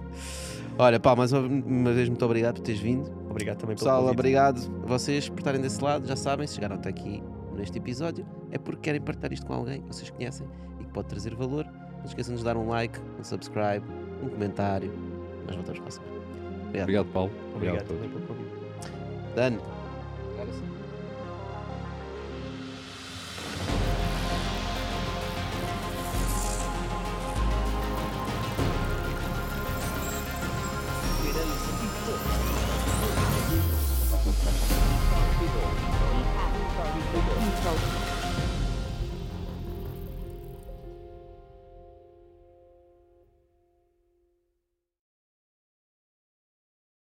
Olha, 0.78 1.00
pá, 1.00 1.16
mais 1.16 1.34
uma, 1.34 1.48
uma 1.48 1.92
vez 1.92 2.08
muito 2.08 2.24
obrigado 2.24 2.58
por 2.58 2.62
teres 2.62 2.80
vindo. 2.80 3.19
Obrigado 3.30 3.58
também 3.58 3.76
pelo 3.76 3.86
Pessoal, 3.86 4.02
convite. 4.02 4.20
obrigado 4.20 4.82
a 4.84 4.88
vocês 4.88 5.30
por 5.30 5.40
estarem 5.40 5.62
desse 5.62 5.84
lado. 5.84 6.08
Já 6.08 6.16
sabem, 6.16 6.46
se 6.48 6.56
chegaram 6.56 6.76
até 6.76 6.90
aqui 6.90 7.24
neste 7.56 7.78
episódio, 7.78 8.26
é 8.52 8.58
porque 8.58 8.82
querem 8.82 9.02
partilhar 9.02 9.34
isto 9.34 9.46
com 9.46 9.54
alguém 9.54 9.82
que 9.82 9.88
vocês 9.88 10.10
conhecem 10.10 10.48
e 10.80 10.84
que 10.86 10.92
pode 10.92 11.08
trazer 11.08 11.36
valor. 11.36 11.66
Não 11.98 12.06
esqueçam 12.06 12.34
de 12.34 12.36
nos 12.38 12.44
dar 12.44 12.56
um 12.56 12.68
like, 12.70 12.98
um 13.20 13.24
subscribe, 13.24 13.84
um 14.24 14.30
comentário. 14.30 14.92
Nós 15.46 15.56
voltamos 15.56 15.80
para 15.80 15.90
a 15.90 15.92
semana. 15.92 16.20
Obrigado, 16.82 17.08
Paulo. 17.08 17.32
Obrigado 17.56 17.78
a 17.78 17.84
todos. 17.86 18.02
também 18.02 18.10
pelo 18.10 18.28
convite. 18.28 18.50
Dano. 19.36 19.79